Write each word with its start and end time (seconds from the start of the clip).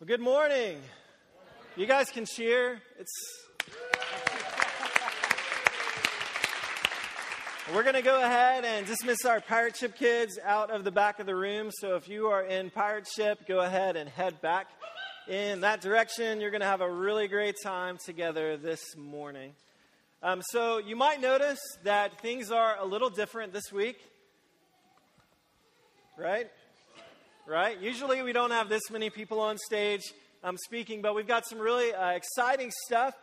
Well, 0.00 0.06
good 0.06 0.20
morning. 0.20 0.80
You 1.74 1.84
guys 1.84 2.08
can 2.10 2.24
cheer. 2.24 2.80
It's 3.00 3.10
We're 7.74 7.82
going 7.82 7.96
to 7.96 8.02
go 8.02 8.22
ahead 8.22 8.64
and 8.64 8.86
dismiss 8.86 9.24
our 9.24 9.40
pirate 9.40 9.76
ship 9.76 9.96
kids 9.96 10.38
out 10.44 10.70
of 10.70 10.84
the 10.84 10.92
back 10.92 11.18
of 11.18 11.26
the 11.26 11.34
room. 11.34 11.72
So 11.72 11.96
if 11.96 12.08
you 12.08 12.28
are 12.28 12.44
in 12.44 12.70
pirate 12.70 13.08
ship, 13.08 13.40
go 13.48 13.58
ahead 13.58 13.96
and 13.96 14.08
head 14.08 14.40
back 14.40 14.68
in 15.26 15.62
that 15.62 15.80
direction. 15.80 16.40
You're 16.40 16.52
going 16.52 16.60
to 16.60 16.68
have 16.68 16.80
a 16.80 16.88
really 16.88 17.26
great 17.26 17.56
time 17.60 17.98
together 17.98 18.56
this 18.56 18.96
morning. 18.96 19.50
Um, 20.22 20.42
so 20.50 20.78
you 20.78 20.94
might 20.94 21.20
notice 21.20 21.58
that 21.82 22.20
things 22.20 22.52
are 22.52 22.76
a 22.78 22.84
little 22.84 23.10
different 23.10 23.52
this 23.52 23.72
week, 23.72 23.98
right? 26.16 26.48
Right? 27.48 27.80
Usually 27.80 28.20
we 28.20 28.34
don't 28.34 28.50
have 28.50 28.68
this 28.68 28.90
many 28.90 29.08
people 29.08 29.40
on 29.40 29.56
stage 29.56 30.02
um, 30.44 30.58
speaking, 30.58 31.00
but 31.00 31.14
we've 31.14 31.26
got 31.26 31.46
some 31.46 31.58
really 31.58 31.94
uh, 31.94 32.10
exciting 32.10 32.70
stuff 32.84 33.14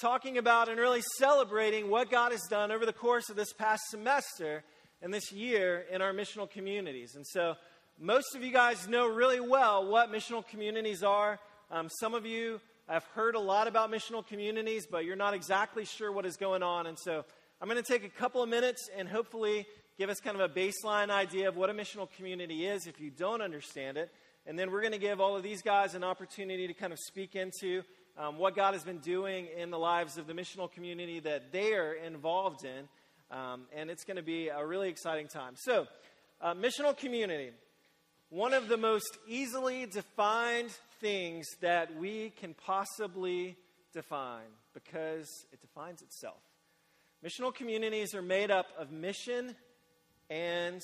talking 0.00 0.38
about 0.38 0.70
and 0.70 0.80
really 0.80 1.02
celebrating 1.18 1.90
what 1.90 2.10
God 2.10 2.32
has 2.32 2.40
done 2.48 2.72
over 2.72 2.86
the 2.86 2.94
course 2.94 3.28
of 3.28 3.36
this 3.36 3.52
past 3.52 3.82
semester 3.90 4.64
and 5.02 5.12
this 5.12 5.30
year 5.32 5.84
in 5.92 6.00
our 6.00 6.14
missional 6.14 6.50
communities. 6.50 7.14
And 7.14 7.26
so, 7.26 7.56
most 8.00 8.34
of 8.34 8.42
you 8.42 8.54
guys 8.54 8.88
know 8.88 9.06
really 9.06 9.38
well 9.38 9.86
what 9.86 10.10
missional 10.10 10.48
communities 10.48 11.02
are. 11.02 11.38
Um, 11.70 11.90
some 12.00 12.14
of 12.14 12.24
you 12.24 12.62
have 12.88 13.04
heard 13.14 13.34
a 13.34 13.40
lot 13.40 13.68
about 13.68 13.92
missional 13.92 14.26
communities, 14.26 14.86
but 14.90 15.04
you're 15.04 15.14
not 15.14 15.34
exactly 15.34 15.84
sure 15.84 16.10
what 16.10 16.24
is 16.24 16.38
going 16.38 16.62
on. 16.62 16.86
And 16.86 16.98
so, 16.98 17.26
I'm 17.60 17.68
going 17.68 17.82
to 17.82 17.92
take 17.92 18.04
a 18.04 18.08
couple 18.08 18.42
of 18.42 18.48
minutes 18.48 18.88
and 18.96 19.06
hopefully 19.06 19.66
give 19.98 20.10
us 20.10 20.18
kind 20.20 20.40
of 20.40 20.50
a 20.50 20.52
baseline 20.52 21.10
idea 21.10 21.48
of 21.48 21.56
what 21.56 21.70
a 21.70 21.72
missional 21.72 22.10
community 22.16 22.66
is 22.66 22.86
if 22.86 23.00
you 23.00 23.10
don't 23.10 23.40
understand 23.40 23.96
it. 23.96 24.10
And 24.46 24.58
then 24.58 24.70
we're 24.70 24.80
going 24.80 24.92
to 24.92 24.98
give 24.98 25.20
all 25.20 25.36
of 25.36 25.42
these 25.42 25.62
guys 25.62 25.94
an 25.94 26.04
opportunity 26.04 26.66
to 26.66 26.74
kind 26.74 26.92
of 26.92 26.98
speak 26.98 27.34
into 27.36 27.82
um, 28.18 28.36
what 28.36 28.54
God 28.54 28.74
has 28.74 28.84
been 28.84 28.98
doing 28.98 29.48
in 29.56 29.70
the 29.70 29.78
lives 29.78 30.18
of 30.18 30.26
the 30.26 30.32
missional 30.32 30.70
community 30.70 31.20
that 31.20 31.52
they 31.52 31.72
are 31.74 31.94
involved 31.94 32.64
in. 32.64 32.88
Um, 33.36 33.62
and 33.74 33.90
it's 33.90 34.04
going 34.04 34.16
to 34.16 34.22
be 34.22 34.48
a 34.48 34.64
really 34.64 34.88
exciting 34.88 35.28
time. 35.28 35.54
So, 35.56 35.86
uh, 36.40 36.54
missional 36.54 36.96
community, 36.96 37.50
one 38.28 38.52
of 38.52 38.68
the 38.68 38.76
most 38.76 39.16
easily 39.26 39.86
defined 39.86 40.70
things 41.00 41.46
that 41.60 41.96
we 41.96 42.32
can 42.38 42.54
possibly 42.54 43.56
define 43.92 44.50
because 44.74 45.28
it 45.52 45.60
defines 45.60 46.02
itself. 46.02 46.40
Missional 47.24 47.54
communities 47.54 48.14
are 48.14 48.22
made 48.22 48.50
up 48.50 48.66
of 48.78 48.90
mission 48.90 49.54
and 50.34 50.82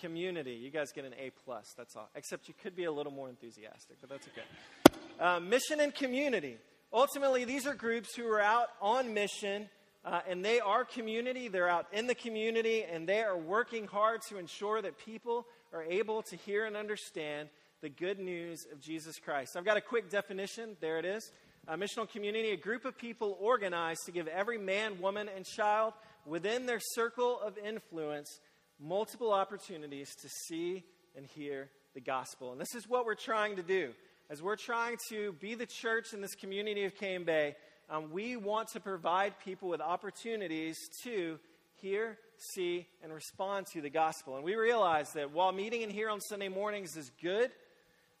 community. 0.00 0.52
You 0.52 0.70
guys 0.70 0.92
get 0.92 1.04
an 1.04 1.14
A 1.18 1.30
plus. 1.44 1.74
That's 1.76 1.96
all. 1.96 2.08
Except 2.14 2.46
you 2.46 2.54
could 2.62 2.76
be 2.76 2.84
a 2.84 2.92
little 2.92 3.12
more 3.12 3.28
enthusiastic, 3.28 3.96
but 4.00 4.08
that's 4.08 4.28
okay. 4.28 4.98
Uh, 5.18 5.40
mission 5.40 5.80
and 5.80 5.94
community. 5.94 6.58
Ultimately, 6.92 7.44
these 7.44 7.66
are 7.66 7.74
groups 7.74 8.14
who 8.14 8.26
are 8.28 8.40
out 8.40 8.68
on 8.80 9.14
mission, 9.14 9.68
uh, 10.04 10.20
and 10.28 10.44
they 10.44 10.60
are 10.60 10.84
community. 10.84 11.48
They're 11.48 11.68
out 11.68 11.86
in 11.92 12.06
the 12.06 12.14
community, 12.14 12.84
and 12.84 13.08
they 13.08 13.20
are 13.20 13.36
working 13.36 13.86
hard 13.86 14.20
to 14.28 14.38
ensure 14.38 14.80
that 14.82 14.98
people 14.98 15.46
are 15.72 15.82
able 15.82 16.22
to 16.22 16.36
hear 16.36 16.66
and 16.66 16.76
understand 16.76 17.48
the 17.80 17.88
good 17.88 18.20
news 18.20 18.64
of 18.72 18.80
Jesus 18.80 19.18
Christ. 19.18 19.56
I've 19.56 19.64
got 19.64 19.76
a 19.76 19.80
quick 19.80 20.08
definition. 20.08 20.76
There 20.80 20.98
it 20.98 21.04
is. 21.04 21.32
A 21.68 21.76
missional 21.76 22.08
community, 22.08 22.50
a 22.50 22.56
group 22.56 22.84
of 22.84 22.98
people 22.98 23.36
organized 23.40 24.00
to 24.06 24.12
give 24.12 24.26
every 24.28 24.58
man, 24.58 25.00
woman, 25.00 25.28
and 25.34 25.44
child 25.44 25.94
within 26.26 26.66
their 26.66 26.80
circle 26.80 27.40
of 27.40 27.58
influence 27.58 28.40
multiple 28.80 29.32
opportunities 29.32 30.14
to 30.20 30.28
see 30.46 30.84
and 31.16 31.26
hear 31.26 31.70
the 31.94 32.00
gospel. 32.00 32.52
And 32.52 32.60
this 32.60 32.74
is 32.74 32.88
what 32.88 33.04
we're 33.04 33.14
trying 33.14 33.56
to 33.56 33.62
do 33.62 33.92
as 34.32 34.42
we're 34.42 34.56
trying 34.56 34.96
to 35.10 35.34
be 35.40 35.54
the 35.54 35.66
church 35.66 36.14
in 36.14 36.22
this 36.22 36.34
community 36.34 36.84
of 36.84 36.94
Cane 36.96 37.24
Bay, 37.24 37.54
um, 37.90 38.10
we 38.10 38.34
want 38.34 38.68
to 38.68 38.80
provide 38.80 39.38
people 39.44 39.68
with 39.68 39.82
opportunities 39.82 40.78
to 41.04 41.38
hear, 41.74 42.16
see, 42.54 42.86
and 43.02 43.12
respond 43.12 43.66
to 43.74 43.82
the 43.82 43.90
gospel. 43.90 44.36
And 44.36 44.42
we 44.42 44.54
realize 44.54 45.12
that 45.12 45.32
while 45.32 45.52
meeting 45.52 45.82
in 45.82 45.90
here 45.90 46.08
on 46.08 46.18
Sunday 46.22 46.48
mornings 46.48 46.96
is 46.96 47.10
good, 47.22 47.50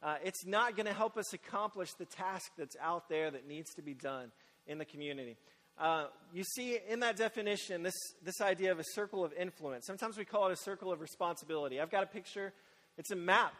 uh, 0.02 0.16
it's 0.22 0.44
not 0.44 0.76
going 0.76 0.84
to 0.84 0.92
help 0.92 1.16
us 1.16 1.32
accomplish 1.32 1.94
the 1.94 2.04
task 2.04 2.50
that's 2.58 2.76
out 2.82 3.08
there 3.08 3.30
that 3.30 3.48
needs 3.48 3.72
to 3.76 3.82
be 3.82 3.94
done 3.94 4.32
in 4.66 4.76
the 4.76 4.84
community. 4.84 5.38
Uh, 5.78 6.06
you 6.32 6.44
see 6.44 6.78
in 6.88 7.00
that 7.00 7.16
definition 7.16 7.82
this, 7.82 7.94
this 8.24 8.40
idea 8.40 8.72
of 8.72 8.78
a 8.78 8.84
circle 8.84 9.24
of 9.24 9.32
influence. 9.32 9.86
Sometimes 9.86 10.16
we 10.16 10.24
call 10.24 10.48
it 10.48 10.52
a 10.52 10.56
circle 10.56 10.92
of 10.92 11.00
responsibility. 11.00 11.80
I've 11.80 11.90
got 11.90 12.02
a 12.02 12.06
picture, 12.06 12.52
it's 12.98 13.10
a 13.10 13.16
map. 13.16 13.54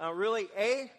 Uh, 0.00 0.12
really, 0.12 0.48
A 0.56 0.90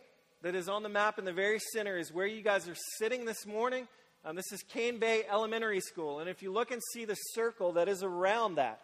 that 0.42 0.56
is 0.56 0.70
on 0.70 0.84
the 0.84 0.90
map 0.90 1.20
in 1.20 1.26
the 1.26 1.34
very 1.34 1.60
center 1.74 1.98
is 1.98 2.14
where 2.14 2.28
you 2.28 2.42
guys 2.42 2.68
are 2.68 2.76
sitting 2.98 3.26
this 3.26 3.46
morning. 3.46 3.88
Um, 4.24 4.36
this 4.36 4.52
is 4.52 4.64
Cane 4.64 5.00
Bay 5.00 5.24
Elementary 5.30 5.80
School. 5.80 6.20
And 6.20 6.30
if 6.30 6.42
you 6.42 6.52
look 6.52 6.72
and 6.72 6.82
see 6.94 7.06
the 7.06 7.16
circle 7.16 7.74
that 7.74 7.88
is 7.88 8.04
around 8.04 8.56
that, 8.56 8.82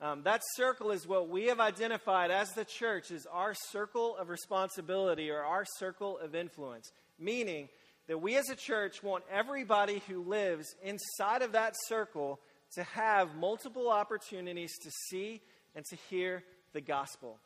um, 0.00 0.22
that 0.24 0.42
circle 0.56 0.90
is 0.90 1.06
what 1.06 1.28
we 1.28 1.46
have 1.46 1.60
identified 1.60 2.30
as 2.30 2.52
the 2.52 2.64
church 2.64 3.10
as 3.10 3.26
our 3.32 3.54
circle 3.54 4.16
of 4.16 4.28
responsibility 4.28 5.30
or 5.30 5.40
our 5.40 5.64
circle 5.78 6.18
of 6.18 6.34
influence. 6.34 6.90
Meaning 7.18 7.68
that 8.06 8.20
we 8.20 8.36
as 8.36 8.48
a 8.50 8.56
church 8.56 9.02
want 9.02 9.24
everybody 9.30 10.02
who 10.08 10.22
lives 10.22 10.74
inside 10.82 11.42
of 11.42 11.52
that 11.52 11.74
circle 11.86 12.40
to 12.74 12.82
have 12.82 13.34
multiple 13.36 13.88
opportunities 13.88 14.72
to 14.82 14.90
see 15.08 15.40
and 15.74 15.84
to 15.86 15.96
hear 16.10 16.42
the 16.72 16.80
gospel. 16.80 17.38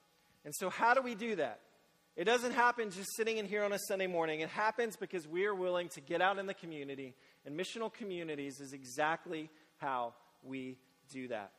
And 0.45 0.55
so, 0.55 0.71
how 0.71 0.95
do 0.95 1.03
we 1.03 1.15
do 1.15 1.37
that? 1.37 1.61
It 2.17 2.25
doesn't 2.25 2.53
happen 2.53 2.91
just 2.91 3.15
sitting 3.17 3.39
in 3.39 3.47
here 3.47 3.63
on 3.63 3.73
a 3.73 3.79
Sunday 3.79 4.09
morning. 4.09 4.41
It 4.41 4.49
happens 4.49 4.97
because 4.97 5.29
we 5.29 5.45
are 5.45 5.55
willing 5.55 5.89
to 5.91 6.01
get 6.01 6.21
out 6.21 6.39
in 6.39 6.47
the 6.47 6.55
community, 6.55 7.15
and 7.47 7.59
missional 7.59 7.93
communities 7.93 8.61
is 8.61 8.73
exactly 8.73 9.51
how 9.77 10.15
we 10.43 10.79
do 11.13 11.29
that. 11.29 11.53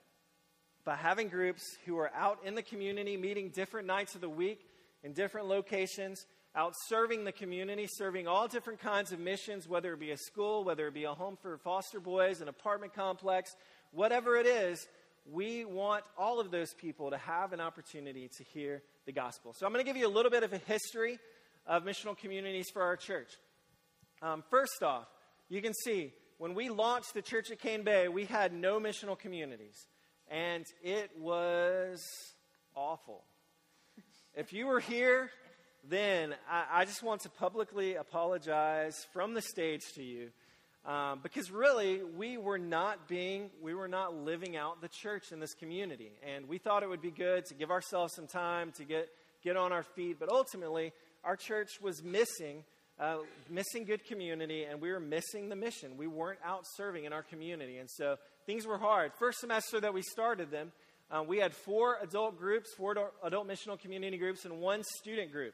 By 0.84 0.96
having 0.96 1.30
groups 1.30 1.64
who 1.86 1.98
are 1.98 2.12
out 2.14 2.40
in 2.44 2.56
the 2.56 2.62
community, 2.62 3.16
meeting 3.16 3.50
different 3.50 3.88
nights 3.88 4.16
of 4.16 4.22
the 4.22 4.30
week 4.30 4.60
in 5.04 5.14
different 5.14 5.48
locations, 5.48 6.26
out 6.56 6.74
serving 6.88 7.24
the 7.24 7.32
community, 7.32 7.88
serving 7.88 8.28
all 8.28 8.48
different 8.48 8.80
kinds 8.80 9.12
of 9.12 9.20
missions, 9.20 9.68
whether 9.68 9.94
it 9.94 10.00
be 10.00 10.12
a 10.12 10.18
school, 10.18 10.64
whether 10.64 10.88
it 10.88 10.94
be 10.94 11.04
a 11.04 11.14
home 11.14 11.38
for 11.42 11.58
foster 11.58 12.00
boys, 12.00 12.42
an 12.42 12.48
apartment 12.48 12.94
complex, 12.94 13.52
whatever 13.92 14.36
it 14.36 14.46
is, 14.46 14.88
we 15.32 15.64
want 15.64 16.04
all 16.18 16.40
of 16.40 16.50
those 16.52 16.74
people 16.74 17.12
to 17.12 17.18
have 17.18 17.54
an 17.54 17.62
opportunity 17.62 18.30
to 18.38 18.44
hear 18.44 18.82
the 19.06 19.12
gospel. 19.12 19.54
So 19.56 19.66
I'm 19.66 19.74
going 19.74 19.84
to 19.84 19.90
give 19.90 19.98
you 19.98 20.08
a 20.08 20.10
little 20.10 20.32
bit 20.32 20.44
of 20.44 20.54
a 20.54 20.58
history 20.58 21.20
of 21.68 21.84
missional 21.84 22.18
communities 22.18 22.68
for 22.74 22.82
our 22.82 22.96
church. 22.96 23.32
Um, 24.22 24.44
first 24.50 24.82
off, 24.82 25.08
you 25.50 25.62
can 25.62 25.74
see 25.74 26.14
when 26.40 26.56
we 26.56 26.70
launched 26.70 27.14
the 27.14 27.22
church 27.22 27.52
at 27.52 27.60
Cane 27.60 27.84
Bay, 27.84 28.08
we 28.08 28.26
had 28.26 28.54
no 28.54 28.80
missional 28.80 29.18
communities, 29.18 29.76
and 30.30 30.66
it 30.82 31.12
was 31.20 32.02
awful. 32.76 33.24
if 34.36 34.52
you 34.52 34.68
were 34.68 34.80
here, 34.80 35.30
then 35.88 36.36
I, 36.50 36.82
I 36.82 36.86
just 36.86 37.04
want 37.04 37.22
to 37.22 37.30
publicly 37.30 37.96
apologize 37.96 39.08
from 39.14 39.34
the 39.34 39.42
stage 39.42 39.84
to 39.96 40.04
you 40.04 40.30
um, 40.86 41.20
because 41.22 41.52
really, 41.52 42.02
we 42.18 42.38
were 42.38 42.58
not 42.58 43.08
being, 43.08 43.50
we 43.62 43.74
were 43.74 43.88
not 43.88 44.16
living 44.16 44.56
out 44.56 44.82
the 44.82 44.88
church 44.88 45.32
in 45.32 45.40
this 45.40 45.54
community. 45.54 46.12
And 46.24 46.48
we 46.48 46.58
thought 46.58 46.84
it 46.84 46.90
would 46.90 47.02
be 47.02 47.12
good 47.12 47.46
to 47.46 47.54
give 47.54 47.70
ourselves 47.70 48.14
some 48.16 48.28
time 48.28 48.72
to 48.78 48.86
get, 48.86 49.10
get 49.44 49.58
on 49.58 49.74
our 49.74 49.84
feet. 49.84 50.18
But 50.20 50.30
ultimately, 50.30 50.94
our 51.24 51.36
church 51.36 51.82
was 51.82 52.02
missing, 52.02 52.64
uh, 53.00 53.18
missing 53.50 53.84
good 53.84 54.06
community, 54.06 54.64
and 54.64 54.82
we 54.82 54.92
were 54.92 55.02
missing 55.02 55.50
the 55.50 55.56
mission. 55.56 55.98
We 55.98 56.08
weren't 56.08 56.40
out 56.46 56.64
serving 56.76 57.04
in 57.04 57.14
our 57.14 57.24
community. 57.24 57.78
And 57.78 57.90
so 57.90 58.16
things 58.46 58.66
were 58.66 58.78
hard. 58.78 59.12
First 59.20 59.40
semester 59.40 59.82
that 59.82 59.94
we 59.94 60.02
started 60.02 60.50
them, 60.50 60.72
uh, 61.12 61.24
we 61.24 61.40
had 61.40 61.54
four 61.54 61.98
adult 62.02 62.40
groups, 62.40 62.70
four 62.78 62.96
adult 63.22 63.48
missional 63.48 63.80
community 63.80 64.18
groups, 64.18 64.46
and 64.46 64.60
one 64.60 64.84
student 65.00 65.32
group. 65.32 65.54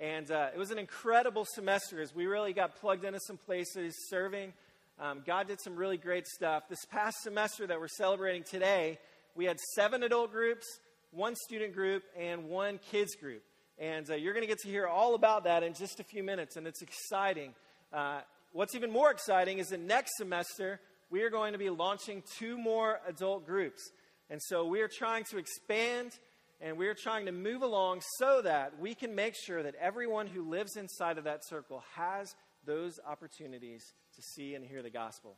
And 0.00 0.30
uh, 0.30 0.48
it 0.54 0.58
was 0.58 0.70
an 0.70 0.78
incredible 0.78 1.44
semester 1.44 2.00
as 2.00 2.14
we 2.14 2.24
really 2.24 2.54
got 2.54 2.80
plugged 2.80 3.04
into 3.04 3.20
some 3.20 3.36
places, 3.36 3.94
serving. 4.08 4.54
Um, 4.98 5.20
God 5.26 5.46
did 5.46 5.60
some 5.60 5.76
really 5.76 5.98
great 5.98 6.26
stuff. 6.26 6.62
This 6.70 6.86
past 6.86 7.18
semester 7.22 7.66
that 7.66 7.78
we're 7.78 7.88
celebrating 7.88 8.42
today, 8.42 8.98
we 9.34 9.44
had 9.44 9.58
seven 9.74 10.02
adult 10.02 10.32
groups, 10.32 10.64
one 11.10 11.36
student 11.36 11.74
group, 11.74 12.02
and 12.18 12.48
one 12.48 12.80
kids 12.90 13.14
group. 13.14 13.42
And 13.78 14.10
uh, 14.10 14.14
you're 14.14 14.32
going 14.32 14.42
to 14.42 14.48
get 14.48 14.60
to 14.60 14.68
hear 14.68 14.86
all 14.86 15.14
about 15.14 15.44
that 15.44 15.62
in 15.62 15.74
just 15.74 16.00
a 16.00 16.04
few 16.04 16.22
minutes, 16.22 16.56
and 16.56 16.66
it's 16.66 16.80
exciting. 16.80 17.52
Uh, 17.92 18.20
what's 18.52 18.74
even 18.74 18.90
more 18.90 19.10
exciting 19.10 19.58
is 19.58 19.68
that 19.68 19.80
next 19.80 20.16
semester, 20.16 20.80
we 21.10 21.24
are 21.24 21.30
going 21.30 21.52
to 21.52 21.58
be 21.58 21.68
launching 21.68 22.22
two 22.38 22.56
more 22.56 23.00
adult 23.06 23.44
groups. 23.44 23.90
And 24.30 24.40
so 24.40 24.64
we 24.64 24.80
are 24.80 24.88
trying 24.88 25.24
to 25.24 25.36
expand 25.36 26.12
and 26.60 26.76
we're 26.76 26.94
trying 26.94 27.26
to 27.26 27.32
move 27.32 27.62
along 27.62 28.02
so 28.18 28.42
that 28.42 28.78
we 28.78 28.94
can 28.94 29.14
make 29.14 29.34
sure 29.34 29.62
that 29.62 29.74
everyone 29.80 30.26
who 30.26 30.48
lives 30.48 30.76
inside 30.76 31.18
of 31.18 31.24
that 31.24 31.44
circle 31.46 31.82
has 31.94 32.34
those 32.66 33.00
opportunities 33.06 33.82
to 34.14 34.22
see 34.22 34.54
and 34.54 34.64
hear 34.64 34.82
the 34.82 34.90
gospel. 34.90 35.36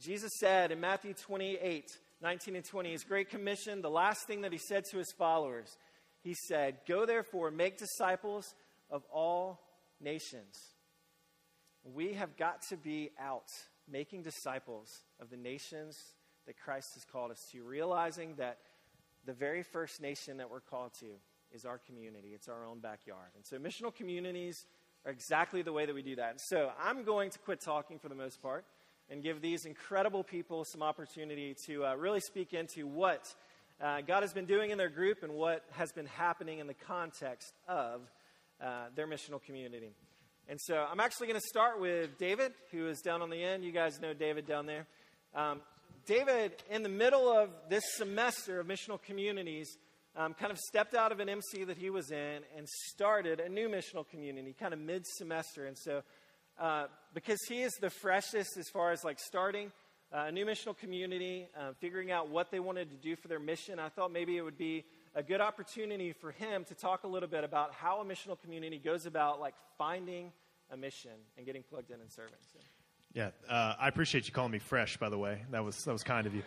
Jesus 0.00 0.32
said 0.40 0.72
in 0.72 0.80
Matthew 0.80 1.14
28 1.14 1.84
19 2.22 2.54
and 2.54 2.64
20, 2.64 2.92
his 2.92 3.02
great 3.02 3.30
commission, 3.30 3.82
the 3.82 3.90
last 3.90 4.28
thing 4.28 4.42
that 4.42 4.52
he 4.52 4.58
said 4.58 4.84
to 4.84 4.96
his 4.96 5.12
followers, 5.18 5.76
he 6.22 6.34
said, 6.46 6.76
Go 6.86 7.04
therefore, 7.04 7.50
make 7.50 7.78
disciples 7.78 8.54
of 8.90 9.02
all 9.12 9.60
nations. 10.00 10.56
We 11.82 12.12
have 12.12 12.36
got 12.36 12.62
to 12.68 12.76
be 12.76 13.10
out 13.18 13.48
making 13.90 14.22
disciples 14.22 14.88
of 15.20 15.30
the 15.30 15.36
nations 15.36 15.96
that 16.46 16.56
Christ 16.56 16.90
has 16.94 17.04
called 17.04 17.32
us 17.32 17.44
to, 17.50 17.64
realizing 17.64 18.36
that 18.36 18.58
the 19.26 19.32
very 19.32 19.62
first 19.62 20.00
nation 20.00 20.38
that 20.38 20.50
we're 20.50 20.60
called 20.60 20.92
to 21.00 21.06
is 21.54 21.64
our 21.64 21.78
community, 21.78 22.28
it's 22.34 22.48
our 22.48 22.64
own 22.64 22.80
backyard. 22.80 23.28
And 23.36 23.44
so, 23.44 23.58
missional 23.58 23.94
communities 23.94 24.66
are 25.04 25.12
exactly 25.12 25.62
the 25.62 25.72
way 25.72 25.86
that 25.86 25.94
we 25.94 26.02
do 26.02 26.16
that. 26.16 26.30
And 26.30 26.40
so, 26.40 26.70
I'm 26.80 27.04
going 27.04 27.30
to 27.30 27.38
quit 27.38 27.60
talking 27.60 27.98
for 27.98 28.08
the 28.08 28.14
most 28.14 28.40
part 28.42 28.64
and 29.10 29.22
give 29.22 29.42
these 29.42 29.64
incredible 29.66 30.24
people 30.24 30.64
some 30.64 30.82
opportunity 30.82 31.54
to 31.66 31.84
uh, 31.84 31.94
really 31.94 32.20
speak 32.20 32.54
into 32.54 32.86
what 32.86 33.34
uh, 33.80 34.00
God 34.00 34.22
has 34.22 34.32
been 34.32 34.46
doing 34.46 34.70
in 34.70 34.78
their 34.78 34.88
group 34.88 35.22
and 35.22 35.32
what 35.32 35.64
has 35.72 35.92
been 35.92 36.06
happening 36.06 36.60
in 36.60 36.66
the 36.66 36.74
context 36.74 37.52
of 37.68 38.00
uh, 38.62 38.84
their 38.94 39.06
missional 39.06 39.42
community. 39.42 39.90
And 40.48 40.60
so 40.60 40.86
I'm 40.90 41.00
actually 41.00 41.28
going 41.28 41.40
to 41.40 41.46
start 41.46 41.80
with 41.80 42.18
David, 42.18 42.52
who 42.70 42.88
is 42.88 43.00
down 43.00 43.22
on 43.22 43.30
the 43.30 43.42
end. 43.42 43.64
You 43.64 43.72
guys 43.72 44.00
know 44.00 44.14
David 44.14 44.46
down 44.46 44.66
there. 44.66 44.86
Um, 45.34 45.60
David, 46.06 46.52
in 46.70 46.82
the 46.82 46.88
middle 46.88 47.28
of 47.28 47.50
this 47.68 47.84
semester 47.94 48.58
of 48.60 48.66
missional 48.66 49.00
communities, 49.00 49.76
um, 50.16 50.34
kind 50.34 50.50
of 50.50 50.58
stepped 50.58 50.94
out 50.94 51.12
of 51.12 51.20
an 51.20 51.28
MC 51.28 51.64
that 51.64 51.78
he 51.78 51.90
was 51.90 52.10
in 52.10 52.40
and 52.56 52.68
started 52.68 53.40
a 53.40 53.48
new 53.48 53.68
missional 53.68 54.06
community, 54.08 54.54
kind 54.58 54.74
of 54.74 54.80
mid 54.80 55.06
semester. 55.06 55.66
And 55.66 55.78
so, 55.78 56.02
uh, 56.58 56.86
because 57.14 57.38
he 57.48 57.62
is 57.62 57.72
the 57.80 57.90
freshest 57.90 58.56
as 58.58 58.68
far 58.68 58.92
as 58.92 59.04
like 59.04 59.18
starting 59.18 59.70
uh, 60.12 60.24
a 60.26 60.32
new 60.32 60.44
missional 60.44 60.76
community, 60.76 61.48
uh, 61.58 61.72
figuring 61.80 62.10
out 62.10 62.28
what 62.28 62.50
they 62.50 62.60
wanted 62.60 62.90
to 62.90 62.96
do 62.96 63.16
for 63.16 63.28
their 63.28 63.38
mission, 63.38 63.78
I 63.78 63.88
thought 63.88 64.12
maybe 64.12 64.36
it 64.36 64.42
would 64.42 64.58
be 64.58 64.84
a 65.14 65.22
good 65.22 65.40
opportunity 65.40 66.12
for 66.12 66.32
him 66.32 66.64
to 66.64 66.74
talk 66.74 67.04
a 67.04 67.08
little 67.08 67.28
bit 67.28 67.44
about 67.44 67.72
how 67.72 68.00
a 68.00 68.04
missional 68.04 68.40
community 68.40 68.78
goes 68.78 69.06
about 69.06 69.40
like 69.40 69.54
finding 69.78 70.32
a 70.70 70.76
mission 70.76 71.12
and 71.36 71.46
getting 71.46 71.62
plugged 71.62 71.90
in 71.90 72.00
and 72.00 72.10
serving. 72.10 72.38
So. 72.52 72.58
Yeah, 73.14 73.28
uh, 73.46 73.74
I 73.78 73.88
appreciate 73.88 74.26
you 74.26 74.32
calling 74.32 74.52
me 74.52 74.58
fresh. 74.58 74.96
By 74.96 75.10
the 75.10 75.18
way, 75.18 75.42
that 75.50 75.62
was 75.62 75.84
that 75.84 75.92
was 75.92 76.02
kind 76.02 76.26
of 76.26 76.34
you. 76.34 76.42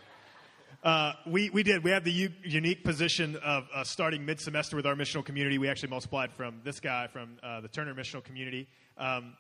Uh, 0.83 1.13
we, 1.27 1.51
we 1.51 1.61
did. 1.61 1.83
We 1.83 1.91
have 1.91 2.03
the 2.03 2.11
u- 2.11 2.33
unique 2.43 2.83
position 2.83 3.35
of 3.37 3.67
uh, 3.73 3.83
starting 3.83 4.25
mid 4.25 4.39
semester 4.39 4.75
with 4.75 4.87
our 4.87 4.95
missional 4.95 5.23
community. 5.23 5.59
We 5.59 5.67
actually 5.67 5.89
multiplied 5.89 6.31
from 6.31 6.61
this 6.63 6.79
guy 6.79 7.05
from 7.07 7.37
uh, 7.43 7.61
the 7.61 7.67
Turner 7.67 7.93
Missional 7.93 8.23
Community. 8.23 8.67
Um, 8.97 9.33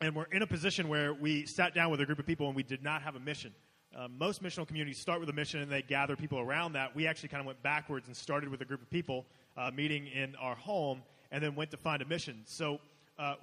and 0.00 0.14
we're 0.14 0.26
in 0.32 0.42
a 0.42 0.46
position 0.46 0.88
where 0.88 1.12
we 1.12 1.44
sat 1.44 1.74
down 1.74 1.90
with 1.90 2.00
a 2.00 2.06
group 2.06 2.20
of 2.20 2.26
people 2.26 2.46
and 2.46 2.54
we 2.54 2.62
did 2.62 2.84
not 2.84 3.02
have 3.02 3.16
a 3.16 3.20
mission. 3.20 3.52
Uh, 3.96 4.06
most 4.08 4.40
missional 4.40 4.66
communities 4.66 5.00
start 5.00 5.18
with 5.18 5.28
a 5.28 5.32
mission 5.32 5.60
and 5.60 5.70
they 5.70 5.82
gather 5.82 6.14
people 6.14 6.38
around 6.38 6.72
that. 6.74 6.94
We 6.94 7.06
actually 7.06 7.30
kind 7.30 7.40
of 7.40 7.46
went 7.46 7.62
backwards 7.62 8.06
and 8.06 8.16
started 8.16 8.48
with 8.48 8.60
a 8.60 8.64
group 8.64 8.80
of 8.80 8.90
people 8.90 9.26
uh, 9.56 9.70
meeting 9.74 10.06
in 10.06 10.36
our 10.36 10.54
home 10.54 11.02
and 11.32 11.42
then 11.42 11.56
went 11.56 11.72
to 11.72 11.76
find 11.76 12.00
a 12.00 12.06
mission. 12.06 12.42
So 12.46 12.80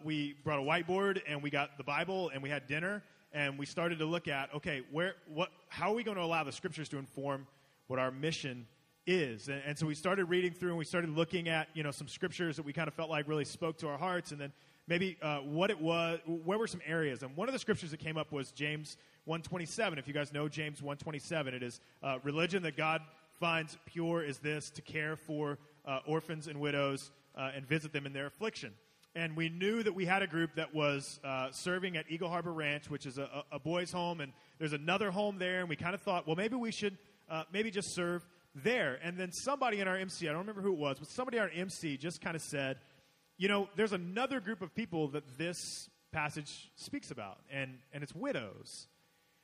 we 0.04 0.36
brought 0.44 0.60
a 0.60 0.64
whiteboard 0.64 1.22
and 1.28 1.44
we 1.44 1.50
got 1.50 1.78
the 1.78 1.84
Bible 1.84 2.32
and 2.34 2.42
we 2.42 2.50
had 2.50 2.68
dinner 2.68 3.04
and 3.34 3.58
we 3.58 3.66
started 3.66 4.00
to 4.00 4.06
look 4.06 4.28
at 4.28 4.54
okay, 4.56 4.82
where, 4.92 5.16
what, 5.28 5.50
how 5.70 5.92
are 5.92 5.96
we 5.96 6.04
going 6.04 6.18
to 6.18 6.24
allow 6.24 6.44
the 6.44 6.52
scriptures 6.52 6.90
to 6.90 6.98
inform 6.98 7.48
what 7.88 8.00
our 8.00 8.12
mission 8.12 8.68
is? 9.06 9.48
And, 9.48 9.62
and 9.66 9.78
so 9.78 9.86
we 9.86 9.96
started 9.96 10.26
reading 10.26 10.52
through 10.52 10.70
and 10.70 10.78
we 10.78 10.86
started 10.86 11.10
looking 11.10 11.50
at 11.50 11.68
you 11.74 11.84
know 11.84 11.92
some 11.92 12.08
scriptures 12.08 12.56
that 12.58 12.66
we 12.66 12.74
kind 12.74 12.88
of 12.88 12.94
felt 12.94 13.10
like 13.10 13.28
really 13.28 13.46
spoke 13.46 13.78
to 13.80 13.88
our 13.88 13.98
hearts 13.98 14.32
and 14.32 14.40
then 14.40 14.52
maybe 14.88 15.18
uh, 15.22 15.40
what 15.40 15.70
it 15.70 15.80
was, 15.80 16.20
where 16.26 16.58
were 16.58 16.68
some 16.68 16.82
areas? 16.86 17.22
And 17.24 17.36
one 17.36 17.48
of 17.50 17.54
the 17.54 17.60
scriptures 17.60 17.92
that 17.92 18.00
came 18.00 18.18
up 18.18 18.32
was 18.32 18.52
James 18.52 18.98
127. 19.26 20.00
If 20.00 20.08
you 20.08 20.14
guys 20.14 20.34
know 20.34 20.48
James 20.48 20.82
127, 20.82 21.54
it 21.54 21.62
is 21.62 21.82
uh, 22.02 22.18
religion 22.24 22.64
that 22.64 22.78
God 22.78 23.02
finds 23.40 23.78
pure 23.86 24.24
is 24.24 24.40
this 24.40 24.70
to 24.72 24.82
care 24.82 25.16
for 25.16 25.60
uh, 25.86 26.00
orphans 26.06 26.48
and 26.48 26.60
widows 26.60 27.12
uh, 27.36 27.52
and 27.56 27.68
visit 27.68 27.94
them 27.94 28.06
in 28.06 28.14
their 28.14 28.26
affliction. 28.26 28.74
And 29.18 29.36
we 29.36 29.50
knew 29.50 29.82
that 29.82 29.96
we 29.96 30.06
had 30.06 30.22
a 30.22 30.28
group 30.28 30.54
that 30.58 30.76
was 30.76 31.20
uh, 31.24 31.50
serving 31.50 31.98
at 31.98 32.06
Eagle 32.08 32.30
Harbor 32.30 32.54
Ranch, 32.54 32.88
which 32.88 33.08
is 33.08 33.18
a, 33.18 33.44
a, 33.52 33.58
boys' 33.58 33.92
home, 33.92 34.22
and 34.22 34.32
there's 34.60 34.74
another 34.74 35.10
home 35.10 35.40
there. 35.40 35.62
And 35.62 35.68
we 35.68 35.76
kind 35.76 35.96
of 35.96 36.02
thought, 36.02 36.28
well, 36.28 36.36
maybe 36.36 36.56
we 36.56 36.72
should 36.72 36.96
uh, 37.28 37.42
maybe 37.52 37.72
just 37.72 37.96
serve 37.96 38.24
there. 38.54 39.00
And 39.02 39.18
then 39.18 39.32
somebody 39.32 39.80
in 39.80 39.88
our 39.88 39.98
MC, 39.98 40.30
I 40.30 40.34
don't 40.34 40.42
remember 40.42 40.62
who 40.62 40.72
it 40.72 40.78
was, 40.78 41.00
but 41.00 41.08
somebody 41.08 41.38
in 41.38 41.44
our 41.44 41.50
MC 41.50 41.98
just 41.98 42.22
kind 42.22 42.36
of 42.36 42.44
said, 42.44 42.78
you 43.40 43.48
know, 43.48 43.68
there's 43.76 43.92
another 43.92 44.40
group 44.40 44.62
of 44.62 44.76
people 44.76 45.08
that 45.08 45.24
this 45.36 45.90
passage 46.12 46.70
speaks 46.76 47.10
about, 47.10 47.40
and, 47.52 47.80
and 47.94 48.04
it's 48.04 48.14
widows. 48.14 48.86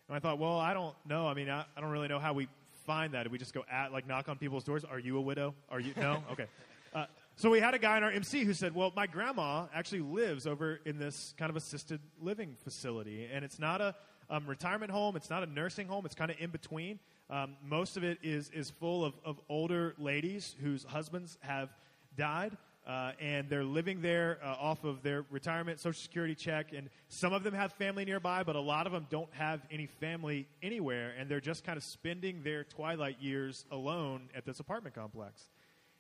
And 0.07 0.15
I 0.15 0.19
thought, 0.19 0.37
well, 0.37 0.59
I 0.59 0.75
don't 0.75 0.95
know. 1.09 1.27
I 1.27 1.33
mean, 1.33 1.49
I, 1.49 1.65
I 1.75 1.81
don't 1.81 1.89
really 1.89 2.09
know 2.09 2.19
how 2.19 2.33
we 2.33 2.47
find 2.85 3.15
that. 3.15 3.23
Do 3.23 3.31
we 3.31 3.39
just 3.39 3.55
go 3.55 3.63
at, 3.71 3.91
like, 3.91 4.07
knock 4.07 4.29
on 4.29 4.37
people's 4.37 4.65
doors? 4.65 4.85
Are 4.85 4.99
you 4.99 5.17
a 5.17 5.21
widow? 5.21 5.55
Are 5.71 5.79
you? 5.79 5.93
No? 5.97 6.23
Okay. 6.31 6.45
Uh, 6.93 7.05
so 7.35 7.49
we 7.49 7.59
had 7.59 7.73
a 7.73 7.79
guy 7.79 7.97
in 7.97 8.03
our 8.03 8.11
MC 8.11 8.43
who 8.43 8.53
said, 8.53 8.75
well, 8.75 8.91
my 8.95 9.07
grandma 9.07 9.65
actually 9.73 10.01
lives 10.01 10.45
over 10.45 10.79
in 10.85 10.97
this 10.97 11.33
kind 11.37 11.49
of 11.49 11.55
assisted 11.55 11.99
living 12.21 12.55
facility. 12.63 13.27
And 13.31 13.43
it's 13.43 13.59
not 13.59 13.81
a 13.81 13.95
um, 14.29 14.45
retirement 14.47 14.91
home, 14.91 15.15
it's 15.15 15.29
not 15.29 15.43
a 15.43 15.45
nursing 15.45 15.87
home, 15.87 16.05
it's 16.05 16.15
kind 16.15 16.31
of 16.31 16.37
in 16.39 16.49
between. 16.49 16.99
Um, 17.29 17.55
most 17.63 17.97
of 17.97 18.03
it 18.03 18.19
is, 18.21 18.49
is 18.51 18.69
full 18.69 19.03
of, 19.03 19.13
of 19.25 19.39
older 19.49 19.95
ladies 19.97 20.55
whose 20.61 20.83
husbands 20.83 21.37
have 21.41 21.69
died 22.17 22.55
uh, 22.85 23.11
and 23.19 23.49
they're 23.49 23.63
living 23.63 24.01
there 24.01 24.39
uh, 24.43 24.55
off 24.59 24.83
of 24.83 25.01
their 25.03 25.25
retirement 25.29 25.79
social 25.79 26.01
security 26.01 26.35
check. 26.35 26.73
And 26.75 26.89
some 27.07 27.33
of 27.33 27.43
them 27.43 27.53
have 27.53 27.71
family 27.73 28.05
nearby, 28.05 28.43
but 28.43 28.55
a 28.55 28.61
lot 28.61 28.87
of 28.87 28.93
them 28.93 29.07
don't 29.09 29.33
have 29.33 29.61
any 29.71 29.85
family 29.85 30.47
anywhere, 30.61 31.13
and 31.17 31.29
they're 31.29 31.39
just 31.39 31.63
kind 31.63 31.77
of 31.77 31.83
spending 31.83 32.43
their 32.43 32.63
twilight 32.63 33.17
years 33.21 33.65
alone 33.71 34.29
at 34.35 34.45
this 34.45 34.59
apartment 34.59 34.95
complex. 34.95 35.49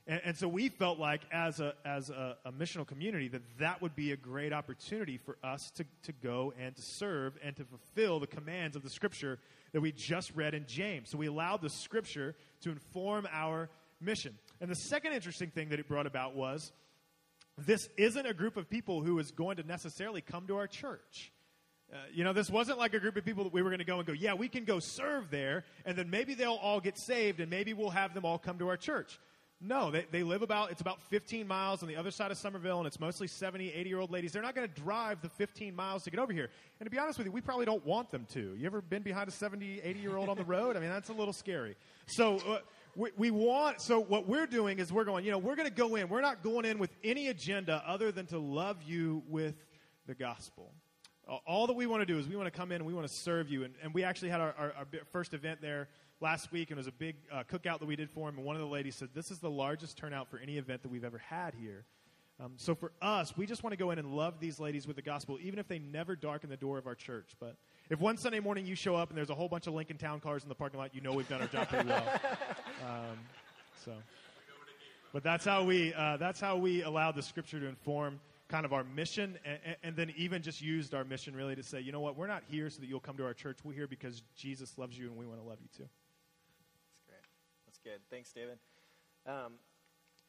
And, 0.05 0.21
and 0.25 0.37
so 0.37 0.47
we 0.47 0.69
felt 0.69 0.99
like, 0.99 1.21
as 1.31 1.59
a 1.59 1.73
as 1.85 2.09
a, 2.09 2.37
a, 2.45 2.51
missional 2.51 2.85
community, 2.85 3.29
that 3.29 3.41
that 3.59 3.81
would 3.81 3.95
be 3.95 4.11
a 4.11 4.17
great 4.17 4.51
opportunity 4.51 5.17
for 5.17 5.37
us 5.43 5.71
to 5.75 5.85
to 6.03 6.11
go 6.11 6.53
and 6.59 6.75
to 6.75 6.81
serve 6.81 7.37
and 7.43 7.55
to 7.55 7.63
fulfill 7.63 8.19
the 8.19 8.27
commands 8.27 8.75
of 8.75 8.83
the 8.83 8.89
Scripture 8.89 9.39
that 9.71 9.81
we 9.81 9.91
just 9.91 10.35
read 10.35 10.53
in 10.53 10.65
James. 10.67 11.09
So 11.09 11.17
we 11.17 11.27
allowed 11.27 11.61
the 11.61 11.69
Scripture 11.69 12.35
to 12.61 12.71
inform 12.71 13.27
our 13.31 13.69
mission. 14.01 14.37
And 14.59 14.69
the 14.69 14.75
second 14.75 15.13
interesting 15.13 15.49
thing 15.49 15.69
that 15.69 15.79
it 15.79 15.87
brought 15.87 16.05
about 16.05 16.35
was 16.35 16.73
this 17.57 17.87
isn't 17.97 18.25
a 18.25 18.33
group 18.33 18.57
of 18.57 18.69
people 18.69 19.01
who 19.01 19.19
is 19.19 19.31
going 19.31 19.57
to 19.57 19.63
necessarily 19.63 20.21
come 20.21 20.47
to 20.47 20.57
our 20.57 20.67
church. 20.67 21.31
Uh, 21.91 21.97
you 22.11 22.23
know, 22.23 22.33
this 22.33 22.49
wasn't 22.49 22.77
like 22.77 22.93
a 22.93 22.99
group 22.99 23.15
of 23.17 23.23
people 23.23 23.43
that 23.43 23.53
we 23.53 23.61
were 23.61 23.69
going 23.69 23.79
to 23.79 23.85
go 23.85 23.99
and 23.99 24.07
go, 24.07 24.13
yeah, 24.13 24.33
we 24.33 24.47
can 24.47 24.65
go 24.65 24.79
serve 24.79 25.29
there, 25.29 25.63
and 25.85 25.95
then 25.95 26.09
maybe 26.09 26.33
they'll 26.33 26.53
all 26.53 26.79
get 26.79 26.97
saved, 26.97 27.39
and 27.39 27.51
maybe 27.51 27.73
we'll 27.73 27.91
have 27.91 28.15
them 28.15 28.25
all 28.25 28.39
come 28.39 28.57
to 28.57 28.67
our 28.67 28.77
church. 28.77 29.19
No, 29.65 29.91
they, 29.91 30.05
they 30.11 30.23
live 30.23 30.41
about, 30.41 30.71
it's 30.71 30.81
about 30.81 31.01
15 31.09 31.47
miles 31.47 31.81
on 31.83 31.87
the 31.87 31.95
other 31.95 32.11
side 32.11 32.31
of 32.31 32.37
Summerville, 32.37 32.79
and 32.79 32.87
it's 32.87 32.99
mostly 32.99 33.27
70, 33.27 33.71
80 33.71 33.89
year 33.89 33.99
old 33.99 34.11
ladies. 34.11 34.33
They're 34.33 34.41
not 34.41 34.55
going 34.55 34.67
to 34.67 34.81
drive 34.81 35.21
the 35.21 35.29
15 35.29 35.73
miles 35.73 36.03
to 36.03 36.11
get 36.11 36.19
over 36.19 36.33
here. 36.33 36.49
And 36.79 36.85
to 36.85 36.91
be 36.91 36.99
honest 36.99 37.17
with 37.17 37.27
you, 37.27 37.31
we 37.31 37.39
probably 37.39 37.65
don't 37.65 37.85
want 37.85 38.11
them 38.11 38.27
to. 38.33 38.55
You 38.55 38.65
ever 38.65 38.81
been 38.81 39.03
behind 39.03 39.29
a 39.29 39.31
70, 39.31 39.79
80 39.81 39.99
year 39.99 40.17
old 40.17 40.27
on 40.27 40.35
the 40.35 40.43
road? 40.43 40.75
I 40.75 40.81
mean, 40.81 40.89
that's 40.89 41.09
a 41.09 41.13
little 41.13 41.33
scary. 41.33 41.75
So, 42.07 42.37
uh, 42.39 42.59
we, 42.95 43.09
we 43.17 43.31
want, 43.31 43.81
so 43.81 43.99
what 43.99 44.27
we're 44.27 44.45
doing 44.45 44.79
is 44.79 44.91
we're 44.93 45.05
going, 45.05 45.25
you 45.25 45.31
know, 45.31 45.39
we're 45.39 45.55
going 45.55 45.67
to 45.67 45.73
go 45.73 45.95
in. 45.95 46.09
We're 46.09 46.21
not 46.21 46.43
going 46.43 46.65
in 46.65 46.77
with 46.77 46.91
any 47.03 47.27
agenda 47.27 47.83
other 47.87 48.11
than 48.11 48.27
to 48.27 48.37
love 48.37 48.77
you 48.85 49.23
with 49.27 49.55
the 50.05 50.13
gospel. 50.13 50.71
All 51.47 51.67
that 51.67 51.73
we 51.73 51.87
want 51.87 52.01
to 52.01 52.05
do 52.05 52.19
is 52.19 52.27
we 52.27 52.35
want 52.35 52.51
to 52.51 52.57
come 52.57 52.71
in 52.71 52.75
and 52.75 52.85
we 52.85 52.93
want 52.93 53.07
to 53.07 53.13
serve 53.13 53.49
you. 53.49 53.63
And, 53.63 53.73
and 53.81 53.93
we 53.93 54.03
actually 54.03 54.29
had 54.29 54.41
our, 54.41 54.53
our, 54.57 54.73
our, 54.77 54.87
first 55.11 55.33
event 55.33 55.61
there 55.61 55.87
last 56.21 56.51
week, 56.51 56.71
and 56.71 56.77
it 56.77 56.79
was 56.79 56.87
a 56.87 56.91
big 56.91 57.15
uh, 57.31 57.43
cookout 57.51 57.79
that 57.79 57.85
we 57.85 57.95
did 57.95 58.09
for 58.09 58.29
him. 58.29 58.37
And 58.37 58.45
one 58.45 58.55
of 58.55 58.61
the 58.61 58.67
ladies 58.67 58.95
said, 58.95 59.09
This 59.13 59.31
is 59.31 59.39
the 59.39 59.49
largest 59.49 59.97
turnout 59.97 60.29
for 60.29 60.39
any 60.39 60.57
event 60.57 60.83
that 60.83 60.89
we've 60.89 61.03
ever 61.03 61.17
had 61.17 61.53
here. 61.53 61.85
Um, 62.43 62.53
so 62.57 62.73
for 62.73 62.91
us, 63.01 63.37
we 63.37 63.45
just 63.45 63.63
want 63.63 63.73
to 63.73 63.77
go 63.77 63.91
in 63.91 63.99
and 63.99 64.15
love 64.15 64.39
these 64.39 64.59
ladies 64.59 64.87
with 64.87 64.95
the 64.95 65.01
gospel, 65.01 65.37
even 65.41 65.59
if 65.59 65.67
they 65.67 65.79
never 65.79 66.15
darken 66.15 66.49
the 66.49 66.57
door 66.57 66.77
of 66.77 66.87
our 66.87 66.95
church. 66.95 67.35
But 67.39 67.55
if 67.89 67.99
one 67.99 68.17
Sunday 68.17 68.39
morning 68.39 68.65
you 68.65 68.75
show 68.75 68.95
up 68.95 69.09
and 69.09 69.17
there's 69.17 69.29
a 69.29 69.35
whole 69.35 69.47
bunch 69.47 69.67
of 69.67 69.73
Lincoln 69.73 69.97
Town 69.97 70.19
cars 70.19 70.43
in 70.43 70.49
the 70.49 70.55
parking 70.55 70.79
lot, 70.79 70.95
you 70.95 71.01
know 71.01 71.13
we've 71.13 71.29
done 71.29 71.41
our 71.41 71.47
job 71.47 71.69
pretty 71.69 71.87
well. 71.87 72.05
Um, 72.83 73.17
so, 73.85 73.93
but 75.13 75.23
that's 75.23 75.45
how 75.45 75.63
we 75.63 75.93
uh, 75.93 76.17
that's 76.17 76.41
how 76.41 76.57
we 76.57 76.83
allow 76.83 77.13
the 77.13 77.21
Scripture 77.21 77.61
to 77.61 77.67
inform 77.67 78.19
kind 78.49 78.65
of 78.65 78.73
our 78.73 78.83
mission, 78.83 79.37
and, 79.45 79.75
and, 79.83 79.95
then 79.95 80.13
even 80.17 80.41
just 80.41 80.61
used 80.61 80.93
our 80.93 81.03
mission 81.03 81.35
really 81.35 81.55
to 81.55 81.63
say, 81.63 81.79
you 81.79 81.91
know 81.91 82.01
what, 82.01 82.17
we're 82.17 82.27
not 82.27 82.43
here 82.49 82.69
so 82.69 82.81
that 82.81 82.87
you'll 82.87 82.99
come 82.99 83.15
to 83.17 83.25
our 83.25 83.33
church. 83.33 83.57
We're 83.63 83.73
here 83.73 83.87
because 83.87 84.21
Jesus 84.35 84.77
loves 84.77 84.97
you 84.97 85.07
and 85.07 85.17
we 85.17 85.25
want 85.25 85.41
to 85.41 85.47
love 85.47 85.57
you 85.61 85.69
too. 85.75 85.89
Good. 87.83 87.99
Thanks, 88.09 88.31
David. 88.31 88.59
Um, 89.27 89.55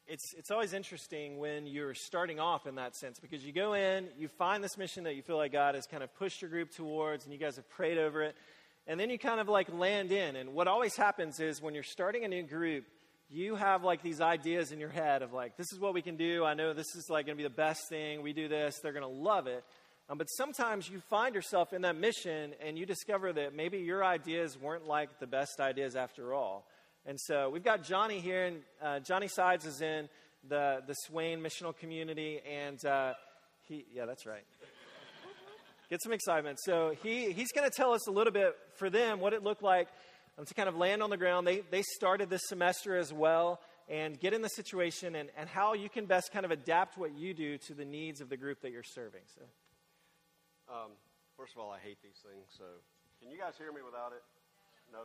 it's, 0.07 0.33
it's 0.33 0.51
always 0.51 0.73
interesting 0.73 1.37
when 1.37 1.67
you're 1.67 1.93
starting 1.93 2.37
off 2.37 2.67
in 2.67 2.75
that 2.75 2.97
sense 2.97 3.17
because 3.17 3.45
you 3.45 3.53
go 3.53 3.75
in, 3.75 4.09
you 4.17 4.27
find 4.27 4.61
this 4.61 4.77
mission 4.77 5.05
that 5.05 5.15
you 5.15 5.21
feel 5.21 5.37
like 5.37 5.53
God 5.53 5.73
has 5.73 5.85
kind 5.85 6.03
of 6.03 6.13
pushed 6.15 6.41
your 6.41 6.51
group 6.51 6.71
towards, 6.71 7.23
and 7.23 7.31
you 7.31 7.39
guys 7.39 7.55
have 7.55 7.69
prayed 7.69 7.97
over 7.97 8.23
it, 8.23 8.35
and 8.87 8.99
then 8.99 9.09
you 9.09 9.17
kind 9.17 9.39
of 9.39 9.47
like 9.47 9.71
land 9.71 10.11
in. 10.11 10.35
And 10.35 10.53
what 10.53 10.67
always 10.67 10.97
happens 10.97 11.39
is 11.39 11.61
when 11.61 11.73
you're 11.73 11.83
starting 11.83 12.25
a 12.25 12.27
new 12.27 12.43
group, 12.43 12.83
you 13.29 13.55
have 13.55 13.85
like 13.85 14.03
these 14.03 14.19
ideas 14.19 14.73
in 14.73 14.79
your 14.81 14.89
head 14.89 15.21
of 15.21 15.31
like, 15.31 15.55
this 15.55 15.71
is 15.71 15.79
what 15.79 15.93
we 15.93 16.01
can 16.01 16.17
do. 16.17 16.43
I 16.43 16.55
know 16.55 16.73
this 16.73 16.93
is 16.97 17.09
like 17.09 17.25
going 17.25 17.37
to 17.37 17.41
be 17.41 17.47
the 17.47 17.55
best 17.55 17.87
thing. 17.87 18.21
We 18.21 18.33
do 18.33 18.49
this, 18.49 18.79
they're 18.83 18.91
going 18.91 19.01
to 19.03 19.07
love 19.07 19.47
it. 19.47 19.63
Um, 20.09 20.17
but 20.17 20.25
sometimes 20.25 20.89
you 20.89 20.99
find 21.09 21.33
yourself 21.33 21.71
in 21.71 21.83
that 21.83 21.95
mission 21.95 22.53
and 22.59 22.77
you 22.77 22.85
discover 22.85 23.31
that 23.31 23.55
maybe 23.55 23.77
your 23.77 24.03
ideas 24.03 24.59
weren't 24.59 24.85
like 24.85 25.21
the 25.21 25.25
best 25.25 25.61
ideas 25.61 25.95
after 25.95 26.33
all. 26.33 26.67
And 27.07 27.19
so 27.19 27.49
we've 27.49 27.63
got 27.63 27.83
Johnny 27.83 28.19
here, 28.19 28.45
and 28.45 28.57
uh, 28.81 28.99
Johnny 28.99 29.27
Sides 29.27 29.65
is 29.65 29.81
in 29.81 30.09
the, 30.47 30.81
the 30.87 30.95
Swain 31.05 31.39
missional 31.39 31.77
community, 31.77 32.41
and 32.51 32.83
uh, 32.83 33.13
he, 33.67 33.85
yeah, 33.93 34.05
that's 34.05 34.25
right. 34.25 34.43
Get 35.89 36.01
some 36.01 36.13
excitement. 36.13 36.57
So 36.63 36.95
he, 37.03 37.31
he's 37.31 37.51
going 37.51 37.69
to 37.69 37.75
tell 37.75 37.93
us 37.93 38.07
a 38.07 38.11
little 38.11 38.33
bit 38.33 38.55
for 38.77 38.89
them 38.89 39.19
what 39.19 39.33
it 39.33 39.43
looked 39.43 39.61
like 39.61 39.87
to 40.43 40.53
kind 40.55 40.67
of 40.67 40.75
land 40.75 41.03
on 41.03 41.11
the 41.11 41.17
ground. 41.17 41.45
They, 41.45 41.61
they 41.69 41.83
started 41.95 42.29
this 42.29 42.41
semester 42.47 42.97
as 42.97 43.13
well 43.13 43.59
and 43.87 44.19
get 44.19 44.33
in 44.33 44.41
the 44.41 44.49
situation 44.49 45.15
and, 45.15 45.29
and 45.37 45.47
how 45.47 45.73
you 45.73 45.89
can 45.89 46.05
best 46.05 46.31
kind 46.33 46.43
of 46.43 46.49
adapt 46.49 46.97
what 46.97 47.15
you 47.15 47.35
do 47.35 47.59
to 47.67 47.75
the 47.75 47.85
needs 47.85 48.19
of 48.19 48.29
the 48.29 48.37
group 48.37 48.61
that 48.61 48.71
you're 48.71 48.83
serving. 48.83 49.21
So, 49.35 49.41
um, 50.73 50.91
first 51.37 51.53
of 51.55 51.61
all, 51.61 51.69
I 51.69 51.77
hate 51.77 51.97
these 52.01 52.17
things. 52.25 52.45
So, 52.57 52.65
can 53.21 53.29
you 53.29 53.37
guys 53.37 53.53
hear 53.57 53.71
me 53.71 53.81
without 53.85 54.11
it? 54.11 54.23
No. 54.91 54.99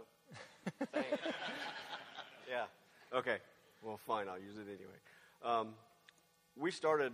Thanks. 0.93 1.19
yeah. 2.49 2.65
Okay. 3.13 3.39
Well, 3.83 3.99
fine. 4.07 4.29
I'll 4.29 4.39
use 4.39 4.57
it 4.57 4.67
anyway. 4.67 4.99
Um, 5.43 5.75
we 6.57 6.71
started, 6.71 7.13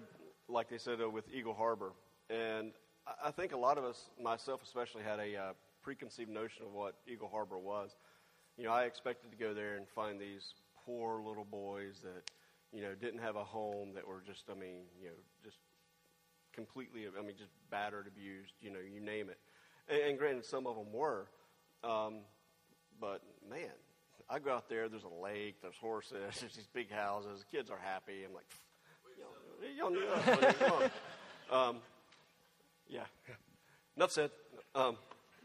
like 0.49 0.69
they 0.69 0.79
said, 0.79 1.01
uh, 1.01 1.09
with 1.09 1.25
Eagle 1.33 1.55
Harbor, 1.55 1.93
and 2.29 2.73
I, 3.25 3.31
think 3.31 3.53
a 3.53 3.57
lot 3.57 3.79
of 3.79 3.85
us, 3.85 4.11
myself 4.21 4.63
especially, 4.65 5.03
had 5.03 5.21
a 5.21 5.37
uh, 5.37 5.53
preconceived 5.83 6.31
notion 6.31 6.65
of 6.65 6.73
what 6.73 6.97
Eagle 7.07 7.29
Harbor 7.29 7.59
was. 7.59 7.95
You 8.59 8.65
know, 8.65 8.73
I 8.73 8.85
expected 8.85 9.31
to 9.31 9.37
go 9.37 9.55
there 9.55 9.77
and 9.77 9.87
find 9.89 10.21
these 10.21 10.55
poor 10.85 11.23
little 11.23 11.45
boys 11.45 12.01
that, 12.03 12.31
you 12.73 12.83
know, 12.83 12.95
didn't 13.01 13.21
have 13.21 13.37
a 13.37 13.45
home, 13.45 13.93
that 13.95 14.07
were 14.07 14.23
just, 14.27 14.45
I 14.51 14.55
mean, 14.55 14.87
you 15.01 15.09
know, 15.09 15.15
just 15.45 15.59
completely, 16.53 17.07
I 17.07 17.23
mean, 17.23 17.37
just 17.39 17.53
battered, 17.71 18.09
abused, 18.09 18.55
you 18.61 18.71
know, 18.71 18.79
you 18.81 19.01
name 19.01 19.29
it. 19.29 19.39
And, 19.89 20.01
and 20.01 20.19
granted, 20.19 20.45
some 20.45 20.67
of 20.67 20.75
them 20.75 20.93
were, 20.93 21.29
um, 21.85 22.21
but 23.01 23.23
man, 23.49 23.71
I 24.29 24.39
go 24.39 24.53
out 24.53 24.69
there. 24.69 24.89
There's 24.89 25.05
a 25.05 25.23
lake. 25.23 25.57
There's 25.63 25.77
horses. 25.77 26.17
There's 26.41 26.55
these 26.55 26.69
big 26.73 26.91
houses. 26.91 27.45
Kids 27.51 27.71
are 27.71 27.79
happy. 27.83 28.25
I'm 28.27 28.35
like, 28.35 28.47
you 29.73 29.83
don't, 29.83 29.95
you 29.95 30.01
don't 30.01 30.81
need 30.81 30.91
um, 31.51 31.77
yeah. 32.89 33.05
Enough 33.97 34.13
said. 34.13 34.31
Um, 34.75 34.97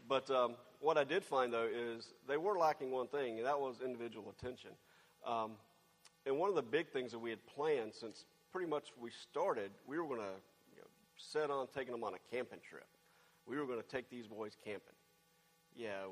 but 0.08 0.30
um, 0.30 0.54
what 0.80 0.98
I 0.98 1.04
did 1.04 1.24
find 1.24 1.52
though 1.52 1.68
is 1.72 2.12
they 2.28 2.36
were 2.36 2.58
lacking 2.58 2.90
one 2.90 3.06
thing, 3.06 3.38
and 3.38 3.46
that 3.46 3.58
was 3.58 3.76
individual 3.84 4.34
attention. 4.38 4.70
Um, 5.26 5.52
and 6.26 6.38
one 6.38 6.48
of 6.48 6.54
the 6.56 6.62
big 6.62 6.88
things 6.90 7.12
that 7.12 7.18
we 7.18 7.30
had 7.30 7.44
planned 7.46 7.94
since 7.94 8.24
pretty 8.52 8.68
much 8.68 8.88
we 9.00 9.10
started, 9.10 9.70
we 9.86 9.98
were 9.98 10.06
going 10.06 10.20
to 10.20 10.34
you 10.74 10.78
know, 10.78 10.88
set 11.16 11.50
on 11.50 11.66
taking 11.74 11.92
them 11.92 12.04
on 12.04 12.14
a 12.14 12.34
camping 12.34 12.60
trip. 12.68 12.86
We 13.46 13.56
were 13.56 13.66
going 13.66 13.80
to 13.80 13.88
take 13.88 14.10
these 14.10 14.26
boys 14.26 14.56
camping. 14.64 14.94
Yeah, 15.74 16.06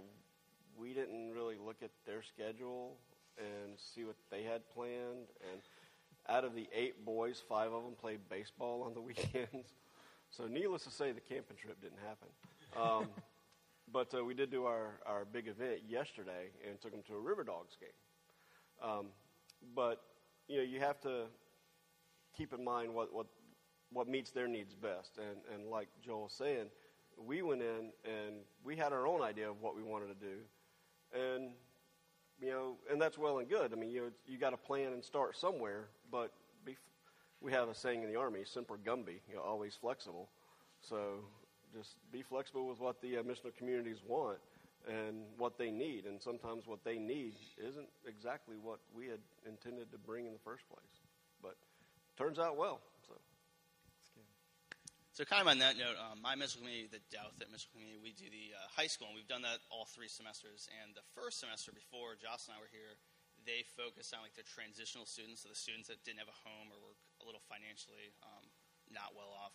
we 0.80 0.94
didn't 0.94 1.32
really 1.32 1.56
look 1.64 1.76
at 1.82 1.90
their 2.06 2.22
schedule 2.22 2.96
and 3.38 3.72
see 3.76 4.04
what 4.04 4.16
they 4.30 4.42
had 4.42 4.62
planned. 4.74 5.28
And 5.52 5.60
out 6.28 6.44
of 6.44 6.54
the 6.54 6.68
eight 6.74 7.04
boys, 7.04 7.42
five 7.48 7.72
of 7.72 7.84
them 7.84 7.94
played 8.00 8.20
baseball 8.28 8.82
on 8.82 8.94
the 8.94 9.00
weekends. 9.00 9.74
So, 10.30 10.46
needless 10.46 10.84
to 10.84 10.90
say, 10.90 11.12
the 11.12 11.20
camping 11.20 11.56
trip 11.56 11.80
didn't 11.80 11.98
happen. 12.06 12.28
Um, 12.80 13.08
but 13.92 14.14
uh, 14.16 14.24
we 14.24 14.34
did 14.34 14.50
do 14.50 14.64
our, 14.64 15.00
our 15.04 15.24
big 15.24 15.48
event 15.48 15.80
yesterday 15.88 16.50
and 16.68 16.80
took 16.80 16.92
them 16.92 17.02
to 17.08 17.14
a 17.14 17.20
River 17.20 17.44
Dogs 17.44 17.76
game. 17.80 18.88
Um, 18.88 19.06
but 19.74 20.00
you 20.48 20.56
know, 20.58 20.62
you 20.62 20.80
have 20.80 21.00
to 21.00 21.24
keep 22.36 22.52
in 22.52 22.64
mind 22.64 22.94
what, 22.94 23.12
what, 23.12 23.26
what 23.92 24.08
meets 24.08 24.30
their 24.30 24.48
needs 24.48 24.74
best. 24.74 25.18
And, 25.18 25.38
and 25.52 25.70
like 25.70 25.88
Joel 26.04 26.24
was 26.24 26.32
saying, 26.32 26.66
we 27.18 27.42
went 27.42 27.60
in 27.60 27.90
and 28.04 28.36
we 28.64 28.76
had 28.76 28.92
our 28.92 29.06
own 29.06 29.20
idea 29.20 29.50
of 29.50 29.60
what 29.60 29.76
we 29.76 29.82
wanted 29.82 30.06
to 30.08 30.14
do 30.14 30.38
and 31.14 31.50
you 32.40 32.50
know, 32.50 32.76
and 32.90 33.00
that's 33.00 33.18
well 33.18 33.38
and 33.38 33.48
good. 33.48 33.72
I 33.72 33.76
mean, 33.76 33.90
you 33.90 34.12
you 34.26 34.38
got 34.38 34.50
to 34.50 34.56
plan 34.56 34.92
and 34.92 35.04
start 35.04 35.36
somewhere, 35.36 35.88
but 36.10 36.32
we 37.40 37.52
have 37.52 37.68
a 37.68 37.74
saying 37.74 38.02
in 38.02 38.08
the 38.12 38.16
army, 38.16 38.40
"Semper 38.44 38.76
Gumby," 38.76 39.20
you 39.28 39.34
know, 39.34 39.42
always 39.42 39.74
flexible. 39.74 40.28
So 40.80 41.24
just 41.74 41.96
be 42.12 42.22
flexible 42.22 42.66
with 42.68 42.80
what 42.80 43.00
the 43.00 43.18
uh, 43.18 43.22
missional 43.22 43.54
communities 43.56 43.98
want 44.06 44.38
and 44.88 45.24
what 45.36 45.58
they 45.58 45.70
need, 45.70 46.06
and 46.06 46.20
sometimes 46.20 46.66
what 46.66 46.84
they 46.84 46.98
need 46.98 47.34
isn't 47.58 47.88
exactly 48.06 48.56
what 48.56 48.78
we 48.94 49.06
had 49.06 49.20
intended 49.46 49.90
to 49.92 49.98
bring 49.98 50.26
in 50.26 50.32
the 50.32 50.38
first 50.38 50.66
place. 50.68 51.00
But 51.42 51.56
turns 52.16 52.38
out 52.38 52.56
well. 52.56 52.80
So, 55.20 55.28
kind 55.28 55.44
of 55.44 55.52
on 55.52 55.60
that 55.60 55.76
note, 55.76 56.00
um, 56.00 56.24
my 56.24 56.32
middle 56.32 56.56
community, 56.56 56.88
the 56.88 57.04
Douthat 57.12 57.44
Middle 57.52 57.68
Community, 57.76 58.00
we 58.00 58.16
do 58.16 58.32
the 58.32 58.56
uh, 58.56 58.64
high 58.72 58.88
school, 58.88 59.12
and 59.12 59.20
we've 59.20 59.28
done 59.28 59.44
that 59.44 59.60
all 59.68 59.84
three 59.84 60.08
semesters. 60.08 60.64
And 60.80 60.96
the 60.96 61.04
first 61.12 61.44
semester 61.44 61.76
before 61.76 62.16
Joss 62.16 62.48
and 62.48 62.56
I 62.56 62.58
were 62.64 62.72
here, 62.72 62.96
they 63.44 63.60
focused 63.76 64.16
on 64.16 64.24
like 64.24 64.32
the 64.32 64.48
transitional 64.48 65.04
students, 65.04 65.44
so 65.44 65.52
the 65.52 65.60
students 65.60 65.92
that 65.92 66.00
didn't 66.08 66.24
have 66.24 66.32
a 66.32 66.40
home 66.40 66.72
or 66.72 66.80
were 66.80 66.96
a 67.20 67.28
little 67.28 67.44
financially 67.52 68.16
um, 68.24 68.48
not 68.88 69.12
well 69.12 69.28
off. 69.28 69.52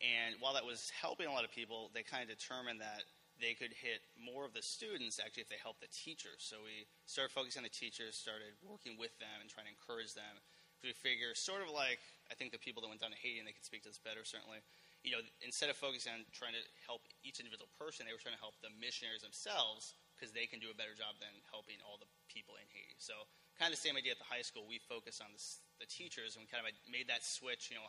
And 0.00 0.40
while 0.40 0.56
that 0.56 0.64
was 0.64 0.88
helping 0.96 1.28
a 1.28 1.34
lot 1.36 1.44
of 1.44 1.52
people, 1.52 1.92
they 1.92 2.00
kind 2.00 2.24
of 2.24 2.32
determined 2.32 2.80
that 2.80 3.04
they 3.36 3.52
could 3.52 3.76
hit 3.76 4.00
more 4.16 4.48
of 4.48 4.56
the 4.56 4.64
students 4.64 5.20
actually 5.20 5.44
if 5.44 5.52
they 5.52 5.60
helped 5.60 5.84
the 5.84 5.92
teachers. 5.92 6.40
So 6.40 6.64
we 6.64 6.88
started 7.04 7.28
focusing 7.28 7.60
on 7.60 7.68
the 7.68 7.76
teachers, 7.76 8.16
started 8.16 8.56
working 8.64 8.96
with 8.96 9.12
them 9.20 9.36
and 9.44 9.52
trying 9.52 9.68
to 9.68 9.74
encourage 9.76 10.16
them. 10.16 10.40
So 10.80 10.88
we 10.88 10.96
figure, 10.96 11.36
sort 11.36 11.60
of 11.60 11.68
like 11.68 12.00
I 12.32 12.40
think 12.40 12.56
the 12.56 12.62
people 12.62 12.80
that 12.80 12.88
went 12.88 13.04
down 13.04 13.12
to 13.12 13.20
Haiti, 13.20 13.36
and 13.36 13.44
they 13.44 13.52
could 13.52 13.68
speak 13.68 13.84
to 13.84 13.92
this 13.92 14.00
better 14.00 14.24
certainly 14.24 14.64
you 15.04 15.12
know, 15.12 15.20
instead 15.44 15.68
of 15.68 15.76
focusing 15.76 16.16
on 16.16 16.24
trying 16.32 16.56
to 16.56 16.64
help 16.88 17.04
each 17.20 17.36
individual 17.36 17.68
person, 17.76 18.08
they 18.08 18.16
were 18.16 18.24
trying 18.24 18.34
to 18.34 18.40
help 18.40 18.56
the 18.64 18.72
missionaries 18.80 19.20
themselves 19.20 19.92
because 20.16 20.32
they 20.32 20.48
can 20.48 20.64
do 20.64 20.72
a 20.72 20.76
better 20.76 20.96
job 20.96 21.20
than 21.20 21.30
helping 21.52 21.76
all 21.84 22.00
the 22.00 22.08
people 22.32 22.56
in 22.56 22.64
Haiti. 22.72 22.96
So, 22.96 23.28
kind 23.60 23.68
of 23.68 23.76
the 23.76 23.84
same 23.84 24.00
idea 24.00 24.16
at 24.16 24.20
the 24.22 24.26
high 24.26 24.42
school. 24.42 24.64
We 24.64 24.80
focus 24.80 25.20
on 25.20 25.28
this, 25.36 25.60
the 25.76 25.84
teachers, 25.84 26.34
and 26.34 26.42
we 26.42 26.48
kind 26.48 26.64
of 26.64 26.72
made 26.88 27.12
that 27.12 27.20
switch. 27.20 27.68
You 27.68 27.84
know, 27.84 27.86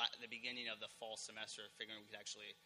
at 0.00 0.16
the 0.16 0.32
beginning 0.32 0.72
of 0.72 0.80
the 0.80 0.88
fall 0.96 1.20
semester, 1.20 1.68
figuring 1.76 2.00
we 2.00 2.08
could 2.08 2.18
actually 2.18 2.56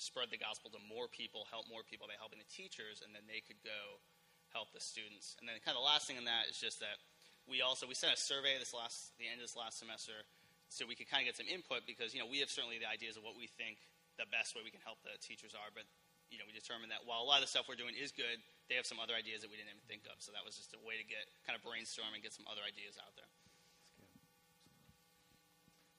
spread 0.00 0.32
the 0.32 0.40
gospel 0.40 0.72
to 0.72 0.80
more 0.80 1.12
people, 1.12 1.44
help 1.52 1.68
more 1.68 1.84
people 1.84 2.08
by 2.08 2.16
helping 2.16 2.40
the 2.40 2.48
teachers, 2.48 3.04
and 3.04 3.12
then 3.12 3.28
they 3.28 3.44
could 3.44 3.60
go 3.60 4.00
help 4.48 4.72
the 4.72 4.80
students. 4.80 5.36
And 5.36 5.44
then, 5.44 5.60
kind 5.60 5.76
of 5.76 5.84
the 5.84 5.90
last 5.92 6.08
thing 6.08 6.16
in 6.16 6.24
that 6.24 6.48
is 6.48 6.56
just 6.56 6.80
that 6.80 6.96
we 7.44 7.60
also 7.60 7.84
we 7.84 7.92
sent 7.92 8.16
a 8.16 8.20
survey 8.20 8.56
this 8.56 8.72
last 8.72 9.12
the 9.20 9.28
end 9.28 9.42
of 9.42 9.44
this 9.44 9.60
last 9.60 9.76
semester 9.76 10.24
so 10.70 10.86
we 10.86 10.94
could 10.94 11.10
kind 11.10 11.26
of 11.26 11.26
get 11.26 11.36
some 11.36 11.50
input 11.50 11.82
because 11.84 12.14
you 12.14 12.22
know 12.22 12.30
we 12.30 12.38
have 12.38 12.48
certainly 12.48 12.78
the 12.78 12.86
ideas 12.86 13.18
of 13.18 13.26
what 13.26 13.34
we 13.34 13.50
think 13.58 13.82
the 14.16 14.26
best 14.30 14.54
way 14.54 14.62
we 14.62 14.70
can 14.70 14.82
help 14.86 15.02
the 15.02 15.14
teachers 15.18 15.52
are, 15.52 15.74
but 15.74 15.82
you 16.30 16.38
know 16.38 16.46
we 16.46 16.54
determined 16.54 16.94
that 16.94 17.02
while 17.04 17.20
a 17.20 17.26
lot 17.26 17.42
of 17.42 17.50
the 17.50 17.52
stuff 17.52 17.66
we're 17.66 17.78
doing 17.78 17.98
is 17.98 18.14
good, 18.14 18.38
they 18.70 18.78
have 18.78 18.86
some 18.86 19.02
other 19.02 19.18
ideas 19.18 19.42
that 19.42 19.50
we 19.50 19.58
didn't 19.58 19.74
even 19.74 19.84
think 19.90 20.06
of. 20.06 20.22
So 20.22 20.30
that 20.30 20.46
was 20.46 20.54
just 20.54 20.70
a 20.72 20.80
way 20.86 20.94
to 20.96 21.04
get 21.04 21.26
kind 21.42 21.58
of 21.58 21.62
brainstorm 21.66 22.14
and 22.14 22.22
get 22.22 22.30
some 22.32 22.46
other 22.46 22.62
ideas 22.62 22.94
out 23.02 23.12
there. 23.18 23.30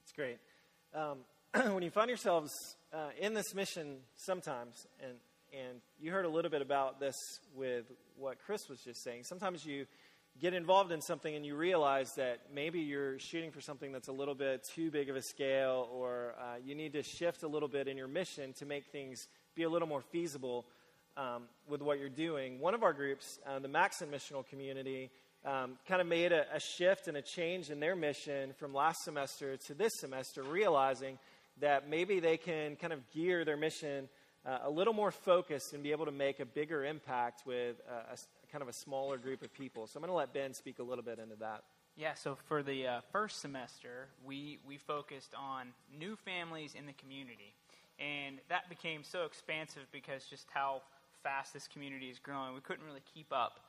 It's 0.07 0.15
great. 0.15 0.39
Um, 0.95 1.27
when 1.75 1.83
you 1.83 1.91
find 1.91 2.07
yourselves 2.07 2.51
uh, 2.95 3.11
in 3.19 3.35
this 3.35 3.51
mission 3.53 4.07
sometimes, 4.15 4.87
and 5.03 5.19
and 5.51 5.81
you 5.99 6.11
heard 6.11 6.23
a 6.23 6.29
little 6.29 6.51
bit 6.51 6.61
about 6.61 6.99
this 6.99 7.15
with 7.55 7.91
what 8.15 8.39
Chris 8.39 8.69
was 8.69 8.79
just 8.79 9.03
saying. 9.03 9.23
Sometimes 9.25 9.65
you 9.65 9.85
get 10.41 10.55
involved 10.55 10.91
in 10.91 11.01
something 11.01 11.36
and 11.36 11.45
you 11.45 11.55
realize 11.55 12.15
that 12.15 12.39
maybe 12.51 12.79
you're 12.79 13.19
shooting 13.19 13.51
for 13.51 13.62
something 13.62 13.91
that's 13.91 14.07
a 14.07 14.12
little 14.12 14.33
bit 14.33 14.67
too 14.74 14.89
big 14.89 15.07
of 15.07 15.15
a 15.15 15.21
scale, 15.21 15.88
or 15.93 16.33
uh, 16.39 16.55
you 16.65 16.74
need 16.74 16.93
to 16.93 17.03
shift 17.03 17.43
a 17.43 17.48
little 17.48 17.67
bit 17.67 17.88
in 17.88 17.95
your 17.95 18.07
mission 18.07 18.51
to 18.53 18.65
make 18.65 18.88
things 18.88 19.27
be 19.55 19.63
a 19.63 19.69
little 19.69 19.88
more 19.88 20.01
feasible 20.01 20.65
um, 21.15 21.43
with 21.69 21.83
what 21.83 22.00
you're 22.00 22.10
doing. 22.10 22.60
One 22.60 22.74
of 22.74 22.81
our 22.81 22.91
groups, 22.91 23.38
uh, 23.48 23.60
the 23.60 23.67
Maxon 23.67 24.10
Missional 24.10 24.48
Community, 24.48 25.12
um, 25.45 25.77
kind 25.88 26.01
of 26.01 26.07
made 26.07 26.31
a, 26.31 26.45
a 26.51 26.60
shift 26.60 27.07
and 27.07 27.17
a 27.17 27.21
change 27.21 27.69
in 27.69 27.79
their 27.79 27.95
mission 27.95 28.53
from 28.57 28.74
last 28.74 29.03
semester 29.03 29.57
to 29.57 29.74
this 29.75 29.91
semester, 30.00 30.41
realizing 30.41 31.19
that 31.60 31.88
maybe 31.88 32.19
they 32.19 32.38
can 32.38 32.75
kind 32.77 32.93
of 32.93 33.07
gear 33.12 33.45
their 33.45 33.57
mission 33.57 34.10
uh, 34.43 34.60
a 34.63 34.69
little 34.71 34.93
more 34.93 35.12
focused 35.12 35.74
and 35.74 35.83
be 35.83 35.91
able 35.91 36.05
to 36.05 36.12
make 36.12 36.39
a 36.39 36.45
bigger 36.45 36.83
impact 36.83 37.43
with 37.45 37.75
uh, 37.88 38.15
kind 38.51 38.62
of 38.62 38.67
a 38.67 38.74
smaller 38.74 39.17
group 39.17 39.41
of 39.41 39.53
people. 39.53 39.88
So 39.88 39.98
I'm 39.98 40.01
going 40.01 40.12
to 40.12 40.17
let 40.17 40.34
Ben 40.34 40.53
speak 40.53 40.79
a 40.79 40.84
little 40.84 41.03
bit 41.03 41.20
into 41.20 41.36
that. 41.38 41.63
Yeah, 41.98 42.13
so 42.13 42.38
for 42.48 42.63
the 42.63 42.88
uh, 42.88 43.01
first 43.12 43.41
semester, 43.41 44.08
we, 44.25 44.60
we 44.67 44.77
focused 44.77 45.34
on 45.38 45.67
new 45.98 46.15
families 46.15 46.74
in 46.77 46.86
the 46.86 46.93
community. 46.93 47.53
And 48.00 48.39
that 48.50 48.70
became 48.70 49.03
so 49.03 49.25
expansive 49.25 49.84
because 49.91 50.25
just 50.25 50.48
how 50.51 50.81
fast 51.22 51.53
this 51.53 51.67
community 51.67 52.10
is 52.10 52.17
growing. 52.17 52.53
We 52.55 52.62
couldn't 52.62 52.86
really 52.86 53.03
keep 53.13 53.31
up. 53.31 53.60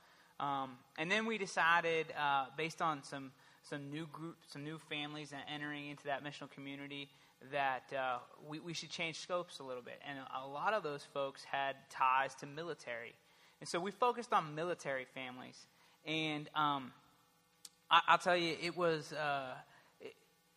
Um, 0.40 0.78
and 0.98 1.10
then 1.10 1.26
we 1.26 1.36
decided, 1.36 2.06
uh, 2.18 2.46
based 2.56 2.80
on 2.80 3.02
some, 3.02 3.32
some 3.62 3.90
new 3.90 4.06
groups, 4.12 4.52
some 4.52 4.64
new 4.64 4.78
families 4.78 5.32
entering 5.52 5.90
into 5.90 6.04
that 6.04 6.24
missional 6.24 6.50
community, 6.50 7.10
that 7.50 7.92
uh, 7.92 8.18
we, 8.48 8.60
we 8.60 8.72
should 8.72 8.90
change 8.90 9.18
scopes 9.18 9.58
a 9.58 9.62
little 9.64 9.82
bit. 9.82 10.00
And 10.08 10.18
a 10.42 10.46
lot 10.46 10.74
of 10.74 10.82
those 10.82 11.04
folks 11.12 11.44
had 11.44 11.76
ties 11.90 12.34
to 12.36 12.46
military. 12.46 13.14
And 13.62 13.68
so 13.68 13.78
we 13.78 13.92
focused 13.92 14.32
on 14.32 14.56
military 14.56 15.04
families. 15.14 15.54
And 16.04 16.50
um, 16.52 16.90
I, 17.88 18.00
will 18.10 18.18
tell 18.18 18.36
you, 18.36 18.56
it 18.60 18.76
was. 18.76 19.12
Uh, 19.12 19.54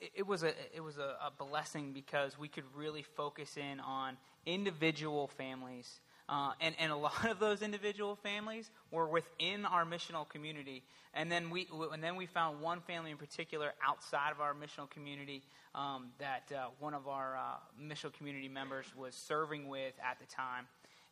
it, 0.01 0.11
it, 0.15 0.27
was 0.27 0.41
a 0.41 0.53
it 0.75 0.81
was 0.83 0.97
a, 0.97 1.15
a, 1.23 1.31
blessing 1.37 1.93
because 1.93 2.39
we 2.39 2.47
could 2.47 2.63
really 2.75 3.03
focus 3.03 3.57
in 3.57 3.79
on 3.79 4.17
individual 4.47 5.27
families 5.27 5.99
Uh, 6.27 6.53
and, 6.59 6.73
and 6.79 6.91
a 6.91 6.95
lot 7.09 7.29
of 7.29 7.37
those 7.37 7.61
individual 7.61 8.15
families 8.15 8.71
were 8.89 9.07
within 9.07 9.65
our 9.65 9.85
missional 9.85 10.27
community. 10.27 10.81
And 11.13 11.31
then 11.31 11.51
we, 11.51 11.67
and 11.93 12.03
then 12.03 12.15
we 12.15 12.25
found 12.25 12.59
one 12.59 12.81
family 12.81 13.11
in 13.11 13.17
particular 13.17 13.73
outside 13.87 14.31
of 14.31 14.41
our 14.41 14.55
missional 14.55 14.89
community 14.89 15.43
um, 15.75 16.07
that 16.17 16.51
uh, 16.51 16.69
one 16.79 16.95
of 16.95 17.07
our 17.07 17.37
uh, 17.37 17.41
missional 17.79 18.11
community 18.13 18.49
members 18.49 18.87
was 18.97 19.13
serving 19.13 19.67
with 19.67 19.93
at 20.03 20.17
the 20.19 20.25
time. 20.25 20.65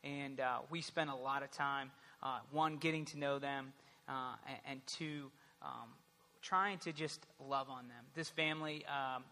And 0.04 0.40
uh, 0.40 0.60
we 0.70 0.82
spent 0.82 1.10
a 1.10 1.16
lot 1.16 1.44
of 1.44 1.52
time, 1.52 1.92
uh, 2.22 2.40
one, 2.52 2.78
getting 2.78 3.06
to 3.06 3.20
know 3.20 3.40
them, 3.40 3.74
uh, 4.08 4.36
and, 4.48 4.58
and, 4.70 4.88
two, 4.88 5.32
um, 5.62 5.90
trying 6.42 6.78
to 6.80 6.92
just 6.92 7.26
love 7.40 7.70
on 7.70 7.88
them. 7.88 8.04
This 8.14 8.30
family, 8.30 8.86
um, 8.88 9.24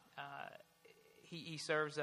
he, 1.23 1.37
he, 1.37 1.57
serves, 1.57 1.99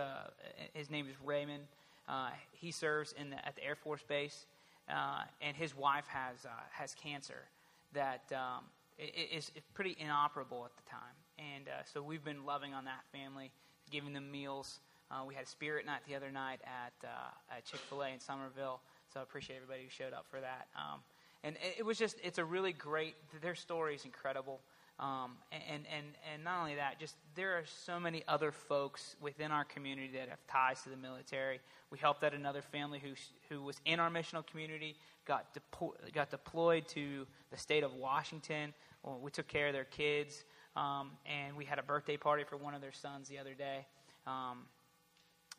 his 0.75 0.91
name 0.91 1.07
is 1.09 1.15
Raymond. 1.25 1.65
Uh, 2.09 2.31
he 2.53 2.71
serves 2.71 3.15
in 3.21 3.31
the, 3.31 3.47
at 3.47 3.55
the 3.55 3.65
Air 3.65 3.77
Force 3.77 4.03
Base, 4.03 4.47
uh, 4.89 5.23
and 5.43 5.57
his 5.57 5.77
wife 5.77 6.07
has 6.07 6.47
uh, 6.47 6.49
has 6.71 6.95
cancer 6.95 7.45
that 7.93 8.23
um, 8.33 8.65
is 8.99 9.51
pretty 9.75 9.97
inoperable 10.01 10.65
at 10.65 10.71
the 10.77 10.91
time. 10.91 11.55
And 11.55 11.69
uh, 11.69 11.83
so 11.93 12.03
we've 12.03 12.25
been 12.25 12.47
loving 12.47 12.73
on 12.73 12.87
that 12.87 13.05
family, 13.13 13.51
giving 13.91 14.15
them 14.15 14.31
meals. 14.31 14.81
Uh, 15.11 15.25
we 15.27 15.35
had 15.35 15.47
spirit 15.49 15.87
night 15.87 16.01
the 16.07 16.15
other 16.15 16.31
night 16.31 16.61
at, 16.65 17.09
at 17.51 17.65
Chick 17.65 17.81
Fil 17.89 18.03
A 18.03 18.09
in 18.09 18.21
Summerville. 18.21 18.81
So 19.13 19.21
I 19.21 19.23
appreciate 19.23 19.57
everybody 19.57 19.85
who 19.85 19.91
showed 19.91 20.13
up 20.13 20.27
for 20.31 20.41
that. 20.41 20.69
Um, 20.77 21.01
and 21.45 21.57
it 21.79 21.85
was 21.85 21.99
just 21.99 22.17
it's 22.23 22.39
a 22.39 22.45
really 22.45 22.73
great. 22.73 23.15
Their 23.41 23.55
story 23.55 23.95
is 23.95 24.05
incredible. 24.05 24.61
Um, 25.01 25.37
and, 25.53 25.85
and, 25.97 26.07
and 26.35 26.43
not 26.43 26.59
only 26.59 26.75
that, 26.75 26.99
just 26.99 27.15
there 27.37 27.57
are 27.57 27.63
so 27.65 28.01
many 28.01 28.25
other 28.27 28.51
folks 28.51 29.15
within 29.21 29.53
our 29.53 29.65
community 29.65 30.11
that 30.15 30.29
have 30.29 30.45
ties 30.49 30.83
to 30.83 30.91
the 30.91 30.97
military. 30.97 31.61
We 31.91 31.99
helped 31.99 32.25
out 32.25 32.35
another 32.35 32.63
family 32.63 32.99
who, 32.99 33.11
who 33.49 33.63
was 33.63 33.81
in 33.85 34.01
our 34.01 34.11
missional 34.11 34.45
community, 34.45 34.97
got, 35.25 35.55
depo- 35.55 35.95
got 36.13 36.31
deployed 36.31 36.89
to 36.89 37.29
the 37.53 37.57
state 37.57 37.85
of 37.85 37.95
Washington. 37.95 38.75
Well, 39.05 39.21
we 39.23 39.31
took 39.31 39.47
care 39.47 39.69
of 39.69 39.73
their 39.73 39.85
kids, 39.85 40.45
um, 40.75 41.13
and 41.25 41.57
we 41.57 41.65
had 41.65 41.79
a 41.79 41.83
birthday 41.85 42.17
party 42.17 42.43
for 42.43 42.57
one 42.57 42.75
of 42.75 42.81
their 42.81 42.93
sons 42.93 43.29
the 43.29 43.39
other 43.39 43.55
day. 43.55 43.87
Um, 44.27 44.65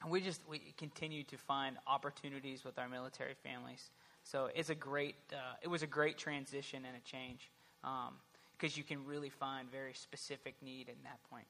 and 0.01 0.11
we 0.11 0.21
just 0.21 0.41
we 0.49 0.59
continue 0.77 1.23
to 1.23 1.37
find 1.37 1.77
opportunities 1.87 2.63
with 2.63 2.79
our 2.79 2.89
military 2.89 3.35
families. 3.43 3.89
So 4.23 4.49
it's 4.53 4.69
a 4.69 4.75
great, 4.75 5.15
uh, 5.33 5.55
it 5.61 5.67
was 5.67 5.83
a 5.83 5.87
great 5.87 6.17
transition 6.17 6.83
and 6.85 6.95
a 6.95 7.01
change. 7.01 7.51
Um, 7.83 8.15
because 8.59 8.75
you 8.75 8.83
can 8.83 9.05
really 9.05 9.29
find 9.29 9.71
very 9.71 9.93
specific 9.93 10.55
need 10.61 10.89
in 10.89 10.95
that 11.03 11.19
point. 11.29 11.45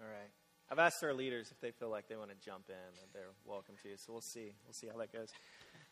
All 0.00 0.06
right. 0.06 0.30
I've 0.70 0.78
asked 0.78 1.02
our 1.02 1.12
leaders 1.12 1.50
if 1.50 1.60
they 1.60 1.70
feel 1.72 1.90
like 1.90 2.08
they 2.08 2.16
want 2.16 2.30
to 2.30 2.36
jump 2.44 2.64
in, 2.68 2.74
and 2.74 3.08
they're 3.12 3.34
welcome 3.44 3.74
to. 3.82 3.96
So 3.96 4.12
we'll 4.12 4.20
see. 4.20 4.52
We'll 4.64 4.72
see 4.72 4.86
how 4.86 4.98
that 4.98 5.12
goes. 5.12 5.28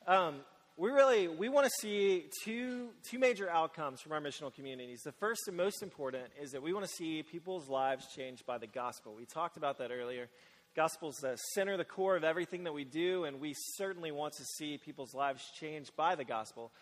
Um, 0.07 0.41
we 0.77 0.91
really 0.91 1.29
we 1.29 1.49
want 1.49 1.67
to 1.67 1.73
see 1.81 2.25
two 2.45 2.89
two 3.09 3.19
major 3.19 3.49
outcomes 3.49 4.01
from 4.01 4.13
our 4.13 4.21
missional 4.21 4.53
communities. 4.53 5.03
The 5.05 5.13
first 5.13 5.43
and 5.47 5.57
most 5.57 5.83
important 5.83 6.25
is 6.41 6.53
that 6.53 6.63
we 6.63 6.73
want 6.73 6.87
to 6.87 6.93
see 6.93 7.23
people's 7.23 7.69
lives 7.69 8.07
changed 8.15 8.47
by 8.47 8.59
the 8.59 8.67
gospel. 8.67 9.15
We 9.15 9.27
talked 9.27 9.57
about 9.57 9.79
that 9.79 9.91
earlier. 9.91 10.29
Gospel's 10.75 11.17
the 11.17 11.37
center, 11.55 11.77
the 11.77 11.85
core 11.85 12.17
of 12.17 12.25
everything 12.25 12.65
that 12.65 12.73
we 12.73 12.85
do, 12.85 13.25
and 13.25 13.39
we 13.39 13.55
certainly 13.77 14.11
want 14.11 14.33
to 14.39 14.45
see 14.57 14.79
people's 14.79 15.13
lives 15.13 15.45
changed 15.61 15.95
by 15.97 16.15
the 16.15 16.25
gospel. 16.25 16.73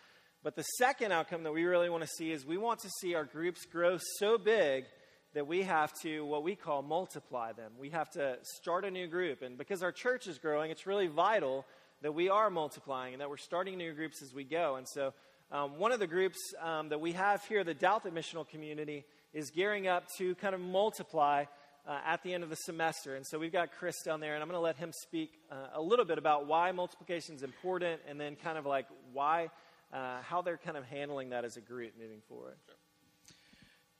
But 0.43 0.55
the 0.55 0.63
second 0.63 1.11
outcome 1.11 1.43
that 1.43 1.51
we 1.51 1.65
really 1.65 1.89
want 1.89 2.03
to 2.03 2.09
see 2.17 2.31
is 2.31 2.45
we 2.45 2.57
want 2.57 2.79
to 2.79 2.89
see 3.01 3.13
our 3.15 3.25
groups 3.25 3.65
grow 3.65 3.99
so 4.17 4.37
big 4.37 4.85
that 5.33 5.45
we 5.45 5.63
have 5.63 5.91
to, 6.01 6.25
what 6.25 6.43
we 6.43 6.55
call, 6.55 6.81
multiply 6.81 7.51
them. 7.51 7.73
We 7.77 7.89
have 7.89 8.09
to 8.11 8.37
start 8.41 8.85
a 8.85 8.91
new 8.91 9.07
group. 9.07 9.41
And 9.41 9.57
because 9.57 9.83
our 9.83 9.91
church 9.91 10.27
is 10.27 10.39
growing, 10.39 10.71
it's 10.71 10.87
really 10.87 11.07
vital 11.07 11.65
that 12.01 12.13
we 12.13 12.29
are 12.29 12.49
multiplying 12.49 13.13
and 13.13 13.21
that 13.21 13.29
we're 13.29 13.37
starting 13.37 13.77
new 13.77 13.93
groups 13.93 14.21
as 14.21 14.33
we 14.33 14.43
go. 14.43 14.75
And 14.75 14.87
so, 14.87 15.13
um, 15.51 15.77
one 15.77 15.91
of 15.91 15.99
the 15.99 16.07
groups 16.07 16.37
um, 16.61 16.89
that 16.89 17.01
we 17.01 17.11
have 17.11 17.43
here, 17.45 17.63
the 17.63 17.75
Douthit 17.75 18.13
Missional 18.13 18.47
Community, 18.47 19.05
is 19.33 19.49
gearing 19.49 19.87
up 19.87 20.05
to 20.17 20.33
kind 20.35 20.55
of 20.55 20.61
multiply 20.61 21.45
uh, 21.87 21.99
at 22.05 22.23
the 22.23 22.33
end 22.33 22.43
of 22.43 22.49
the 22.49 22.55
semester. 22.55 23.15
And 23.15 23.25
so, 23.25 23.37
we've 23.37 23.51
got 23.51 23.71
Chris 23.77 23.95
down 24.03 24.19
there, 24.19 24.33
and 24.33 24.41
I'm 24.41 24.49
going 24.49 24.57
to 24.57 24.63
let 24.63 24.77
him 24.77 24.91
speak 25.03 25.31
uh, 25.51 25.55
a 25.75 25.81
little 25.81 26.05
bit 26.05 26.17
about 26.17 26.47
why 26.47 26.71
multiplication 26.71 27.35
is 27.35 27.43
important 27.43 28.01
and 28.07 28.19
then 28.19 28.35
kind 28.35 28.57
of 28.57 28.65
like 28.65 28.87
why 29.13 29.49
uh, 29.93 30.21
how 30.21 30.41
they're 30.41 30.57
kind 30.57 30.77
of 30.77 30.85
handling 30.85 31.29
that 31.29 31.45
as 31.45 31.57
a 31.57 31.61
group 31.61 31.93
moving 31.99 32.21
forward. 32.27 32.55
Sure. 32.65 32.75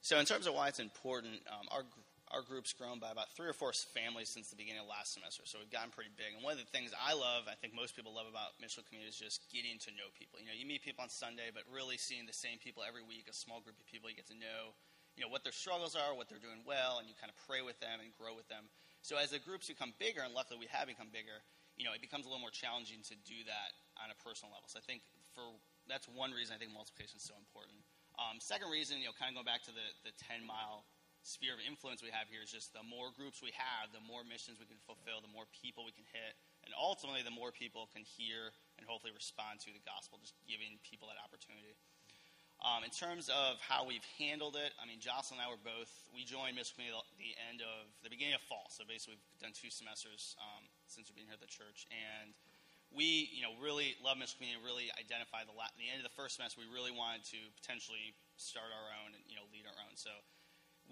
So, 0.00 0.18
in 0.18 0.26
terms 0.26 0.46
of 0.46 0.54
why 0.54 0.68
it's 0.68 0.80
important, 0.80 1.34
um, 1.48 1.68
our 1.70 1.84
our 2.32 2.40
group's 2.40 2.72
grown 2.72 2.96
by 2.96 3.12
about 3.12 3.28
three 3.36 3.44
or 3.44 3.52
four 3.52 3.76
families 3.92 4.32
since 4.32 4.48
the 4.48 4.56
beginning 4.56 4.80
of 4.80 4.88
last 4.88 5.12
semester. 5.12 5.44
So 5.44 5.60
we've 5.60 5.68
gotten 5.68 5.92
pretty 5.92 6.08
big. 6.16 6.32
And 6.32 6.40
one 6.40 6.56
of 6.56 6.60
the 6.64 6.72
things 6.72 6.96
I 6.96 7.12
love, 7.12 7.44
I 7.44 7.54
think 7.60 7.76
most 7.76 7.92
people 7.92 8.16
love 8.16 8.24
about 8.24 8.56
missional 8.56 8.88
community, 8.88 9.12
is 9.12 9.20
just 9.20 9.44
getting 9.52 9.76
to 9.84 9.92
know 9.92 10.08
people. 10.16 10.40
You 10.40 10.48
know, 10.48 10.56
you 10.56 10.64
meet 10.64 10.80
people 10.80 11.04
on 11.04 11.12
Sunday, 11.12 11.52
but 11.52 11.68
really 11.68 12.00
seeing 12.00 12.24
the 12.24 12.32
same 12.32 12.56
people 12.56 12.80
every 12.80 13.04
week, 13.04 13.28
a 13.28 13.36
small 13.36 13.60
group 13.60 13.76
of 13.76 13.84
people, 13.84 14.08
you 14.08 14.16
get 14.16 14.32
to 14.32 14.38
know, 14.40 14.72
you 15.12 15.20
know, 15.20 15.28
what 15.28 15.44
their 15.44 15.52
struggles 15.52 15.92
are, 15.92 16.16
what 16.16 16.32
they're 16.32 16.40
doing 16.40 16.64
well, 16.64 16.96
and 16.96 17.04
you 17.04 17.12
kind 17.20 17.28
of 17.28 17.36
pray 17.44 17.60
with 17.60 17.76
them 17.84 18.00
and 18.00 18.08
grow 18.16 18.32
with 18.32 18.48
them. 18.48 18.64
So 19.04 19.20
as 19.20 19.36
the 19.36 19.40
groups 19.42 19.68
become 19.68 19.92
bigger, 20.00 20.24
and 20.24 20.32
luckily 20.32 20.56
we 20.56 20.72
have 20.72 20.88
become 20.88 21.12
bigger, 21.12 21.44
you 21.76 21.84
know, 21.84 21.92
it 21.92 22.00
becomes 22.00 22.24
a 22.24 22.32
little 22.32 22.40
more 22.40 22.52
challenging 22.52 23.04
to 23.12 23.14
do 23.28 23.44
that 23.44 23.76
on 24.00 24.08
a 24.08 24.16
personal 24.24 24.56
level. 24.56 24.72
So 24.72 24.80
I 24.80 24.84
think 24.88 25.04
for 25.36 25.44
that's 25.84 26.08
one 26.08 26.32
reason 26.32 26.56
I 26.56 26.58
think 26.60 26.72
multiplication 26.72 27.20
is 27.20 27.26
so 27.26 27.36
important. 27.36 27.82
Um, 28.20 28.40
second 28.40 28.68
reason, 28.68 29.00
you 29.00 29.08
know, 29.08 29.16
kind 29.16 29.32
of 29.32 29.40
going 29.40 29.48
back 29.48 29.64
to 29.68 29.74
the, 29.74 29.86
the 30.04 30.12
10 30.16 30.44
mile 30.44 30.84
sphere 31.22 31.54
of 31.54 31.62
influence 31.62 32.02
we 32.02 32.10
have 32.10 32.26
here 32.26 32.42
is 32.42 32.50
just 32.50 32.74
the 32.74 32.82
more 32.82 33.14
groups 33.14 33.38
we 33.38 33.54
have, 33.54 33.94
the 33.94 34.02
more 34.02 34.26
missions 34.26 34.58
we 34.58 34.66
can 34.66 34.78
fulfill, 34.82 35.22
the 35.22 35.30
more 35.30 35.46
people 35.62 35.86
we 35.86 35.94
can 35.94 36.06
hit, 36.10 36.34
and 36.66 36.74
ultimately 36.74 37.22
the 37.22 37.34
more 37.34 37.54
people 37.54 37.86
can 37.94 38.02
hear 38.02 38.50
and 38.78 38.82
hopefully 38.86 39.14
respond 39.14 39.62
to 39.62 39.70
the 39.70 39.82
gospel, 39.86 40.18
just 40.18 40.34
giving 40.46 40.82
people 40.82 41.06
that 41.06 41.18
opportunity. 41.22 41.78
Um, 42.62 42.86
in 42.86 42.94
terms 42.94 43.26
of 43.26 43.58
how 43.58 43.82
we've 43.82 44.06
handled 44.22 44.54
it, 44.54 44.70
I 44.78 44.86
mean, 44.86 45.02
Jocelyn 45.02 45.42
and 45.42 45.46
I 45.46 45.50
were 45.50 45.58
both, 45.58 45.90
we 46.14 46.22
joined 46.22 46.54
Miss 46.54 46.70
Community 46.70 46.94
at 46.94 47.18
the 47.18 47.34
end 47.50 47.58
of, 47.58 47.90
the 48.06 48.10
beginning 48.10 48.38
of 48.38 48.42
fall. 48.46 48.70
So 48.70 48.86
basically, 48.86 49.18
we've 49.18 49.42
done 49.42 49.50
two 49.50 49.66
semesters 49.66 50.38
um, 50.38 50.70
since 50.86 51.10
we've 51.10 51.18
been 51.18 51.26
here 51.26 51.34
at 51.34 51.42
the 51.42 51.50
church. 51.50 51.90
And 51.90 52.30
we, 52.94 53.26
you 53.34 53.42
know, 53.42 53.58
really 53.58 53.98
love 53.98 54.14
Miss 54.14 54.36
Community. 54.38 54.62
Really 54.62 54.94
identify 54.94 55.42
the, 55.42 55.56
la- 55.56 55.74
the 55.74 55.90
end 55.90 55.98
of 55.98 56.06
the 56.06 56.14
first 56.14 56.38
semester. 56.38 56.62
We 56.62 56.70
really 56.70 56.94
wanted 56.94 57.26
to 57.34 57.40
potentially 57.58 58.14
start 58.38 58.70
our 58.70 58.88
own 59.02 59.16
and 59.16 59.22
you 59.26 59.34
know 59.34 59.42
lead 59.50 59.64
our 59.66 59.78
own. 59.82 59.98
So 59.98 60.12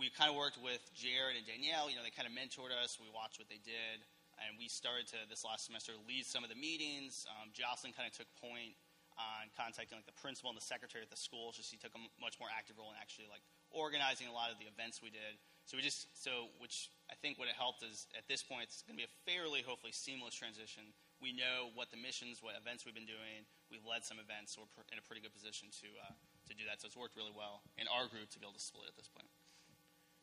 we 0.00 0.08
kind 0.08 0.32
of 0.32 0.36
worked 0.40 0.56
with 0.56 0.80
Jared 0.96 1.36
and 1.36 1.44
Danielle. 1.44 1.92
You 1.92 2.00
know, 2.00 2.04
they 2.04 2.10
kind 2.10 2.24
of 2.24 2.32
mentored 2.32 2.72
us. 2.72 2.96
We 2.96 3.12
watched 3.12 3.36
what 3.36 3.52
they 3.52 3.60
did, 3.60 4.00
and 4.40 4.56
we 4.56 4.64
started 4.64 5.04
to 5.12 5.20
this 5.28 5.44
last 5.44 5.68
semester 5.68 5.92
lead 6.08 6.24
some 6.24 6.40
of 6.40 6.48
the 6.48 6.56
meetings. 6.56 7.28
Um, 7.28 7.52
Jocelyn 7.52 7.92
kind 7.92 8.08
of 8.08 8.16
took 8.16 8.32
point 8.40 8.72
on 9.20 9.52
contacting 9.52 10.00
like 10.00 10.08
the 10.08 10.16
principal 10.16 10.48
and 10.48 10.56
the 10.56 10.64
secretary 10.64 11.04
at 11.04 11.12
the 11.12 11.20
school. 11.20 11.52
so 11.52 11.60
she 11.60 11.76
took 11.76 11.92
a 11.92 12.00
much 12.16 12.40
more 12.40 12.48
active 12.48 12.80
role 12.80 12.88
in 12.88 12.96
actually 12.96 13.28
like 13.28 13.44
organizing 13.68 14.24
a 14.24 14.32
lot 14.32 14.48
of 14.48 14.56
the 14.56 14.64
events 14.64 15.04
we 15.04 15.12
did. 15.12 15.36
So 15.68 15.76
we 15.76 15.84
just 15.84 16.08
so 16.16 16.48
which 16.56 16.88
I 17.12 17.14
think 17.20 17.36
what 17.36 17.52
it 17.52 17.58
helped 17.58 17.84
is 17.84 18.08
at 18.16 18.24
this 18.32 18.40
point 18.40 18.72
it's 18.72 18.80
going 18.80 18.96
to 18.96 19.02
be 19.04 19.04
a 19.04 19.14
fairly 19.28 19.60
hopefully 19.60 19.92
seamless 19.92 20.32
transition 20.32 20.96
we 21.20 21.36
know 21.36 21.68
what 21.76 21.92
the 21.92 22.00
missions, 22.00 22.40
what 22.40 22.56
events 22.56 22.88
we've 22.88 22.96
been 22.96 23.08
doing. 23.08 23.44
We've 23.68 23.84
led 23.84 24.08
some 24.08 24.16
events, 24.16 24.56
so 24.56 24.64
we're 24.72 24.88
in 24.88 24.96
a 24.96 25.04
pretty 25.04 25.20
good 25.20 25.36
position 25.36 25.68
to 25.84 25.88
uh, 26.00 26.16
to 26.48 26.52
do 26.56 26.64
that. 26.64 26.80
So 26.80 26.88
it's 26.88 26.96
worked 26.96 27.14
really 27.14 27.36
well 27.36 27.60
in 27.76 27.86
our 27.92 28.08
group 28.08 28.32
to 28.32 28.38
be 28.40 28.44
able 28.48 28.56
to 28.56 28.64
split 28.64 28.88
at 28.88 28.96
this 28.96 29.06
point. 29.06 29.28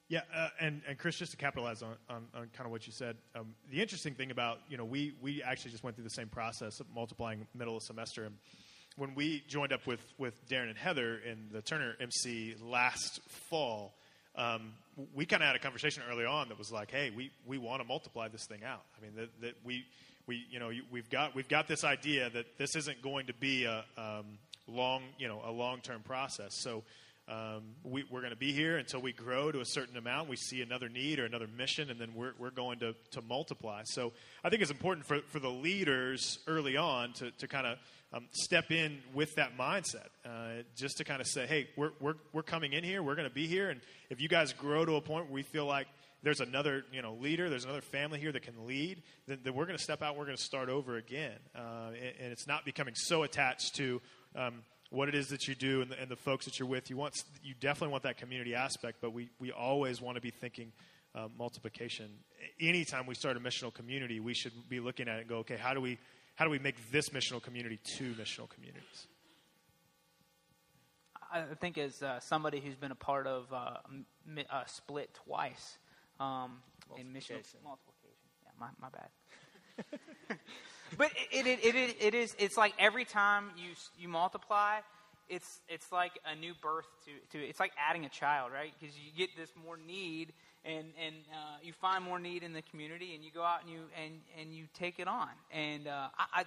Yeah, 0.10 0.22
uh, 0.34 0.50
and, 0.62 0.82
and 0.88 0.98
Chris, 0.98 1.18
just 1.18 1.32
to 1.32 1.38
capitalize 1.38 1.82
on, 1.82 1.96
on, 2.10 2.28
on 2.34 2.50
kind 2.54 2.66
of 2.66 2.72
what 2.72 2.88
you 2.88 2.94
said, 2.94 3.18
um, 3.36 3.54
the 3.70 3.82
interesting 3.82 4.14
thing 4.14 4.32
about, 4.32 4.60
you 4.70 4.78
know, 4.78 4.86
we, 4.86 5.14
we 5.22 5.44
actually 5.44 5.72
just 5.72 5.84
went 5.84 5.98
through 5.98 6.06
the 6.06 6.10
same 6.12 6.30
process 6.30 6.80
of 6.80 6.88
multiplying 6.96 7.46
middle 7.54 7.76
of 7.76 7.84
semester. 7.84 8.24
And 8.24 8.36
when 8.96 9.16
we 9.16 9.44
joined 9.50 9.74
up 9.74 9.86
with, 9.86 10.00
with 10.18 10.48
Darren 10.48 10.70
and 10.70 10.78
Heather 10.78 11.18
in 11.18 11.50
the 11.52 11.62
Turner 11.62 11.96
MC 12.00 12.56
last 12.62 13.20
fall, 13.50 13.96
um, 14.38 14.72
we 15.14 15.26
kind 15.26 15.44
of 15.44 15.48
had 15.48 15.58
a 15.58 15.60
conversation 15.60 16.04
early 16.10 16.24
on 16.24 16.48
that 16.50 16.58
was 16.58 16.72
like, 16.72 16.90
hey, 16.90 17.12
we, 17.14 17.30
we 17.46 17.58
want 17.58 17.82
to 17.82 17.88
multiply 17.88 18.30
this 18.30 18.46
thing 18.46 18.64
out. 18.64 18.84
I 18.98 19.04
mean, 19.04 19.12
that, 19.18 19.42
that 19.42 19.56
we, 19.66 19.84
we, 20.26 20.46
you 20.50 20.60
know, 20.60 20.72
we've 20.92 21.10
got 21.10 21.36
we've 21.36 21.48
got 21.48 21.68
this 21.68 21.84
idea 21.84 22.30
that 22.30 22.58
this 22.58 22.76
isn't 22.76 23.02
going 23.02 23.28
to 23.28 23.34
be 23.34 23.66
a 23.66 23.84
um, 23.98 24.38
long, 24.68 25.04
you 25.18 25.28
know, 25.28 25.42
a 25.46 25.52
long 25.52 25.80
term 25.82 26.02
process. 26.02 26.54
So 26.62 26.84
um, 27.28 27.64
we, 27.84 28.04
are 28.04 28.22
going 28.22 28.30
to 28.30 28.38
be 28.38 28.54
here 28.54 28.78
until 28.78 29.02
we 29.02 29.12
grow 29.12 29.52
to 29.52 29.60
a 29.60 29.66
certain 29.66 29.98
amount. 29.98 30.30
We 30.30 30.38
see 30.38 30.62
another 30.62 30.88
need 30.88 31.20
or 31.20 31.26
another 31.26 31.48
mission, 31.48 31.90
and 31.90 32.00
then 32.00 32.14
we're, 32.16 32.34
we're 32.40 32.52
going 32.52 32.80
to, 32.80 32.96
to 33.12 33.22
multiply. 33.22 33.82
So 33.86 34.14
I 34.44 34.50
think 34.50 34.62
it's 34.62 34.72
important 34.72 35.06
for, 35.06 35.20
for 35.28 35.40
the 35.40 35.50
leaders 35.50 36.40
early 36.48 36.78
on 36.78 37.14
to, 37.14 37.32
to 37.32 37.48
kind 37.48 37.68
of 37.68 37.78
um, 38.14 38.28
step 38.32 38.72
in 38.72 39.00
with 39.14 39.36
that 39.36 39.58
mindset, 39.58 40.08
uh, 40.26 40.64
just 40.78 40.98
to 40.98 41.04
kind 41.04 41.20
of 41.20 41.28
say, 41.28 41.46
hey, 41.46 41.68
we're, 41.76 41.92
we're, 42.00 42.16
we're 42.32 42.44
coming 42.44 42.72
in 42.72 42.84
here, 42.84 43.04
we're 43.04 43.16
going 43.16 43.28
to 43.28 43.34
be 43.34 43.48
here, 43.48 43.70
and 43.70 43.82
if 44.10 44.22
you 44.22 44.30
guys 44.30 44.54
grow 44.54 44.86
to 44.86 44.96
a 44.96 45.02
point 45.02 45.26
where 45.26 45.34
we 45.34 45.44
feel 45.44 45.66
like 45.66 45.88
there's 46.24 46.40
another 46.40 46.84
you 46.92 47.02
know 47.02 47.14
leader, 47.14 47.50
there's 47.50 47.66
another 47.66 47.82
family 47.82 48.20
here 48.20 48.32
that 48.32 48.44
can 48.44 48.66
lead, 48.66 49.04
then, 49.28 49.40
then 49.44 49.54
we're 49.54 49.66
going 49.66 49.78
to 49.78 49.84
step 49.84 50.02
out. 50.02 50.18
We're 50.18 50.26
going 50.26 50.38
to 50.38 50.44
start 50.44 50.70
over 50.70 50.96
again, 50.96 51.38
uh, 51.56 51.90
and, 51.90 52.14
and, 52.22 52.32
it's 52.32 52.48
not 52.48 52.66
becoming 52.66 52.96
so 52.96 53.24
attached 53.24 53.76
to 53.76 54.02
um, 54.36 54.64
what 54.90 55.10
it 55.10 55.16
is 55.16 55.28
that 55.28 55.48
you 55.48 55.56
do 55.56 55.82
and 55.82 55.92
the, 55.92 56.00
and 56.00 56.10
the, 56.10 56.16
folks 56.16 56.46
that 56.46 56.60
you're 56.60 56.68
with. 56.68 56.90
You 56.90 56.98
want 56.98 57.14
you 57.44 57.54
definitely 57.60 57.92
want 57.92 58.04
that 58.04 58.18
community 58.18 58.56
aspect, 58.56 58.98
but 59.02 59.12
we 59.14 59.30
we 59.40 59.52
always 59.52 60.02
want 60.02 60.16
to 60.16 60.22
be 60.22 60.32
thinking 60.32 60.72
uh, 61.16 61.28
multiplication. 61.38 62.10
Anytime 62.60 63.06
we 63.06 63.16
start 63.16 63.38
a 63.38 63.40
missional 63.40 63.74
community, 63.74 64.20
we 64.20 64.34
should 64.34 64.54
be 64.70 64.80
looking 64.80 65.08
at 65.08 65.18
it 65.18 65.22
and 65.22 65.30
go, 65.30 65.38
okay, 65.38 65.58
how 65.58 65.74
do 65.74 65.82
we 65.82 65.98
how 66.36 66.46
do 66.46 66.52
we 66.52 66.60
make 66.60 66.92
this 66.92 67.10
missional 67.10 67.42
community 67.42 67.80
two 67.84 68.14
missional 68.14 68.50
communities? 68.50 69.08
I 71.32 71.44
think 71.60 71.78
as 71.78 72.02
uh, 72.02 72.20
somebody 72.20 72.60
who's 72.60 72.76
been 72.76 72.92
a 72.92 72.96
part 72.96 73.28
of 73.28 73.52
uh, 73.52 73.78
m- 73.86 74.46
uh, 74.50 74.64
split 74.66 75.14
twice 75.26 75.78
um, 76.20 76.60
in 76.98 77.12
mission 77.12 77.36
Multiplication. 77.36 77.60
multiplication. 77.64 78.28
Yeah, 78.44 78.52
my, 78.60 78.68
my 78.80 78.90
bad. 78.90 80.38
but 80.98 81.12
it, 81.32 81.48
it, 81.48 81.76
it, 81.76 81.96
it, 82.00 82.14
is 82.14 82.36
it's 82.40 82.58
like 82.58 82.74
every 82.80 83.06
time 83.06 83.52
you 83.58 83.72
you 84.00 84.08
multiply, 84.08 84.80
it's 85.30 85.60
it's 85.68 85.92
like 85.92 86.14
a 86.26 86.36
new 86.36 86.54
birth 86.62 86.88
to, 87.06 87.38
to 87.38 87.44
it's 87.44 87.60
like 87.60 87.72
adding 87.78 88.06
a 88.06 88.10
child, 88.10 88.52
right? 88.54 88.72
Because 88.80 88.96
you 88.98 89.12
get 89.18 89.36
this 89.38 89.52
more 89.66 89.78
need 89.78 90.34
and 90.64 90.86
and 91.06 91.16
uh, 91.34 91.58
you 91.64 91.74
find 91.74 92.04
more 92.04 92.20
need 92.20 92.44
in 92.44 92.54
the 92.54 92.62
community, 92.64 93.16
and 93.16 93.24
you 93.24 93.32
go 93.34 93.44
out 93.44 93.62
and 93.64 93.72
you 93.72 93.80
and 94.04 94.14
and 94.40 94.54
you 94.54 94.66
take 94.74 95.00
it 95.00 95.08
on. 95.08 95.30
And 95.52 95.88
uh, 95.88 96.08
I, 96.18 96.42
I 96.42 96.46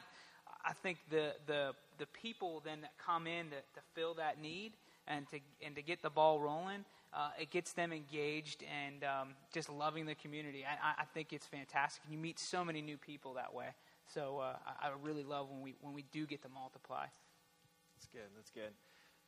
I 0.64 0.72
think 0.74 0.98
the 1.10 1.32
the 1.46 1.72
the 1.98 2.06
people 2.06 2.62
then 2.64 2.80
that 2.82 2.92
come 3.04 3.26
in 3.26 3.46
to, 3.46 3.56
to 3.56 3.80
fill 3.94 4.14
that 4.14 4.40
need 4.40 4.72
and 5.06 5.28
to 5.30 5.38
and 5.64 5.74
to 5.76 5.82
get 5.82 6.02
the 6.02 6.10
ball 6.10 6.40
rolling, 6.40 6.84
uh, 7.14 7.30
it 7.40 7.50
gets 7.50 7.72
them 7.72 7.92
engaged 7.92 8.62
and 8.62 9.04
um, 9.04 9.28
just 9.52 9.68
loving 9.70 10.06
the 10.06 10.14
community. 10.14 10.64
I, 10.64 10.90
I- 10.90 11.02
I 11.02 11.04
think 11.14 11.32
it's 11.32 11.46
fantastic. 11.46 12.02
You 12.10 12.18
meet 12.18 12.38
so 12.38 12.64
many 12.64 12.80
new 12.82 12.96
people 12.96 13.34
that 13.34 13.54
way. 13.54 13.66
So 14.14 14.38
uh, 14.38 14.56
I, 14.82 14.90
really 15.02 15.22
love 15.22 15.50
when 15.50 15.60
we 15.60 15.76
when 15.80 15.94
we 15.94 16.04
do 16.10 16.26
get 16.26 16.42
to 16.42 16.48
multiply. 16.48 17.06
That's 17.94 18.08
good. 18.12 18.28
That's 18.34 18.50
good. 18.50 18.72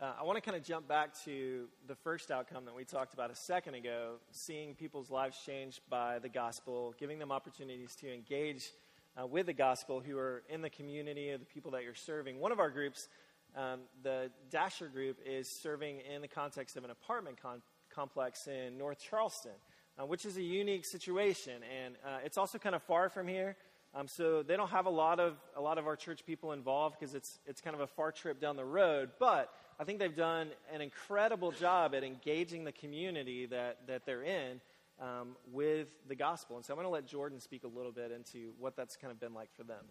Uh, 0.01 0.15
I 0.19 0.25
want 0.25 0.37
to 0.37 0.41
kind 0.41 0.57
of 0.57 0.65
jump 0.65 0.89
back 0.89 1.15
to 1.25 1.69
the 1.87 1.95
first 1.95 2.33
outcome 2.33 2.65
that 2.65 2.75
we 2.75 2.85
talked 2.85 3.15
about 3.15 3.31
a 3.31 3.35
second 3.37 3.75
ago 3.75 4.15
seeing 4.33 4.75
people's 4.75 5.09
lives 5.09 5.39
changed 5.47 5.81
by 5.89 6.19
the 6.19 6.29
gospel, 6.29 6.95
giving 6.99 7.21
them 7.21 7.31
opportunities 7.31 7.95
to 7.97 8.13
engage 8.13 8.73
uh, 9.21 9.25
with 9.25 9.47
the 9.47 9.53
gospel 9.53 10.01
who 10.01 10.19
are 10.19 10.43
in 10.49 10.63
the 10.63 10.71
community 10.71 11.31
or 11.31 11.39
the 11.39 11.45
people 11.45 11.71
that 11.71 11.85
you're 11.85 11.95
serving. 11.95 12.41
One 12.41 12.51
of 12.51 12.59
our 12.59 12.71
groups, 12.71 13.09
um, 13.57 13.81
the 14.03 14.33
Dasher 14.51 14.89
group, 14.89 15.19
is 15.25 15.49
serving 15.49 16.01
in 16.13 16.23
the 16.23 16.29
context 16.29 16.77
of 16.77 16.83
an 16.83 16.91
apartment 16.91 17.41
con- 17.41 17.63
complex 17.95 18.49
in 18.49 18.79
North 18.79 18.99
Charleston, 18.99 19.53
uh, 19.97 20.07
which 20.07 20.27
is 20.27 20.37
a 20.39 20.43
unique 20.43 20.85
situation. 20.85 21.61
And 21.85 21.95
uh, 22.05 22.19
it's 22.25 22.37
also 22.37 22.59
kind 22.59 22.75
of 22.75 22.83
far 22.83 23.09
from 23.09 23.29
here. 23.29 23.57
Um, 23.95 24.09
so 24.09 24.43
they 24.43 24.57
don't 24.57 24.71
have 24.71 24.87
a 24.87 24.91
lot 24.91 25.21
of 25.21 25.37
a 25.55 25.61
lot 25.61 25.77
of 25.77 25.87
our 25.87 25.97
church 25.97 26.25
people 26.25 26.53
involved 26.53 26.97
because 26.99 27.15
it's 27.15 27.39
it's 27.47 27.61
kind 27.61 27.75
of 27.75 27.81
a 27.81 27.87
far 27.87 28.11
trip 28.11 28.41
down 28.41 28.57
the 28.57 28.65
road. 28.65 29.11
But 29.19 29.53
I 29.79 29.85
think 29.85 29.99
they've 29.99 30.17
done 30.17 30.49
an 30.73 30.81
incredible 30.81 31.53
job 31.53 31.95
at 31.95 32.03
engaging 32.03 32.65
the 32.65 32.73
community 32.73 33.47
that 33.47 33.87
that 33.89 34.07
they're 34.07 34.23
in 34.23 34.61
um, 35.01 35.37
with 35.53 35.89
the 36.09 36.15
gospel. 36.15 36.57
And 36.57 36.65
so 36.65 36.73
I'm 36.73 36.77
going 36.77 36.87
to 36.87 36.91
let 36.91 37.07
Jordan 37.07 37.41
speak 37.41 37.65
a 37.65 37.69
little 37.69 37.93
bit 37.93 38.13
into 38.13 38.53
what 38.59 38.77
that's 38.77 38.97
kind 38.97 39.11
of 39.11 39.21
been 39.21 39.35
like 39.35 39.53
for 39.55 39.65
them. 39.65 39.85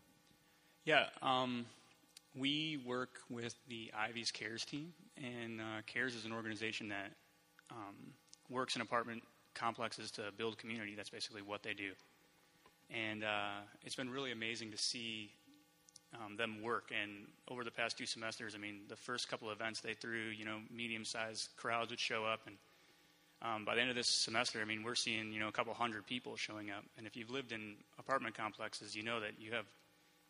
Yeah, 0.86 1.06
um, 1.22 1.66
we 2.36 2.82
work 2.86 3.20
with 3.30 3.56
the 3.68 3.92
Ivy's 3.96 4.32
CARES 4.32 4.66
team, 4.66 4.94
and 5.18 5.62
uh, 5.62 5.82
CARES 5.86 6.16
is 6.16 6.26
an 6.26 6.32
organization 6.32 6.90
that 6.90 7.12
um, 7.70 7.96
works 8.50 8.76
in 8.76 8.82
apartment 8.82 9.22
complexes 9.54 10.10
to 10.12 10.32
build 10.38 10.58
community. 10.58 10.96
That's 10.96 11.10
basically 11.10 11.42
what 11.42 11.62
they 11.62 11.74
do. 11.74 11.92
And 12.94 13.24
uh, 13.24 13.62
it's 13.84 13.96
been 13.96 14.10
really 14.10 14.32
amazing 14.32 14.72
to 14.72 14.78
see 14.78 15.32
um, 16.14 16.36
them 16.36 16.62
work. 16.62 16.92
And 16.92 17.28
over 17.48 17.64
the 17.64 17.72
past 17.72 17.98
two 17.98 18.06
semesters, 18.06 18.54
I 18.56 18.58
mean, 18.58 18.82
the 18.90 18.96
first 18.96 19.30
couple 19.30 19.50
of 19.50 19.60
events 19.60 19.80
they 19.80 19.94
threw, 19.94 20.30
you 20.30 20.46
know, 20.46 20.58
medium-sized 20.70 21.50
crowds 21.56 21.90
would 21.90 22.00
show 22.00 22.26
up, 22.26 22.42
and 22.48 22.58
um, 23.44 23.66
by 23.66 23.74
the 23.74 23.82
end 23.82 23.90
of 23.90 23.96
this 23.96 24.08
semester, 24.08 24.62
I 24.62 24.66
mean, 24.66 24.84
we're 24.84 24.94
seeing, 24.94 25.34
you 25.34 25.40
know, 25.40 25.48
a 25.48 25.52
couple 25.52 25.74
hundred 25.74 26.06
people 26.06 26.36
showing 26.36 26.70
up. 26.70 26.84
And 26.98 27.08
if 27.08 27.16
you've 27.16 27.32
lived 27.32 27.52
in 27.52 27.76
apartment 27.98 28.36
complexes, 28.36 28.96
you 28.96 29.02
know 29.02 29.20
that 29.20 29.32
you 29.40 29.52
have, 29.52 29.66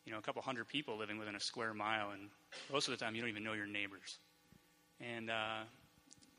you 0.06 0.14
know, 0.14 0.18
a 0.18 0.22
couple 0.22 0.42
hundred 0.42 0.70
people 0.70 0.98
living 0.98 1.18
within 1.18 1.36
a 1.36 1.40
square 1.40 1.74
mile, 1.74 2.12
and 2.12 2.30
most 2.72 2.88
of 2.88 2.98
the 2.98 3.04
time 3.04 3.14
you 3.14 3.22
don't 3.22 3.30
even 3.30 3.44
know 3.44 3.54
your 3.54 3.68
neighbors. 3.68 4.18
And 5.02 5.30
uh, 5.30 5.64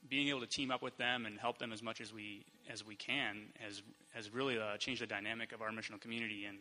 being 0.09 0.29
able 0.29 0.41
to 0.41 0.47
team 0.47 0.71
up 0.71 0.81
with 0.81 0.97
them 0.97 1.27
and 1.27 1.39
help 1.39 1.59
them 1.59 1.73
as 1.73 1.83
much 1.83 2.01
as 2.01 2.13
we 2.13 2.47
as 2.71 2.87
we 2.87 2.95
can 2.95 3.49
has 3.59 3.83
has 4.15 4.33
really 4.33 4.59
uh, 4.59 4.77
changed 4.77 5.03
the 5.03 5.07
dynamic 5.07 5.53
of 5.53 5.63
our 5.63 5.71
missional 5.71 6.01
community. 6.01 6.45
And 6.47 6.59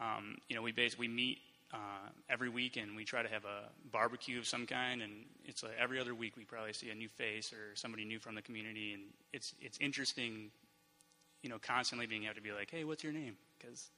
um, 0.00 0.36
you 0.48 0.56
know, 0.56 0.62
we 0.62 0.72
base 0.72 0.98
we 0.98 1.08
meet 1.08 1.38
uh, 1.72 2.08
every 2.28 2.48
week 2.48 2.76
and 2.76 2.94
we 2.94 3.04
try 3.04 3.22
to 3.22 3.28
have 3.28 3.44
a 3.44 3.68
barbecue 3.90 4.38
of 4.38 4.46
some 4.46 4.66
kind. 4.66 5.02
And 5.02 5.12
it's 5.44 5.62
like 5.62 5.72
every 5.78 6.00
other 6.00 6.14
week 6.14 6.36
we 6.36 6.44
probably 6.44 6.72
see 6.72 6.90
a 6.90 6.94
new 6.94 7.08
face 7.08 7.52
or 7.52 7.74
somebody 7.74 8.04
new 8.04 8.18
from 8.18 8.34
the 8.34 8.42
community. 8.42 8.94
And 8.94 9.02
it's 9.32 9.54
it's 9.60 9.78
interesting, 9.80 10.50
you 11.42 11.50
know, 11.50 11.58
constantly 11.60 12.06
being 12.06 12.24
able 12.24 12.34
to 12.34 12.42
be 12.42 12.52
like, 12.52 12.70
hey, 12.70 12.84
what's 12.84 13.02
your 13.02 13.12
name? 13.12 13.36
Because 13.58 13.90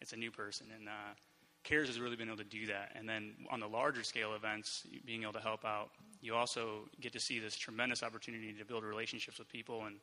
it's 0.00 0.12
a 0.12 0.16
new 0.16 0.30
person. 0.30 0.66
And 0.76 0.88
uh, 0.88 1.14
CARES 1.62 1.88
has 1.88 2.00
really 2.00 2.16
been 2.16 2.28
able 2.28 2.38
to 2.38 2.44
do 2.44 2.66
that. 2.66 2.92
And 2.94 3.08
then 3.08 3.34
on 3.50 3.60
the 3.60 3.68
larger 3.68 4.02
scale 4.02 4.34
events, 4.34 4.86
being 5.04 5.22
able 5.22 5.34
to 5.34 5.40
help 5.40 5.64
out, 5.64 5.90
you 6.22 6.34
also 6.34 6.88
get 7.00 7.12
to 7.12 7.20
see 7.20 7.38
this 7.38 7.56
tremendous 7.56 8.02
opportunity 8.02 8.52
to 8.52 8.64
build 8.64 8.82
relationships 8.82 9.38
with 9.38 9.48
people. 9.48 9.84
And 9.84 9.96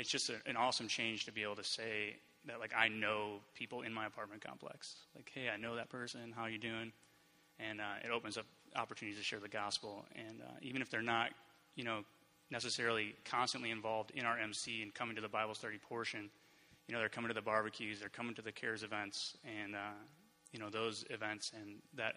it's 0.00 0.08
just 0.08 0.30
a, 0.30 0.36
an 0.46 0.56
awesome 0.56 0.88
change 0.88 1.26
to 1.26 1.32
be 1.32 1.42
able 1.42 1.56
to 1.56 1.64
say 1.64 2.16
that, 2.46 2.58
like, 2.58 2.72
I 2.74 2.88
know 2.88 3.40
people 3.54 3.82
in 3.82 3.92
my 3.92 4.06
apartment 4.06 4.42
complex. 4.42 4.94
Like, 5.14 5.30
hey, 5.32 5.50
I 5.52 5.58
know 5.58 5.76
that 5.76 5.90
person. 5.90 6.32
How 6.34 6.44
are 6.44 6.50
you 6.50 6.58
doing? 6.58 6.90
And 7.58 7.82
uh, 7.82 8.00
it 8.02 8.10
opens 8.10 8.38
up 8.38 8.46
opportunities 8.76 9.18
to 9.18 9.24
share 9.24 9.40
the 9.40 9.48
gospel. 9.48 10.06
And 10.16 10.40
uh, 10.40 10.52
even 10.62 10.80
if 10.80 10.90
they're 10.90 11.02
not, 11.02 11.32
you 11.76 11.84
know, 11.84 12.00
necessarily 12.50 13.14
constantly 13.26 13.70
involved 13.70 14.12
in 14.14 14.24
our 14.24 14.38
MC 14.38 14.82
and 14.82 14.94
coming 14.94 15.14
to 15.16 15.22
the 15.22 15.28
Bible 15.28 15.54
study 15.54 15.76
portion, 15.76 16.30
you 16.88 16.94
know, 16.94 16.98
they're 16.98 17.10
coming 17.10 17.28
to 17.28 17.34
the 17.34 17.42
barbecues, 17.42 18.00
they're 18.00 18.08
coming 18.08 18.34
to 18.34 18.42
the 18.42 18.52
CARES 18.52 18.82
events, 18.82 19.36
and 19.44 19.76
uh, 19.76 19.92
you 20.50 20.58
know 20.58 20.70
those 20.70 21.04
events, 21.10 21.52
and 21.54 21.76
that 21.94 22.14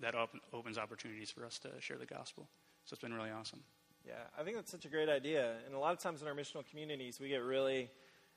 that 0.00 0.14
op- 0.14 0.36
opens 0.52 0.78
opportunities 0.78 1.30
for 1.30 1.44
us 1.44 1.58
to 1.58 1.68
share 1.80 1.98
the 1.98 2.06
gospel. 2.06 2.48
So 2.84 2.94
it's 2.94 3.02
been 3.02 3.12
really 3.12 3.30
awesome. 3.30 3.60
Yeah, 4.06 4.12
I 4.38 4.42
think 4.42 4.56
that's 4.56 4.70
such 4.70 4.84
a 4.84 4.88
great 4.88 5.08
idea. 5.08 5.54
And 5.64 5.74
a 5.74 5.78
lot 5.78 5.92
of 5.94 5.98
times 5.98 6.20
in 6.20 6.28
our 6.28 6.34
missional 6.34 6.62
communities, 6.68 7.18
we 7.18 7.28
get 7.30 7.42
really, 7.42 7.88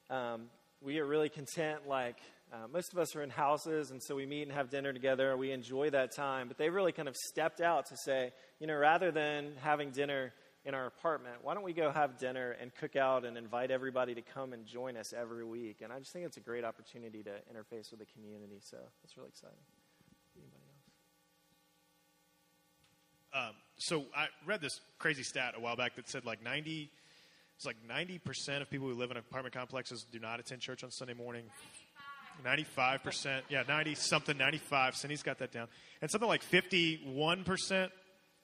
um, 0.10 0.44
we 0.82 0.94
get 0.94 1.06
really 1.06 1.28
content. 1.28 1.82
Like 1.88 2.18
uh, 2.54 2.68
most 2.72 2.94
of 2.94 3.00
us 3.00 3.18
are 3.18 3.22
in 3.22 3.30
houses, 3.30 3.92
and 3.92 4.02
so 4.02 4.16
we 4.16 4.26
meet 4.26 4.44
and 4.44 4.52
have 4.54 4.70
dinner 4.70 4.94
together. 4.94 5.36
We 5.36 5.52
enjoy 5.52 5.90
that 5.90 6.16
time. 6.16 6.48
But 6.48 6.58
they 6.58 6.70
really 6.70 6.94
kind 6.94 7.10
of 7.10 7.18
stepped 7.18 7.60
out 7.60 7.88
to 7.88 7.98
say, 7.98 8.32
you 8.60 8.68
know, 8.68 8.76
rather 8.76 9.12
than 9.12 9.56
having 9.62 9.92
dinner 9.92 10.34
in 10.64 10.74
our 10.74 10.86
apartment, 10.86 11.36
why 11.42 11.54
don't 11.54 11.64
we 11.64 11.74
go 11.74 11.92
have 11.92 12.18
dinner 12.18 12.56
and 12.62 12.74
cook 12.76 12.96
out 12.96 13.26
and 13.26 13.38
invite 13.38 13.70
everybody 13.70 14.16
to 14.16 14.22
come 14.22 14.54
and 14.54 14.66
join 14.66 14.96
us 14.96 15.12
every 15.12 15.44
week? 15.44 15.82
And 15.82 15.92
I 15.92 16.00
just 16.00 16.14
think 16.14 16.26
it's 16.26 16.38
a 16.38 16.42
great 16.42 16.64
opportunity 16.64 17.24
to 17.24 17.32
interface 17.52 17.92
with 17.92 18.00
the 18.00 18.06
community. 18.06 18.60
So 18.62 18.78
that's 19.04 19.18
really 19.18 19.30
exciting. 19.30 19.58
Anybody 20.38 20.64
else? 23.34 23.50
Um, 23.50 23.56
so 23.78 24.06
I 24.16 24.28
read 24.46 24.62
this 24.62 24.80
crazy 25.00 25.24
stat 25.24 25.54
a 25.56 25.60
while 25.60 25.76
back 25.76 25.96
that 25.96 26.10
said 26.10 26.26
like 26.26 26.44
90, 26.44 26.90
it's 27.56 27.66
like 27.66 27.78
90% 27.90 28.62
of 28.62 28.70
people 28.70 28.88
who 28.88 28.94
live 28.94 29.12
in 29.12 29.18
apartment 29.18 29.54
complexes 29.54 30.06
do 30.12 30.20
not 30.20 30.40
attend 30.40 30.62
church 30.62 30.84
on 30.84 30.92
Sunday 30.92 31.14
morning. 31.14 31.44
95%, 32.46 33.42
yeah, 33.50 33.64
90 33.68 33.96
something, 33.96 34.38
95. 34.38 34.96
Cindy's 34.96 35.24
got 35.24 35.40
that 35.40 35.52
down. 35.52 35.68
And 36.02 36.12
something 36.12 36.28
like 36.28 36.44
51% 36.44 37.90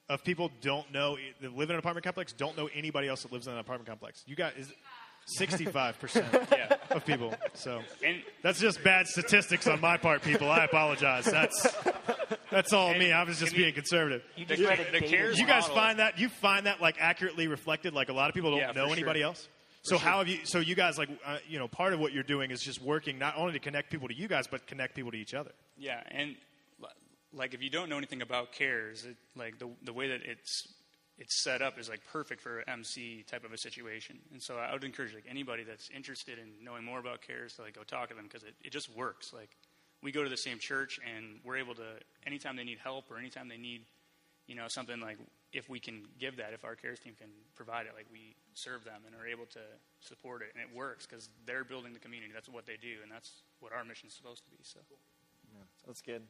of 0.08 0.24
people 0.24 0.50
don't 0.60 0.90
know, 0.92 1.16
that 1.40 1.56
live 1.56 1.70
in 1.70 1.74
an 1.74 1.78
apartment 1.78 2.04
complex, 2.04 2.32
don't 2.32 2.56
know 2.56 2.68
anybody 2.74 3.08
else 3.08 3.22
that 3.22 3.32
lives 3.32 3.46
in 3.46 3.52
an 3.52 3.58
apartment 3.58 3.88
complex. 3.88 4.22
You 4.26 4.36
got, 4.36 4.56
is 4.56 4.72
65% 5.40 6.50
Yeah, 6.52 6.76
of 6.90 7.04
people. 7.06 7.34
So 7.54 7.80
and 8.04 8.22
that's 8.42 8.60
just 8.60 8.82
bad 8.84 9.06
statistics 9.06 9.66
on 9.66 9.80
my 9.80 9.96
part, 9.96 10.22
people. 10.22 10.50
I 10.50 10.64
apologize. 10.64 11.24
That's, 11.24 11.66
that's 12.50 12.72
all 12.72 12.94
me. 12.94 13.12
I 13.12 13.22
was 13.24 13.38
just 13.38 13.52
and 13.52 13.58
you- 13.58 13.64
being 13.64 13.74
conservative. 13.74 14.22
You 14.36 14.44
The- 14.46 14.56
just 14.56 14.68
read 14.68 14.86
the 14.92 15.00
CARES 15.00 15.38
you 15.38 15.46
guys 15.46 15.62
model- 15.62 15.76
find 15.76 15.98
that 15.98 16.18
you 16.18 16.28
find 16.28 16.66
that 16.66 16.80
like 16.80 16.96
accurately 17.00 17.46
reflected 17.48 17.94
like 17.94 18.08
a 18.08 18.12
lot 18.12 18.28
of 18.28 18.34
people 18.34 18.50
don't 18.50 18.60
Yeah, 18.60 18.72
know 18.72 18.92
anybody 18.92 19.20
sure. 19.20 19.28
else 19.28 19.48
so 19.82 19.98
how 19.98 20.18
have 20.18 20.28
you 20.28 20.38
so 20.44 20.60
you 20.60 20.74
guys 20.74 20.96
like 20.96 21.10
uh, 21.26 21.38
you 21.48 21.58
know 21.58 21.68
part 21.68 21.92
of 21.92 22.00
what 22.00 22.12
you're 22.12 22.22
doing 22.22 22.50
is 22.50 22.60
just 22.62 22.80
working 22.82 23.18
not 23.18 23.36
only 23.36 23.52
to 23.52 23.58
connect 23.58 23.90
people 23.90 24.08
to 24.08 24.14
you 24.16 24.26
guys 24.28 24.46
but 24.46 24.66
connect 24.66 24.94
people 24.94 25.10
to 25.10 25.18
each 25.18 25.34
other 25.34 25.50
Yeah, 25.76 26.02
and 26.10 26.36
like 27.32 27.52
if 27.54 27.62
you 27.62 27.68
don't 27.70 27.88
know 27.88 27.98
anything 27.98 28.22
about 28.22 28.52
cares, 28.52 29.04
it, 29.04 29.16
like 29.36 29.58
the 29.58 29.68
the 29.82 29.92
way 29.92 30.08
that 30.08 30.20
it's 30.24 30.66
it's 31.18 31.42
set 31.42 31.62
up 31.62 31.78
is 31.78 31.88
like 31.88 32.00
perfect 32.12 32.40
for 32.40 32.64
MC 32.68 33.24
type 33.30 33.44
of 33.44 33.52
a 33.52 33.58
situation. 33.58 34.18
And 34.32 34.42
so 34.42 34.56
I 34.56 34.72
would 34.72 34.84
encourage 34.84 35.14
like 35.14 35.26
anybody 35.28 35.62
that's 35.62 35.88
interested 35.94 36.38
in 36.38 36.64
knowing 36.64 36.84
more 36.84 36.98
about 36.98 37.22
cares 37.22 37.54
to 37.54 37.62
like 37.62 37.74
go 37.74 37.82
talk 37.82 38.08
to 38.08 38.14
them 38.14 38.24
because 38.24 38.42
it, 38.42 38.54
it 38.64 38.72
just 38.72 38.94
works. 38.96 39.32
Like 39.32 39.50
we 40.02 40.12
go 40.12 40.24
to 40.24 40.30
the 40.30 40.36
same 40.36 40.58
church 40.58 40.98
and 41.16 41.40
we're 41.44 41.56
able 41.56 41.74
to 41.76 41.86
anytime 42.26 42.56
they 42.56 42.64
need 42.64 42.78
help 42.82 43.10
or 43.10 43.18
anytime 43.18 43.48
they 43.48 43.56
need 43.56 43.82
you 44.46 44.54
know 44.54 44.68
something 44.68 45.00
like 45.00 45.16
if 45.52 45.70
we 45.70 45.78
can 45.78 46.02
give 46.18 46.36
that 46.36 46.52
if 46.52 46.64
our 46.64 46.74
cares 46.74 46.98
team 46.98 47.14
can 47.18 47.28
provide 47.54 47.86
it 47.86 47.92
like 47.96 48.06
we 48.12 48.34
serve 48.52 48.84
them 48.84 49.00
and 49.06 49.14
are 49.14 49.26
able 49.26 49.46
to 49.46 49.60
support 50.00 50.42
it 50.42 50.48
and 50.54 50.62
it 50.62 50.76
works 50.76 51.06
because 51.06 51.30
they're 51.46 51.64
building 51.64 51.94
the 51.94 51.98
community 51.98 52.30
that's 52.34 52.48
what 52.48 52.66
they 52.66 52.76
do 52.76 53.00
and 53.02 53.10
that's 53.10 53.42
what 53.60 53.72
our 53.72 53.84
mission 53.84 54.08
is 54.08 54.14
supposed 54.14 54.44
to 54.44 54.50
be 54.50 54.58
so 54.62 54.80
That's 55.86 56.00
good. 56.00 56.22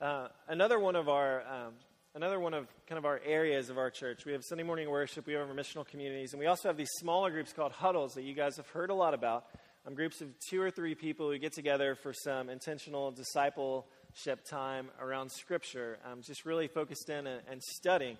Uh, 0.00 0.28
another 0.48 0.78
one 0.78 0.96
of 0.96 1.08
our 1.08 1.40
um, 1.42 1.74
another 2.14 2.38
one 2.38 2.54
of 2.54 2.68
kind 2.86 2.96
of 2.96 3.04
our 3.04 3.20
areas 3.26 3.70
of 3.70 3.78
our 3.78 3.90
church. 3.90 4.24
We 4.24 4.30
have 4.32 4.44
Sunday 4.44 4.62
morning 4.62 4.88
worship, 4.88 5.26
we 5.26 5.32
have 5.32 5.48
our 5.48 5.54
missional 5.54 5.84
communities, 5.84 6.32
and 6.32 6.38
we 6.38 6.46
also 6.46 6.68
have 6.68 6.76
these 6.76 6.90
smaller 6.98 7.28
groups 7.28 7.52
called 7.52 7.72
huddles 7.72 8.14
that 8.14 8.22
you 8.22 8.34
guys 8.34 8.56
have 8.56 8.68
heard 8.68 8.90
a 8.90 8.94
lot 8.94 9.14
about. 9.14 9.46
Um, 9.84 9.94
groups 9.94 10.20
of 10.20 10.28
two 10.48 10.62
or 10.62 10.70
three 10.70 10.94
people 10.94 11.28
who 11.28 11.36
get 11.38 11.52
together 11.52 11.96
for 11.96 12.12
some 12.12 12.48
intentional 12.48 13.10
discipleship 13.10 14.44
time 14.48 14.90
around 15.00 15.32
Scripture, 15.32 15.98
um, 16.10 16.22
just 16.22 16.46
really 16.46 16.68
focused 16.68 17.10
in 17.10 17.26
and, 17.26 17.42
and 17.50 17.60
studying. 17.60 18.16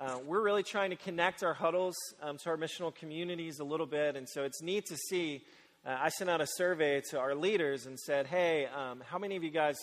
Uh, 0.00 0.18
we're 0.24 0.42
really 0.42 0.62
trying 0.62 0.90
to 0.90 0.96
connect 0.96 1.42
our 1.42 1.52
huddles 1.52 1.96
um, 2.22 2.38
to 2.38 2.48
our 2.48 2.56
missional 2.56 2.94
communities 2.94 3.58
a 3.58 3.64
little 3.64 3.86
bit, 3.86 4.14
and 4.14 4.28
so 4.28 4.44
it's 4.44 4.62
neat 4.62 4.86
to 4.86 4.96
see. 4.96 5.42
Uh, 5.84 5.96
I 6.00 6.10
sent 6.10 6.30
out 6.30 6.40
a 6.40 6.46
survey 6.46 7.02
to 7.10 7.18
our 7.18 7.34
leaders 7.34 7.86
and 7.86 7.98
said, 7.98 8.28
"Hey, 8.28 8.66
um, 8.66 9.02
how 9.04 9.18
many 9.18 9.34
of 9.34 9.42
you 9.42 9.50
guys 9.50 9.76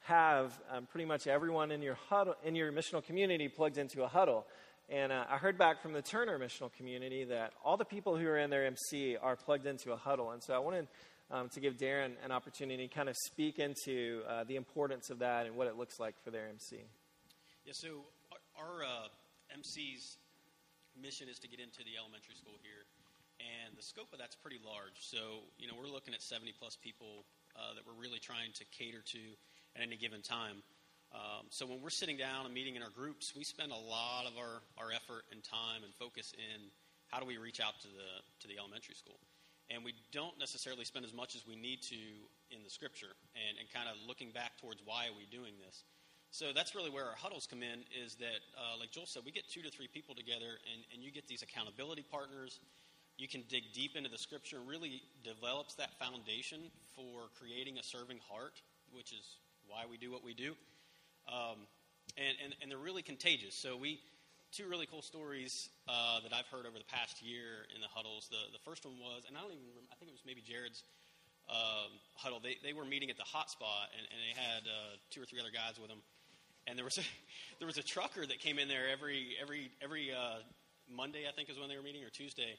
have 0.00 0.58
um, 0.70 0.86
pretty 0.86 1.04
much 1.04 1.26
everyone 1.26 1.70
in 1.70 1.82
your 1.82 1.96
huddle, 2.08 2.34
in 2.44 2.54
your 2.54 2.72
missional 2.72 3.04
community 3.04 3.48
plugged 3.48 3.78
into 3.78 4.02
a 4.02 4.08
huddle?" 4.08 4.46
And 4.90 5.12
uh, 5.12 5.24
I 5.28 5.36
heard 5.36 5.58
back 5.58 5.82
from 5.82 5.92
the 5.92 6.00
Turner 6.00 6.38
missional 6.38 6.72
community 6.72 7.24
that 7.24 7.52
all 7.62 7.76
the 7.76 7.84
people 7.84 8.16
who 8.16 8.26
are 8.26 8.38
in 8.38 8.48
their 8.48 8.64
MC 8.64 9.16
are 9.16 9.36
plugged 9.36 9.66
into 9.66 9.92
a 9.92 9.96
huddle, 9.96 10.30
and 10.30 10.42
so 10.42 10.54
I 10.54 10.58
wanted 10.58 10.88
um, 11.30 11.48
to 11.50 11.60
give 11.60 11.76
Darren 11.76 12.12
an 12.24 12.32
opportunity 12.32 12.88
to 12.88 12.94
kind 12.94 13.08
of 13.08 13.16
speak 13.26 13.58
into 13.58 14.22
uh, 14.28 14.44
the 14.44 14.56
importance 14.56 15.10
of 15.10 15.18
that 15.18 15.46
and 15.46 15.56
what 15.56 15.66
it 15.66 15.76
looks 15.76 16.00
like 16.00 16.14
for 16.24 16.30
their 16.30 16.48
MC. 16.48 16.78
Yeah, 17.66 17.72
so 17.74 17.88
our, 18.32 18.64
our 18.64 18.84
uh, 18.84 19.08
MC's 19.52 20.16
mission 20.96 21.28
is 21.28 21.38
to 21.38 21.48
get 21.48 21.60
into 21.60 21.84
the 21.84 22.00
elementary 22.00 22.34
school 22.34 22.56
here, 22.64 22.88
and 23.38 23.76
the 23.76 23.84
scope 23.84 24.08
of 24.12 24.18
that's 24.18 24.36
pretty 24.40 24.58
large. 24.64 24.96
So, 25.04 25.46
you 25.60 25.68
know, 25.68 25.76
we're 25.76 25.92
looking 25.92 26.14
at 26.14 26.22
70 26.22 26.54
plus 26.58 26.80
people 26.80 27.28
uh, 27.54 27.76
that 27.76 27.84
we're 27.84 27.98
really 27.98 28.18
trying 28.18 28.50
to 28.56 28.64
cater 28.72 29.04
to 29.04 29.22
at 29.76 29.82
any 29.82 29.96
given 29.96 30.22
time. 30.22 30.62
Um, 31.12 31.48
so 31.48 31.64
when 31.66 31.80
we're 31.80 31.90
sitting 31.90 32.16
down 32.16 32.44
and 32.44 32.52
meeting 32.52 32.76
in 32.76 32.82
our 32.82 32.90
groups, 32.90 33.32
we 33.34 33.44
spend 33.44 33.72
a 33.72 33.80
lot 33.80 34.26
of 34.26 34.36
our, 34.36 34.60
our 34.76 34.92
effort 34.92 35.24
and 35.32 35.42
time 35.42 35.82
and 35.84 35.94
focus 35.94 36.34
in 36.36 36.68
how 37.08 37.18
do 37.18 37.24
we 37.24 37.38
reach 37.38 37.60
out 37.60 37.80
to 37.80 37.88
the 37.88 38.10
to 38.40 38.48
the 38.48 38.58
elementary 38.58 38.94
school. 38.94 39.18
And 39.70 39.84
we 39.84 39.92
don't 40.12 40.38
necessarily 40.38 40.84
spend 40.84 41.04
as 41.04 41.12
much 41.12 41.36
as 41.36 41.46
we 41.46 41.56
need 41.56 41.82
to 41.92 42.00
in 42.50 42.64
the 42.64 42.70
scripture 42.70 43.12
and, 43.36 43.60
and 43.60 43.68
kind 43.72 43.88
of 43.88 43.96
looking 44.06 44.32
back 44.32 44.56
towards 44.60 44.80
why 44.84 45.08
are 45.08 45.16
we 45.16 45.28
doing 45.28 45.52
this. 45.60 45.84
So 46.30 46.52
that's 46.54 46.74
really 46.74 46.90
where 46.90 47.04
our 47.04 47.16
huddles 47.16 47.46
come 47.48 47.62
in 47.62 47.84
is 47.92 48.16
that, 48.16 48.40
uh, 48.56 48.76
like 48.80 48.92
Joel 48.92 49.06
said, 49.06 49.24
we 49.24 49.32
get 49.32 49.48
two 49.48 49.62
to 49.62 49.70
three 49.70 49.88
people 49.88 50.14
together 50.14 50.60
and, 50.72 50.84
and 50.92 51.02
you 51.02 51.10
get 51.10 51.28
these 51.28 51.42
accountability 51.42 52.04
partners. 52.04 52.60
You 53.16 53.28
can 53.28 53.44
dig 53.48 53.72
deep 53.72 53.96
into 53.96 54.08
the 54.08 54.18
scripture 54.18 54.60
really 54.60 55.02
develops 55.24 55.74
that 55.76 55.98
foundation 55.98 56.70
for 56.94 57.28
creating 57.40 57.78
a 57.78 57.82
serving 57.82 58.20
heart, 58.28 58.60
which 58.92 59.12
is 59.12 59.36
why 59.68 59.84
we 59.88 59.96
do 59.96 60.10
what 60.10 60.24
we 60.24 60.34
do. 60.34 60.56
Um, 61.28 61.68
and, 62.16 62.34
and, 62.42 62.56
and, 62.62 62.66
they're 62.70 62.80
really 62.80 63.04
contagious. 63.04 63.54
So 63.54 63.76
we, 63.76 64.00
two 64.50 64.66
really 64.66 64.88
cool 64.88 65.02
stories 65.02 65.68
uh, 65.86 66.24
that 66.24 66.32
I've 66.32 66.48
heard 66.48 66.64
over 66.64 66.80
the 66.80 66.88
past 66.88 67.20
year 67.20 67.68
in 67.74 67.84
the 67.84 67.86
huddles. 67.92 68.32
The, 68.32 68.40
the 68.50 68.62
first 68.64 68.88
one 68.88 68.96
was, 68.96 69.28
and 69.28 69.36
I 69.36 69.44
don't 69.44 69.52
even 69.52 69.68
remember, 69.68 69.92
I 69.92 69.96
think 70.00 70.08
it 70.08 70.16
was 70.16 70.24
maybe 70.24 70.40
Jared's 70.40 70.82
um, 71.52 71.92
huddle. 72.16 72.40
They, 72.40 72.56
they 72.64 72.72
were 72.72 72.88
meeting 72.88 73.12
at 73.12 73.20
the 73.20 73.28
hotspot, 73.28 73.92
and, 73.92 74.04
and 74.08 74.18
they 74.24 74.32
had 74.32 74.64
uh, 74.64 74.96
two 75.12 75.20
or 75.20 75.28
three 75.28 75.38
other 75.38 75.52
guys 75.52 75.76
with 75.76 75.92
them 75.92 76.00
and 76.68 76.76
there 76.76 76.84
was 76.84 76.98
a, 76.98 77.06
there 77.58 77.66
was 77.66 77.78
a 77.78 77.82
trucker 77.82 78.26
that 78.26 78.38
came 78.40 78.58
in 78.58 78.68
there 78.68 78.88
every 78.92 79.36
every 79.40 79.70
every 79.82 80.12
uh, 80.12 80.44
Monday, 80.90 81.28
I 81.28 81.32
think, 81.32 81.50
is 81.50 81.58
when 81.58 81.68
they 81.68 81.76
were 81.76 81.82
meeting, 81.82 82.04
or 82.04 82.10
Tuesday. 82.10 82.56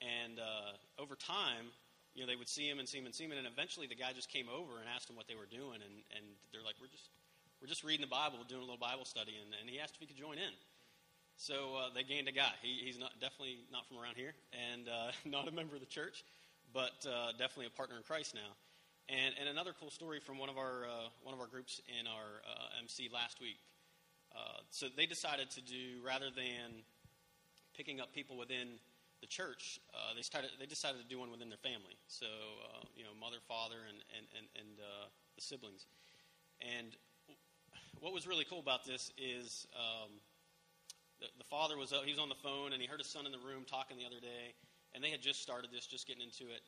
And 0.00 0.38
uh, 0.38 1.02
over 1.02 1.14
time, 1.14 1.72
you 2.16 2.24
know, 2.24 2.26
they 2.26 2.34
would 2.34 2.48
see 2.48 2.64
him 2.64 2.80
and 2.80 2.88
see 2.88 2.96
him 2.96 3.04
and 3.04 3.14
see 3.14 3.28
him, 3.28 3.32
and 3.36 3.46
eventually 3.46 3.86
the 3.86 3.94
guy 3.94 4.16
just 4.16 4.32
came 4.32 4.48
over 4.48 4.80
and 4.80 4.88
asked 4.88 5.12
him 5.12 5.16
what 5.16 5.28
they 5.28 5.36
were 5.36 5.46
doing, 5.46 5.84
and, 5.84 5.94
and 6.16 6.24
they're 6.50 6.64
like, 6.64 6.80
"We're 6.80 6.88
just 6.88 7.12
we're 7.60 7.68
just 7.68 7.84
reading 7.84 8.00
the 8.00 8.10
Bible, 8.10 8.40
doing 8.48 8.64
a 8.64 8.64
little 8.64 8.80
Bible 8.80 9.04
study," 9.04 9.36
and, 9.36 9.52
and 9.60 9.68
he 9.68 9.78
asked 9.78 9.94
if 9.94 10.00
he 10.00 10.08
could 10.08 10.16
join 10.16 10.40
in. 10.40 10.56
So 11.36 11.76
uh, 11.76 11.92
they 11.92 12.02
gained 12.02 12.28
a 12.28 12.32
guy. 12.32 12.56
He, 12.64 12.80
he's 12.88 12.98
not 12.98 13.12
definitely 13.20 13.68
not 13.68 13.86
from 13.86 14.00
around 14.00 14.16
here, 14.16 14.32
and 14.56 14.88
uh, 14.88 15.12
not 15.28 15.46
a 15.46 15.52
member 15.52 15.76
of 15.76 15.84
the 15.84 15.92
church, 15.92 16.24
but 16.72 16.96
uh, 17.04 17.36
definitely 17.36 17.68
a 17.68 17.76
partner 17.76 18.00
in 18.00 18.02
Christ 18.02 18.34
now. 18.34 18.56
And, 19.08 19.36
and 19.38 19.48
another 19.48 19.70
cool 19.78 19.90
story 19.90 20.18
from 20.18 20.38
one 20.38 20.48
of 20.48 20.56
our, 20.56 20.82
uh, 20.82 21.12
one 21.22 21.32
of 21.32 21.38
our 21.38 21.46
groups 21.46 21.80
in 21.86 22.08
our 22.08 22.42
uh, 22.42 22.80
MC 22.82 23.08
last 23.12 23.40
week. 23.40 23.60
Uh, 24.34 24.64
so 24.70 24.88
they 24.96 25.06
decided 25.06 25.50
to 25.52 25.60
do, 25.60 26.02
rather 26.04 26.26
than 26.34 26.82
picking 27.76 28.00
up 28.00 28.12
people 28.12 28.36
within 28.36 28.80
the 29.20 29.26
church, 29.26 29.80
uh, 29.94 30.14
they, 30.14 30.22
started, 30.22 30.50
they 30.58 30.66
decided 30.66 31.00
to 31.00 31.08
do 31.08 31.18
one 31.18 31.30
within 31.30 31.48
their 31.48 31.60
family. 31.60 31.96
So, 32.08 32.26
uh, 32.26 32.84
you 32.96 33.04
know, 33.04 33.10
mother, 33.18 33.38
father, 33.48 33.88
and, 33.88 33.98
and, 34.16 34.26
and, 34.36 34.46
and 34.56 34.72
uh, 34.80 35.06
the 35.36 35.42
siblings. 35.42 35.86
And 36.60 36.96
what 38.00 38.12
was 38.12 38.26
really 38.26 38.44
cool 38.44 38.60
about 38.60 38.84
this 38.84 39.10
is 39.16 39.66
um, 39.74 40.20
the, 41.20 41.26
the 41.38 41.48
father 41.48 41.76
was, 41.76 41.92
he 42.04 42.10
was 42.10 42.20
on 42.20 42.28
the 42.28 42.40
phone 42.42 42.72
and 42.72 42.80
he 42.80 42.86
heard 42.88 43.00
his 43.00 43.08
son 43.08 43.24
in 43.24 43.32
the 43.32 43.40
room 43.40 43.64
talking 43.64 43.96
the 43.96 44.04
other 44.04 44.20
day, 44.20 44.52
and 44.94 45.02
they 45.02 45.10
had 45.10 45.20
just 45.20 45.40
started 45.42 45.70
this, 45.72 45.86
just 45.86 46.06
getting 46.06 46.22
into 46.22 46.52
it 46.52 46.62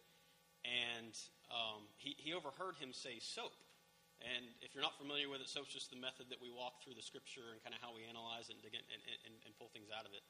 and 0.66 1.14
um, 1.48 1.86
he, 1.96 2.16
he 2.18 2.34
overheard 2.34 2.76
him 2.78 2.90
say 2.90 3.22
soap. 3.22 3.54
And 4.18 4.50
if 4.58 4.74
you're 4.74 4.82
not 4.82 4.98
familiar 4.98 5.30
with 5.30 5.38
it, 5.38 5.46
soap's 5.46 5.70
just 5.70 5.94
the 5.94 6.00
method 6.00 6.26
that 6.34 6.42
we 6.42 6.50
walk 6.50 6.82
through 6.82 6.98
the 6.98 7.06
scripture 7.06 7.54
and 7.54 7.62
kind 7.62 7.70
of 7.70 7.78
how 7.78 7.94
we 7.94 8.02
analyze 8.02 8.50
it 8.50 8.58
and 8.58 8.62
dig 8.66 8.74
in 8.74 8.82
and, 8.90 9.02
and, 9.22 9.34
and 9.46 9.54
pull 9.54 9.70
things 9.70 9.94
out 9.94 10.02
of 10.02 10.10
it, 10.10 10.26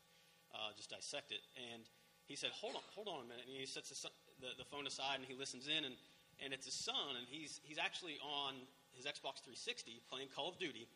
uh, 0.52 0.76
just 0.76 0.92
dissect 0.92 1.32
it. 1.32 1.40
And 1.56 1.88
he 2.28 2.36
said, 2.36 2.50
"Hold 2.52 2.76
on, 2.76 2.84
hold 2.94 3.08
on 3.08 3.24
a 3.24 3.28
minute." 3.28 3.48
And 3.48 3.56
he 3.56 3.66
sets 3.66 3.88
the, 3.88 4.12
the, 4.44 4.62
the 4.62 4.68
phone 4.68 4.86
aside 4.86 5.16
and 5.18 5.26
he 5.26 5.34
listens 5.34 5.66
in, 5.66 5.82
and, 5.82 5.96
and 6.44 6.52
it's 6.52 6.68
his 6.68 6.76
son, 6.76 7.16
and 7.16 7.26
he's 7.26 7.60
he's 7.64 7.80
actually 7.80 8.20
on 8.20 8.54
his 8.92 9.08
Xbox 9.08 9.40
360 9.42 9.98
playing 10.12 10.28
Call 10.36 10.52
of 10.52 10.58
Duty. 10.60 10.86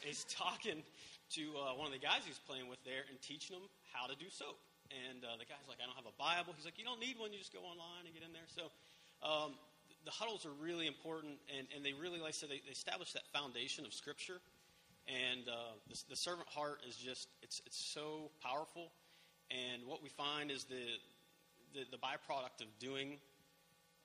He's 0.00 0.24
talking 0.32 0.82
to 1.36 1.42
uh, 1.54 1.78
one 1.78 1.86
of 1.86 1.94
the 1.94 2.02
guys 2.02 2.26
he's 2.26 2.40
playing 2.42 2.66
with 2.66 2.82
there 2.82 3.06
and 3.06 3.20
teaching 3.22 3.54
him 3.54 3.68
how 3.92 4.10
to 4.10 4.16
do 4.16 4.26
soap. 4.32 4.58
And 4.90 5.22
uh, 5.22 5.38
the 5.38 5.46
guy's 5.46 5.62
like, 5.70 5.78
I 5.78 5.86
don't 5.86 5.94
have 5.94 6.10
a 6.10 6.18
Bible. 6.18 6.50
He's 6.58 6.66
like, 6.66 6.74
You 6.80 6.88
don't 6.88 6.98
need 6.98 7.20
one. 7.20 7.30
You 7.30 7.38
just 7.38 7.54
go 7.54 7.62
online 7.62 8.08
and 8.08 8.10
get 8.10 8.26
in 8.26 8.34
there. 8.34 8.48
So 8.50 8.74
um, 9.22 9.54
the 10.04 10.10
huddles 10.10 10.46
are 10.46 10.56
really 10.58 10.86
important, 10.86 11.36
and, 11.52 11.66
and 11.74 11.84
they 11.84 11.92
really, 11.92 12.18
like 12.18 12.34
I 12.34 12.38
said, 12.38 12.48
they, 12.48 12.62
they 12.64 12.72
establish 12.72 13.12
that 13.12 13.26
foundation 13.32 13.84
of 13.84 13.92
Scripture. 13.92 14.40
And 15.08 15.48
uh, 15.48 15.74
the, 15.88 15.96
the, 16.10 16.16
servant 16.16 16.48
heart 16.48 16.78
is 16.86 16.94
just, 16.94 17.28
it's, 17.42 17.60
it's 17.66 17.76
so 17.76 18.30
powerful. 18.44 18.92
And 19.50 19.86
what 19.86 20.02
we 20.02 20.08
find 20.08 20.50
is 20.50 20.64
the, 20.64 20.86
the, 21.74 21.84
the 21.90 21.98
byproduct 21.98 22.62
of 22.62 22.78
doing 22.78 23.18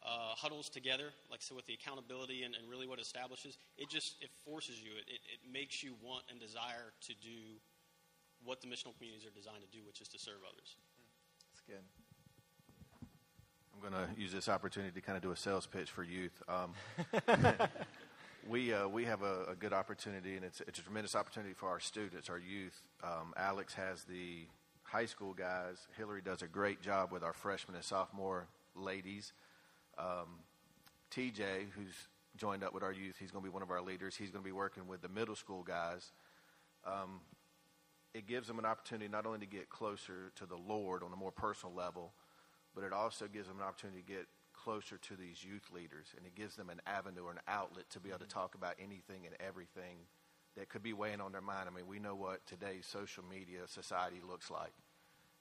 uh, 0.04 0.36
huddles 0.36 0.70
together, 0.70 1.10
like 1.32 1.42
said, 1.42 1.56
with 1.56 1.66
the 1.66 1.74
accountability 1.74 2.44
and, 2.44 2.54
and, 2.56 2.70
really 2.70 2.86
what 2.86 3.00
it 3.00 3.02
establishes, 3.02 3.58
it 3.78 3.90
just, 3.90 4.22
it 4.22 4.30
forces 4.46 4.80
you, 4.82 4.92
it, 4.98 5.06
it, 5.08 5.22
it 5.34 5.52
makes 5.52 5.82
you 5.82 5.96
want 6.02 6.24
and 6.30 6.40
desire 6.40 6.94
to 7.02 7.14
do 7.16 7.58
what 8.44 8.62
the 8.62 8.68
missional 8.68 8.96
communities 8.98 9.26
are 9.26 9.36
designed 9.36 9.62
to 9.62 9.78
do, 9.78 9.84
which 9.86 10.02
is 10.02 10.08
to 10.10 10.20
serve 10.20 10.42
others. 10.48 10.78
That's 11.52 11.62
good. 11.66 11.84
I'm 13.74 13.92
going 13.92 14.08
to 14.08 14.20
use 14.20 14.32
this 14.32 14.48
opportunity 14.48 14.94
to 14.94 15.02
kind 15.02 15.18
of 15.18 15.24
do 15.24 15.32
a 15.32 15.36
sales 15.36 15.66
pitch 15.66 15.90
for 15.90 16.04
youth. 16.04 16.42
Um, 16.48 16.74
we 18.48 18.74
uh, 18.74 18.88
we 18.88 19.06
have 19.06 19.22
a, 19.22 19.46
a, 19.50 19.56
good 19.56 19.74
opportunity, 19.74 20.36
and 20.36 20.46
it's 20.46 20.62
it's 20.62 20.80
a 20.80 20.82
tremendous 20.82 21.16
opportunity 21.16 21.54
for 21.54 21.68
our 21.68 21.80
students, 21.80 22.30
our 22.30 22.40
youth. 22.40 22.82
Um, 23.04 23.34
Alex 23.36 23.74
has 23.74 24.04
the 24.04 24.46
high 24.96 25.06
school 25.06 25.34
guys. 25.34 25.76
Hillary 25.98 26.22
does 26.24 26.42
a 26.42 26.48
great 26.48 26.82
job 26.82 27.12
with 27.12 27.22
our 27.22 27.34
freshman 27.34 27.76
and 27.76 27.84
sophomore 27.84 28.48
ladies. 28.78 29.34
Um, 29.98 30.40
TJ, 31.12 31.66
who's 31.76 31.94
joined 32.38 32.64
up 32.64 32.74
with 32.74 32.82
our 32.82 32.94
youth, 32.94 33.18
he's 33.20 33.30
going 33.30 33.44
to 33.44 33.50
be 33.50 33.54
one 33.54 33.62
of 33.62 33.72
our 33.72 33.82
leaders. 33.82 34.16
He's 34.16 34.32
going 34.32 34.42
to 34.42 34.48
be 34.48 34.54
working 34.54 34.88
with 34.88 35.02
the 35.02 35.10
middle 35.10 35.36
school 35.36 35.64
guys. 35.64 36.14
Um, 36.88 37.20
it 38.14 38.26
gives 38.26 38.48
them 38.48 38.58
an 38.58 38.64
opportunity 38.64 39.10
not 39.10 39.26
only 39.26 39.40
to 39.40 39.46
get 39.46 39.70
closer 39.70 40.32
to 40.38 40.46
the 40.46 40.56
Lord 40.56 41.04
on 41.04 41.12
a 41.12 41.18
more 41.18 41.32
personal 41.32 41.76
level, 41.76 42.14
but 42.74 42.86
it 42.86 42.94
also 42.94 43.28
gives 43.28 43.50
them 43.50 43.58
an 43.58 43.64
opportunity 43.64 44.02
to 44.02 44.08
get 44.08 44.28
closer 44.54 44.98
to 44.98 45.18
these 45.18 45.44
youth 45.44 45.70
leaders, 45.74 46.08
and 46.16 46.26
it 46.26 46.36
gives 46.36 46.56
them 46.56 46.70
an 46.70 46.80
avenue 46.88 47.26
or 47.26 47.32
an 47.32 47.42
outlet 47.50 47.90
to 47.90 48.00
be 48.00 48.12
able 48.12 48.20
to 48.20 48.28
talk 48.28 48.56
about 48.56 48.76
anything 48.80 49.26
and 49.26 49.36
everything 49.46 50.08
that 50.56 50.70
could 50.70 50.84
be 50.84 50.94
weighing 50.94 51.20
on 51.20 51.34
their 51.34 51.42
mind. 51.42 51.68
I 51.70 51.76
mean, 51.76 51.86
we 51.86 52.00
know 52.00 52.16
what 52.16 52.46
today's 52.46 52.86
social 52.86 53.26
media 53.30 53.68
society 53.68 54.22
looks 54.26 54.50
like. 54.50 54.72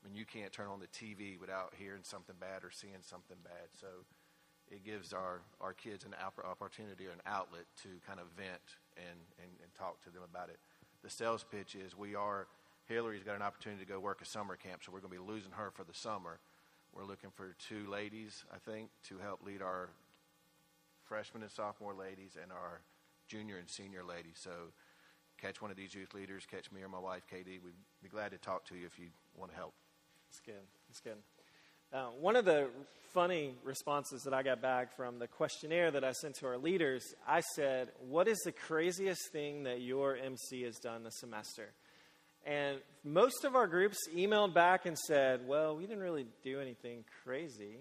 I 0.04 0.08
mean, 0.08 0.16
you 0.16 0.26
can't 0.26 0.52
turn 0.52 0.68
on 0.68 0.80
the 0.80 0.92
TV 0.92 1.40
without 1.40 1.72
hearing 1.78 2.02
something 2.02 2.36
bad 2.38 2.62
or 2.62 2.70
seeing 2.70 3.00
something 3.00 3.38
bad. 3.42 3.72
So 3.80 3.86
it 4.70 4.84
gives 4.84 5.12
our, 5.12 5.40
our 5.60 5.72
kids 5.72 6.04
an 6.04 6.14
opportunity 6.44 7.06
or 7.06 7.12
an 7.12 7.24
outlet 7.26 7.64
to 7.82 7.88
kind 8.06 8.20
of 8.20 8.26
vent 8.36 8.76
and, 8.96 9.18
and, 9.40 9.50
and 9.62 9.74
talk 9.74 10.02
to 10.04 10.10
them 10.10 10.22
about 10.28 10.50
it. 10.50 10.58
The 11.02 11.10
sales 11.10 11.44
pitch 11.50 11.74
is 11.74 11.96
we 11.96 12.14
are 12.14 12.46
Hillary's 12.86 13.22
got 13.22 13.36
an 13.36 13.42
opportunity 13.42 13.82
to 13.82 13.90
go 13.90 13.98
work 13.98 14.20
a 14.20 14.26
summer 14.26 14.56
camp, 14.56 14.82
so 14.84 14.92
we're 14.92 15.00
going 15.00 15.12
to 15.12 15.18
be 15.18 15.32
losing 15.32 15.52
her 15.52 15.70
for 15.70 15.84
the 15.84 15.94
summer. 15.94 16.38
We're 16.94 17.04
looking 17.04 17.30
for 17.34 17.54
two 17.68 17.90
ladies, 17.90 18.44
I 18.52 18.58
think, 18.58 18.90
to 19.08 19.18
help 19.18 19.40
lead 19.44 19.62
our 19.62 19.88
freshman 21.04 21.42
and 21.42 21.50
sophomore 21.50 21.94
ladies 21.94 22.36
and 22.40 22.52
our 22.52 22.80
junior 23.26 23.56
and 23.56 23.68
senior 23.68 24.04
ladies. 24.04 24.36
So 24.36 24.50
catch 25.40 25.62
one 25.62 25.70
of 25.70 25.76
these 25.76 25.94
youth 25.94 26.12
leaders, 26.12 26.44
catch 26.50 26.70
me 26.72 26.82
or 26.82 26.88
my 26.88 26.98
wife, 26.98 27.22
Katie. 27.28 27.58
We'd 27.62 27.72
be 28.02 28.10
glad 28.10 28.32
to 28.32 28.38
talk 28.38 28.66
to 28.66 28.74
you 28.74 28.84
if 28.84 28.98
you 28.98 29.06
want 29.34 29.50
to 29.50 29.56
help. 29.56 29.72
That's 30.34 30.46
good. 30.46 30.66
That's 30.88 31.00
good. 31.00 31.96
Uh, 31.96 32.06
one 32.20 32.34
of 32.34 32.44
the 32.44 32.68
funny 33.12 33.54
responses 33.62 34.22
that 34.22 34.34
I 34.34 34.42
got 34.42 34.60
back 34.60 34.96
from 34.96 35.20
the 35.20 35.28
questionnaire 35.28 35.92
that 35.92 36.02
I 36.02 36.10
sent 36.10 36.34
to 36.40 36.46
our 36.46 36.58
leaders, 36.58 37.04
I 37.24 37.40
said, 37.54 37.90
What 38.08 38.26
is 38.26 38.38
the 38.44 38.50
craziest 38.50 39.30
thing 39.30 39.62
that 39.62 39.80
your 39.80 40.16
MC 40.16 40.62
has 40.62 40.76
done 40.78 41.04
this 41.04 41.20
semester? 41.20 41.72
And 42.44 42.78
most 43.04 43.44
of 43.44 43.54
our 43.54 43.68
groups 43.68 43.96
emailed 44.12 44.54
back 44.54 44.86
and 44.86 44.98
said, 44.98 45.46
well, 45.46 45.76
we 45.76 45.86
didn't 45.86 46.02
really 46.02 46.26
do 46.42 46.60
anything 46.60 47.04
crazy. 47.22 47.78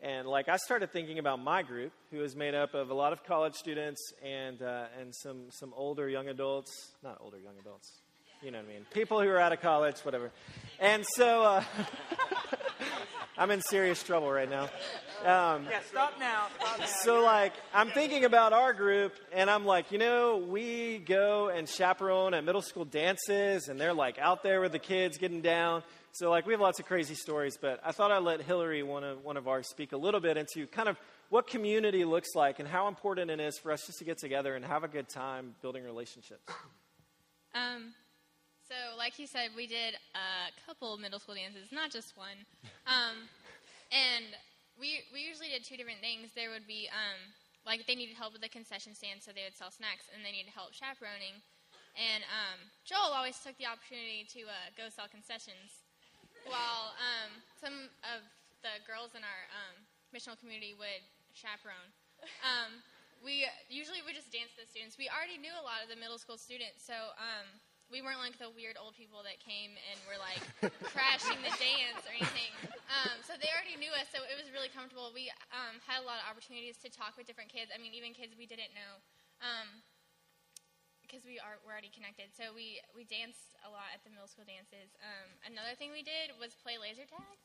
And 0.00 0.28
like 0.28 0.48
I 0.48 0.56
started 0.56 0.92
thinking 0.92 1.18
about 1.18 1.42
my 1.42 1.62
group, 1.62 1.92
who 2.10 2.22
is 2.22 2.36
made 2.36 2.54
up 2.54 2.74
of 2.74 2.90
a 2.90 2.94
lot 2.94 3.12
of 3.12 3.24
college 3.24 3.54
students 3.54 4.12
and, 4.22 4.60
uh, 4.60 4.86
and 5.00 5.14
some, 5.14 5.46
some 5.50 5.72
older 5.74 6.06
young 6.06 6.28
adults, 6.28 6.70
not 7.02 7.16
older 7.20 7.38
young 7.38 7.54
adults, 7.58 8.02
you 8.42 8.50
know 8.50 8.58
what 8.58 8.66
I 8.68 8.72
mean, 8.72 8.86
people 8.92 9.20
who 9.20 9.28
are 9.28 9.38
out 9.38 9.52
of 9.52 9.60
college, 9.60 9.98
whatever. 10.00 10.30
And 10.78 11.04
so 11.16 11.42
uh, 11.42 11.64
I'm 13.38 13.50
in 13.50 13.60
serious 13.62 14.02
trouble 14.02 14.30
right 14.30 14.48
now. 14.48 14.64
Um, 15.24 15.66
yeah, 15.68 15.80
stop 15.88 16.14
now. 16.18 16.46
Stop 16.58 16.78
now. 16.78 16.86
So, 16.86 17.22
like, 17.22 17.52
I'm 17.74 17.90
thinking 17.90 18.24
about 18.24 18.52
our 18.52 18.72
group, 18.72 19.12
and 19.32 19.50
I'm 19.50 19.64
like, 19.64 19.90
you 19.90 19.98
know, 19.98 20.36
we 20.36 20.98
go 20.98 21.48
and 21.48 21.68
chaperone 21.68 22.34
at 22.34 22.44
middle 22.44 22.62
school 22.62 22.84
dances, 22.84 23.68
and 23.68 23.80
they're 23.80 23.94
like 23.94 24.18
out 24.18 24.42
there 24.42 24.60
with 24.60 24.72
the 24.72 24.78
kids 24.78 25.18
getting 25.18 25.40
down. 25.40 25.82
So, 26.12 26.30
like, 26.30 26.46
we 26.46 26.52
have 26.52 26.60
lots 26.60 26.80
of 26.80 26.86
crazy 26.86 27.14
stories, 27.14 27.58
but 27.60 27.80
I 27.84 27.92
thought 27.92 28.10
I'd 28.10 28.22
let 28.22 28.40
Hillary, 28.42 28.82
one 28.82 29.04
of, 29.04 29.24
one 29.24 29.36
of 29.36 29.46
ours, 29.46 29.68
speak 29.68 29.92
a 29.92 29.96
little 29.96 30.20
bit 30.20 30.36
into 30.36 30.66
kind 30.66 30.88
of 30.88 30.96
what 31.28 31.46
community 31.46 32.04
looks 32.04 32.34
like 32.34 32.58
and 32.58 32.68
how 32.68 32.88
important 32.88 33.30
it 33.30 33.40
is 33.40 33.58
for 33.58 33.70
us 33.72 33.86
just 33.86 33.98
to 33.98 34.04
get 34.04 34.18
together 34.18 34.54
and 34.54 34.64
have 34.64 34.82
a 34.84 34.88
good 34.88 35.08
time 35.08 35.54
building 35.62 35.84
relationships. 35.84 36.42
Um, 37.54 37.94
so, 38.68 38.76
like 39.00 39.16
he 39.16 39.24
said, 39.24 39.56
we 39.56 39.66
did 39.66 39.96
a 40.12 40.52
couple 40.68 40.96
middle 41.00 41.18
school 41.18 41.34
dances, 41.34 41.72
not 41.72 41.90
just 41.90 42.16
one. 42.16 42.44
Um, 42.84 43.24
and 43.88 44.36
we 44.76 45.02
we 45.08 45.24
usually 45.24 45.48
did 45.48 45.64
two 45.64 45.80
different 45.80 46.04
things. 46.04 46.36
There 46.36 46.52
would 46.52 46.68
be 46.68 46.86
um, 46.92 47.18
like 47.64 47.88
they 47.88 47.96
needed 47.96 48.14
help 48.14 48.36
with 48.36 48.44
the 48.44 48.52
concession 48.52 48.92
stand, 48.92 49.24
so 49.24 49.32
they 49.32 49.48
would 49.48 49.56
sell 49.56 49.72
snacks, 49.72 50.12
and 50.12 50.20
they 50.20 50.32
needed 50.36 50.52
help 50.52 50.76
chaperoning. 50.76 51.40
And 51.96 52.22
um, 52.28 52.60
Joel 52.84 53.10
always 53.10 53.40
took 53.40 53.58
the 53.58 53.66
opportunity 53.66 54.28
to 54.36 54.46
uh, 54.46 54.70
go 54.76 54.86
sell 54.92 55.10
concessions, 55.10 55.82
while 56.46 56.94
um, 57.00 57.40
some 57.58 57.90
of 58.04 58.22
the 58.62 58.78
girls 58.84 59.16
in 59.16 59.24
our 59.24 59.42
um, 59.50 59.74
missional 60.12 60.38
community 60.38 60.76
would 60.78 61.02
chaperone. 61.34 61.88
Um, 62.44 62.84
we 63.18 63.46
usually 63.66 63.98
would 64.06 64.14
just 64.14 64.30
dance 64.30 64.54
to 64.54 64.62
the 64.62 64.70
students. 64.70 64.94
We 64.94 65.10
already 65.10 65.42
knew 65.42 65.50
a 65.56 65.64
lot 65.64 65.82
of 65.82 65.90
the 65.90 65.98
middle 65.98 66.22
school 66.22 66.38
students, 66.38 66.86
so 66.86 66.94
um, 67.18 67.46
we 67.88 68.04
weren't 68.04 68.20
like 68.20 68.36
the 68.36 68.52
weird 68.52 68.76
old 68.76 68.92
people 68.92 69.24
that 69.24 69.40
came 69.40 69.72
and 69.88 69.96
were 70.04 70.20
like 70.20 70.44
crashing 70.92 71.40
the 71.40 71.52
dance 71.56 72.04
or 72.04 72.12
anything. 72.12 72.52
Um, 72.92 73.16
so 73.24 73.32
they 73.40 73.48
already 73.48 73.80
knew 73.80 73.92
us, 73.96 74.08
so 74.12 74.20
it 74.28 74.36
was 74.36 74.52
really 74.52 74.68
comfortable. 74.68 75.08
We 75.12 75.32
um, 75.52 75.80
had 75.88 76.04
a 76.04 76.06
lot 76.06 76.20
of 76.20 76.28
opportunities 76.28 76.76
to 76.84 76.92
talk 76.92 77.16
with 77.16 77.24
different 77.24 77.48
kids. 77.48 77.72
I 77.72 77.80
mean, 77.80 77.96
even 77.96 78.12
kids 78.12 78.36
we 78.36 78.44
didn't 78.44 78.76
know, 78.76 79.00
because 81.04 81.24
um, 81.24 81.32
we 81.32 81.40
are 81.40 81.56
we're 81.64 81.72
already 81.72 81.92
connected. 81.92 82.28
So 82.36 82.52
we 82.52 82.84
we 82.92 83.08
danced 83.08 83.56
a 83.64 83.72
lot 83.72 83.88
at 83.96 84.04
the 84.04 84.12
middle 84.12 84.28
school 84.28 84.44
dances. 84.44 84.92
Um, 85.00 85.28
another 85.48 85.72
thing 85.72 85.88
we 85.88 86.04
did 86.04 86.36
was 86.36 86.52
play 86.60 86.76
laser 86.76 87.08
tag. 87.08 87.36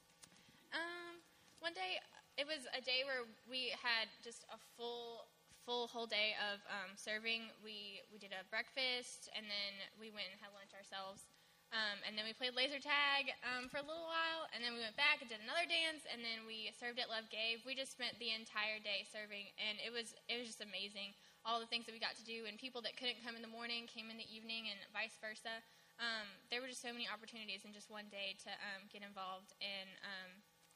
Um, 0.75 1.23
one 1.63 1.71
day, 1.71 2.03
it 2.35 2.43
was 2.43 2.67
a 2.75 2.83
day 2.83 3.07
where 3.07 3.23
we 3.47 3.71
had 3.79 4.11
just 4.19 4.43
a 4.51 4.59
full 4.75 5.31
full 5.65 5.87
whole 5.87 6.07
day 6.07 6.35
of 6.51 6.59
um, 6.67 6.95
serving. 6.95 7.49
We 7.63 8.03
we 8.11 8.19
did 8.19 8.35
a 8.35 8.43
breakfast, 8.51 9.31
and 9.35 9.47
then 9.47 9.73
we 9.95 10.11
went 10.11 10.31
and 10.31 10.39
had 10.39 10.51
lunch 10.55 10.75
ourselves. 10.75 11.27
Um, 11.73 12.05
and 12.05 12.13
then 12.13 12.29
we 12.29 12.37
played 12.37 12.53
laser 12.53 12.77
tag 12.77 13.33
um, 13.41 13.65
for 13.65 13.81
a 13.81 13.85
little 13.87 14.05
while, 14.05 14.45
and 14.53 14.61
then 14.61 14.77
we 14.77 14.85
went 14.85 14.93
back 14.93 15.25
and 15.25 15.27
did 15.31 15.41
another 15.41 15.65
dance, 15.65 16.05
and 16.05 16.21
then 16.21 16.45
we 16.45 16.69
served 16.77 17.01
at 17.01 17.09
Love 17.09 17.25
Gave. 17.33 17.65
We 17.65 17.73
just 17.73 17.97
spent 17.97 18.13
the 18.21 18.29
entire 18.29 18.77
day 18.77 19.01
serving, 19.09 19.49
and 19.57 19.81
it 19.81 19.89
was 19.89 20.13
it 20.29 20.37
was 20.37 20.45
just 20.45 20.61
amazing. 20.61 21.17
All 21.41 21.57
the 21.57 21.67
things 21.67 21.89
that 21.89 21.97
we 21.97 21.99
got 21.99 22.13
to 22.21 22.27
do, 22.27 22.45
and 22.45 22.61
people 22.61 22.85
that 22.85 22.93
couldn't 22.93 23.25
come 23.25 23.33
in 23.33 23.41
the 23.41 23.49
morning 23.49 23.89
came 23.89 24.13
in 24.13 24.21
the 24.21 24.29
evening, 24.29 24.69
and 24.69 24.77
vice 24.93 25.17
versa. 25.17 25.65
Um, 25.97 26.29
there 26.53 26.61
were 26.61 26.69
just 26.69 26.85
so 26.85 26.93
many 26.93 27.09
opportunities 27.09 27.65
in 27.65 27.73
just 27.73 27.89
one 27.89 28.05
day 28.13 28.37
to 28.45 28.51
um, 28.69 28.85
get 28.93 29.01
involved, 29.01 29.57
and 29.57 29.89
um, 30.05 30.29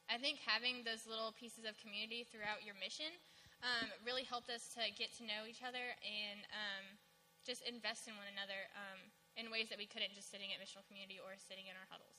I 0.10 0.18
think 0.18 0.42
having 0.42 0.82
those 0.82 1.06
little 1.06 1.36
pieces 1.36 1.68
of 1.68 1.78
community 1.78 2.26
throughout 2.26 2.66
your 2.66 2.74
mission 2.80 3.12
um, 3.64 3.90
really 4.06 4.24
helped 4.24 4.50
us 4.50 4.70
to 4.78 4.86
get 4.94 5.14
to 5.18 5.24
know 5.26 5.50
each 5.50 5.66
other 5.66 5.96
and 6.06 6.40
um, 6.54 6.86
just 7.46 7.64
invest 7.66 8.08
in 8.08 8.14
one 8.18 8.30
another 8.30 8.68
um, 8.78 9.00
in 9.38 9.50
ways 9.50 9.70
that 9.70 9.78
we 9.78 9.86
couldn't 9.86 10.14
just 10.14 10.30
sitting 10.30 10.54
at 10.54 10.62
missional 10.62 10.86
community 10.86 11.18
or 11.18 11.34
sitting 11.38 11.66
in 11.66 11.76
our 11.78 11.88
huddles. 11.90 12.18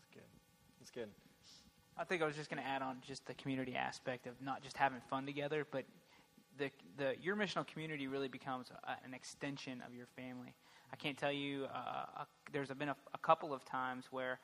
That's 0.00 0.10
good. 0.12 0.30
That's 0.80 0.92
good. 0.92 1.10
I 1.96 2.04
think 2.04 2.22
I 2.22 2.26
was 2.26 2.36
just 2.36 2.50
going 2.50 2.62
to 2.62 2.68
add 2.68 2.82
on 2.82 2.98
just 3.06 3.26
the 3.26 3.34
community 3.34 3.74
aspect 3.74 4.26
of 4.26 4.34
not 4.40 4.62
just 4.62 4.76
having 4.76 5.00
fun 5.10 5.26
together, 5.26 5.66
but 5.70 5.84
the, 6.58 6.70
the 6.96 7.14
your 7.20 7.36
missional 7.36 7.66
community 7.66 8.06
really 8.06 8.28
becomes 8.28 8.70
a, 8.70 8.90
an 9.04 9.14
extension 9.14 9.82
of 9.86 9.94
your 9.94 10.06
family. 10.16 10.54
I 10.92 10.96
can't 10.96 11.16
tell 11.16 11.32
you. 11.32 11.66
Uh, 11.66 12.22
a, 12.22 12.26
there's 12.52 12.68
been 12.68 12.88
a, 12.88 12.96
a 13.14 13.18
couple 13.18 13.52
of 13.52 13.64
times 13.64 14.06
where 14.10 14.38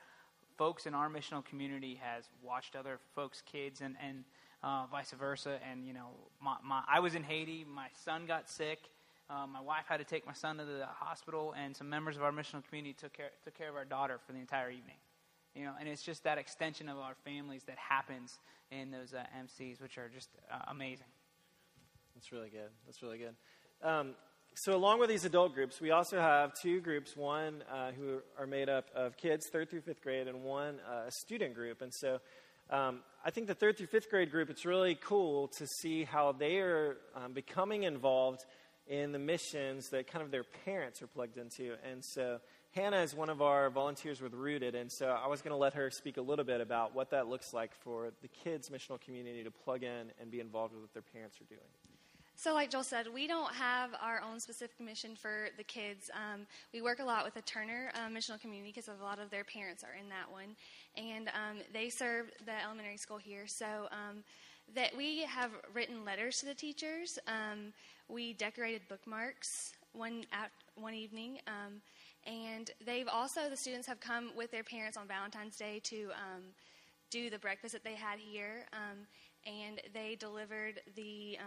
folks 0.56 0.86
in 0.86 0.94
our 0.94 1.08
missional 1.08 1.44
community 1.44 2.00
has 2.02 2.28
watched 2.42 2.76
other 2.76 2.98
folks' 3.14 3.42
kids 3.42 3.80
and 3.80 3.96
and 4.04 4.24
uh, 4.64 4.86
vice 4.90 5.12
versa. 5.12 5.58
And, 5.70 5.86
you 5.86 5.92
know, 5.92 6.08
my, 6.40 6.56
my, 6.64 6.82
I 6.88 7.00
was 7.00 7.14
in 7.14 7.22
Haiti. 7.22 7.64
My 7.64 7.88
son 8.04 8.26
got 8.26 8.48
sick. 8.48 8.78
Uh, 9.28 9.46
my 9.46 9.60
wife 9.60 9.84
had 9.86 9.98
to 9.98 10.04
take 10.04 10.26
my 10.26 10.32
son 10.32 10.58
to 10.58 10.64
the 10.64 10.86
hospital, 10.86 11.54
and 11.56 11.74
some 11.74 11.88
members 11.88 12.16
of 12.16 12.22
our 12.22 12.32
missional 12.32 12.66
community 12.68 12.94
took 12.98 13.12
care, 13.14 13.30
took 13.42 13.56
care 13.56 13.70
of 13.70 13.76
our 13.76 13.84
daughter 13.84 14.18
for 14.26 14.32
the 14.32 14.38
entire 14.38 14.70
evening. 14.70 14.96
You 15.54 15.64
know, 15.64 15.72
and 15.78 15.88
it's 15.88 16.02
just 16.02 16.24
that 16.24 16.36
extension 16.36 16.88
of 16.88 16.98
our 16.98 17.14
families 17.24 17.62
that 17.66 17.78
happens 17.78 18.38
in 18.70 18.90
those 18.90 19.14
uh, 19.14 19.22
MCs, 19.40 19.80
which 19.80 19.98
are 19.98 20.10
just 20.12 20.28
uh, 20.52 20.58
amazing. 20.68 21.06
That's 22.14 22.32
really 22.32 22.50
good. 22.50 22.70
That's 22.86 23.02
really 23.02 23.18
good. 23.18 23.34
Um, 23.82 24.14
so, 24.56 24.74
along 24.74 25.00
with 25.00 25.08
these 25.08 25.24
adult 25.24 25.54
groups, 25.54 25.80
we 25.80 25.90
also 25.90 26.20
have 26.20 26.52
two 26.60 26.80
groups 26.80 27.16
one 27.16 27.64
uh, 27.72 27.92
who 27.92 28.18
are 28.38 28.46
made 28.46 28.68
up 28.68 28.86
of 28.94 29.16
kids, 29.16 29.46
third 29.50 29.70
through 29.70 29.80
fifth 29.80 30.02
grade, 30.02 30.28
and 30.28 30.42
one 30.42 30.80
uh, 30.80 31.08
student 31.10 31.54
group. 31.54 31.82
And 31.82 31.92
so, 31.92 32.20
um, 32.70 33.00
I 33.24 33.30
think 33.30 33.46
the 33.46 33.54
third 33.54 33.76
through 33.76 33.86
fifth 33.86 34.10
grade 34.10 34.30
group, 34.30 34.50
it's 34.50 34.64
really 34.64 34.96
cool 35.00 35.48
to 35.48 35.66
see 35.66 36.04
how 36.04 36.32
they 36.32 36.58
are 36.58 36.96
um, 37.14 37.32
becoming 37.32 37.84
involved 37.84 38.44
in 38.86 39.12
the 39.12 39.18
missions 39.18 39.88
that 39.90 40.06
kind 40.06 40.22
of 40.22 40.30
their 40.30 40.44
parents 40.64 41.00
are 41.00 41.06
plugged 41.06 41.38
into. 41.38 41.74
And 41.90 42.04
so 42.04 42.40
Hannah 42.72 43.00
is 43.00 43.14
one 43.14 43.30
of 43.30 43.40
our 43.40 43.70
volunteers 43.70 44.20
with 44.20 44.34
Rooted, 44.34 44.74
and 44.74 44.90
so 44.90 45.06
I 45.06 45.28
was 45.28 45.40
going 45.42 45.52
to 45.52 45.56
let 45.56 45.74
her 45.74 45.90
speak 45.90 46.16
a 46.16 46.22
little 46.22 46.44
bit 46.44 46.60
about 46.60 46.94
what 46.94 47.10
that 47.10 47.28
looks 47.28 47.54
like 47.54 47.72
for 47.82 48.10
the 48.20 48.28
kids' 48.28 48.68
missional 48.68 49.00
community 49.00 49.44
to 49.44 49.50
plug 49.50 49.84
in 49.84 50.10
and 50.20 50.30
be 50.30 50.40
involved 50.40 50.74
with 50.74 50.82
what 50.82 50.92
their 50.92 51.02
parents 51.02 51.40
are 51.40 51.44
doing. 51.44 51.60
So, 52.36 52.52
like 52.52 52.70
Joel 52.70 52.82
said, 52.82 53.06
we 53.12 53.26
don't 53.26 53.52
have 53.54 53.90
our 54.02 54.20
own 54.20 54.40
specific 54.40 54.78
mission 54.80 55.14
for 55.14 55.48
the 55.56 55.62
kids. 55.62 56.10
Um, 56.12 56.46
we 56.72 56.82
work 56.82 56.98
a 56.98 57.04
lot 57.04 57.24
with 57.24 57.34
the 57.34 57.42
Turner 57.42 57.92
uh, 57.94 58.08
Missional 58.08 58.40
Community 58.40 58.72
because 58.74 58.88
a 58.88 59.02
lot 59.02 59.18
of 59.20 59.30
their 59.30 59.44
parents 59.44 59.84
are 59.84 59.94
in 59.98 60.08
that 60.08 60.30
one, 60.30 60.56
and 60.96 61.28
um, 61.28 61.58
they 61.72 61.88
serve 61.88 62.30
the 62.44 62.62
elementary 62.62 62.96
school 62.96 63.18
here. 63.18 63.46
So, 63.46 63.88
um, 63.92 64.24
that 64.74 64.96
we 64.96 65.22
have 65.22 65.52
written 65.72 66.04
letters 66.04 66.40
to 66.40 66.46
the 66.46 66.54
teachers. 66.54 67.18
Um, 67.28 67.72
we 68.08 68.32
decorated 68.32 68.82
bookmarks 68.88 69.74
one 69.92 70.26
at 70.32 70.50
one 70.74 70.94
evening, 70.94 71.38
um, 71.46 71.80
and 72.26 72.72
they've 72.84 73.08
also 73.08 73.48
the 73.48 73.56
students 73.56 73.86
have 73.86 74.00
come 74.00 74.32
with 74.36 74.50
their 74.50 74.64
parents 74.64 74.96
on 74.96 75.06
Valentine's 75.06 75.56
Day 75.56 75.80
to 75.84 76.10
um, 76.12 76.42
do 77.10 77.30
the 77.30 77.38
breakfast 77.38 77.74
that 77.74 77.84
they 77.84 77.94
had 77.94 78.18
here, 78.18 78.66
and 79.46 79.80
they 79.92 80.16
delivered 80.16 80.80
the 80.96 81.38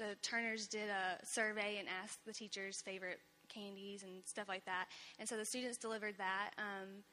the 0.00 0.16
Turners 0.22 0.66
did 0.66 0.88
a 0.88 1.24
survey 1.24 1.76
and 1.78 1.86
asked 2.02 2.24
the 2.24 2.32
teachers' 2.32 2.80
favorite 2.80 3.20
candies 3.52 4.02
and 4.02 4.12
stuff 4.24 4.48
like 4.48 4.64
that. 4.64 4.86
And 5.18 5.28
so 5.28 5.36
the 5.36 5.44
students 5.44 5.76
delivered 5.76 6.14
that 6.18 6.50
um, 6.58 7.04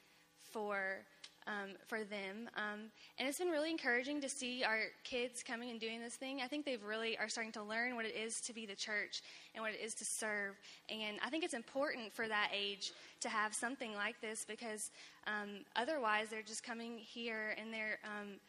for 0.52 1.06
um, 1.47 1.76
for 1.88 2.04
them. 2.04 2.50
Um, 2.58 2.91
and 3.17 3.28
it's 3.28 3.39
been 3.39 3.47
really 3.47 3.71
encouraging 3.71 4.19
to 4.21 4.28
see 4.28 4.65
our 4.65 4.80
kids 5.06 5.43
coming 5.43 5.69
and 5.69 5.80
doing 5.80 6.02
this 6.02 6.15
thing. 6.15 6.41
I 6.41 6.47
think 6.47 6.65
they've 6.65 6.84
really 6.84 7.17
are 7.17 7.30
starting 7.30 7.54
to 7.54 7.63
learn 7.63 7.95
what 7.95 8.06
it 8.06 8.15
is 8.15 8.41
to 8.41 8.54
be 8.54 8.65
the 8.65 8.76
church 8.76 9.21
and 9.56 9.63
what 9.63 9.71
it 9.71 9.80
is 9.82 9.93
to 9.95 10.06
serve. 10.06 10.56
And 10.89 11.17
I 11.26 11.30
think 11.30 11.45
it's 11.45 11.54
important 11.54 12.13
for 12.13 12.28
that 12.28 12.52
age 12.54 12.91
to 13.21 13.30
have 13.30 13.54
something 13.54 13.93
like 13.93 14.19
this 14.19 14.45
because 14.45 14.91
um, 15.26 15.63
otherwise 15.78 16.28
they're 16.30 16.41
just 16.41 16.63
coming 16.63 16.97
here 16.97 17.56
and 17.58 17.73
they're 17.73 18.00
um, 18.04 18.39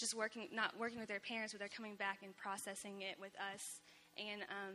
just 0.00 0.14
working, 0.14 0.48
not 0.52 0.76
working 0.78 0.98
with 0.98 1.08
their 1.08 1.20
parents, 1.20 1.52
but 1.52 1.60
they're 1.60 1.68
coming 1.68 1.94
back 1.94 2.20
and 2.24 2.34
processing 2.36 3.02
it 3.02 3.20
with 3.20 3.32
us 3.54 3.82
and 4.18 4.42
um, 4.42 4.74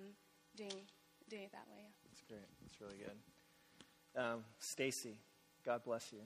doing 0.56 0.86
doing 1.30 1.44
it 1.44 1.52
that 1.52 1.66
way. 1.70 1.84
That's 2.08 2.22
great. 2.30 2.48
That's 2.62 2.80
really 2.80 2.98
good. 2.98 4.22
Um, 4.22 4.44
Stacy, 4.60 5.18
God 5.66 5.84
bless 5.84 6.14
you. 6.14 6.20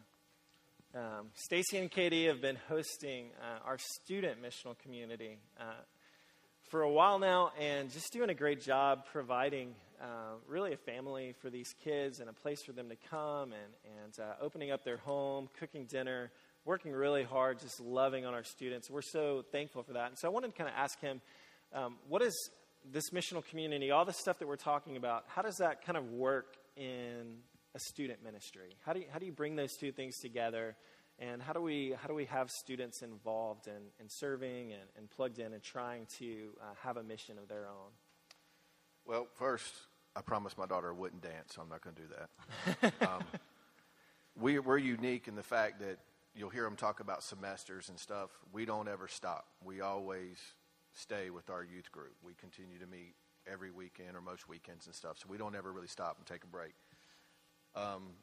Um, 0.94 1.28
Stacy 1.34 1.78
and 1.78 1.90
Katie 1.90 2.26
have 2.26 2.42
been 2.42 2.58
hosting 2.68 3.28
uh, 3.42 3.66
our 3.66 3.78
student 3.78 4.44
missional 4.44 4.78
community 4.78 5.38
uh, 5.60 5.64
for 6.70 6.82
a 6.82 6.92
while 6.92 7.18
now, 7.18 7.52
and 7.60 7.92
just 7.92 8.12
doing 8.12 8.30
a 8.30 8.34
great 8.34 8.62
job 8.62 9.06
providing 9.12 9.74
uh, 10.02 10.36
really 10.48 10.74
a 10.74 10.78
family 10.78 11.34
for 11.42 11.50
these 11.50 11.74
kids 11.84 12.20
and 12.20 12.30
a 12.30 12.34
place 12.34 12.62
for 12.64 12.74
them 12.74 12.90
to 12.90 12.96
come 13.10 13.54
and 13.54 13.74
and 14.04 14.20
uh, 14.20 14.34
opening 14.42 14.72
up 14.72 14.84
their 14.84 14.98
home, 14.98 15.48
cooking 15.60 15.86
dinner 15.86 16.32
working 16.66 16.92
really 16.92 17.24
hard, 17.24 17.60
just 17.60 17.80
loving 17.80 18.26
on 18.26 18.34
our 18.34 18.44
students. 18.44 18.90
We're 18.90 19.02
so 19.02 19.44
thankful 19.52 19.84
for 19.84 19.94
that. 19.94 20.10
And 20.10 20.18
so 20.18 20.28
I 20.28 20.32
wanted 20.32 20.48
to 20.48 20.54
kind 20.54 20.70
of 20.70 20.76
ask 20.76 21.00
him, 21.00 21.22
um, 21.74 21.96
what 22.08 22.22
is 22.22 22.34
this 22.92 23.10
missional 23.12 23.46
community, 23.46 23.92
all 23.92 24.06
the 24.06 24.14
stuff 24.14 24.40
that 24.40 24.48
we're 24.48 24.56
talking 24.56 24.98
about, 24.98 25.26
how 25.28 25.42
does 25.42 25.58
that 25.58 25.86
kind 25.86 25.98
of 25.98 26.12
work 26.12 26.58
in 26.76 27.38
a 27.76 27.80
student 27.80 28.24
ministry? 28.24 28.76
How 28.86 28.94
do 28.94 29.00
you, 29.00 29.06
how 29.12 29.20
do 29.20 29.26
you 29.26 29.32
bring 29.32 29.56
those 29.56 29.76
two 29.76 29.92
things 29.92 30.18
together? 30.20 30.76
And 31.20 31.42
how 31.42 31.52
do 31.52 31.62
we, 31.62 31.94
how 32.02 32.08
do 32.08 32.14
we 32.14 32.26
have 32.26 32.50
students 32.50 33.02
involved 33.02 33.68
in, 33.68 33.92
in 34.00 34.08
serving 34.08 34.72
and, 34.72 34.84
and 34.98 35.10
plugged 35.10 35.40
in 35.40 35.54
and 35.54 35.62
trying 35.62 36.08
to 36.20 36.50
uh, 36.62 36.66
have 36.82 36.98
a 36.98 37.04
mission 37.04 37.38
of 37.38 37.50
their 37.50 37.68
own? 37.68 37.92
Well, 39.06 39.28
first, 39.36 39.74
I 40.16 40.22
promised 40.22 40.58
my 40.58 40.66
daughter 40.66 40.90
I 40.90 40.94
wouldn't 40.94 41.22
dance, 41.22 41.56
so 41.56 41.62
I'm 41.62 41.70
not 41.70 41.82
going 41.82 41.96
to 41.96 42.02
do 42.02 42.08
that. 42.18 43.08
um, 43.10 43.24
we, 44.40 44.60
we're 44.60 44.78
unique 44.78 45.28
in 45.28 45.36
the 45.36 45.44
fact 45.44 45.82
that 45.82 45.98
you'll 46.36 46.50
hear 46.50 46.64
them 46.64 46.76
talk 46.76 47.00
about 47.00 47.24
semesters 47.24 47.90
and 47.90 48.00
stuff. 48.00 48.30
We 48.52 48.66
don't 48.66 48.88
ever 48.88 49.08
stop. 49.08 49.46
We 49.64 49.82
always 49.82 50.38
stay 50.94 51.30
with 51.30 51.50
our 51.50 51.64
youth 51.64 51.92
group. 51.92 52.16
We 52.24 52.34
continue 52.34 52.80
to 52.80 52.88
meet 52.88 53.16
every 53.52 53.72
weekend 53.72 54.16
or 54.16 54.22
most 54.22 54.48
weekends 54.48 54.86
and 54.86 54.96
stuff. 54.96 55.18
So 55.18 55.28
we 55.30 55.38
don't 55.38 55.56
ever 55.56 55.72
really 55.72 55.88
stop 55.88 56.18
and 56.18 56.26
take 56.26 56.44
a 56.44 56.48
break. 56.48 56.74
Um, 57.76 58.14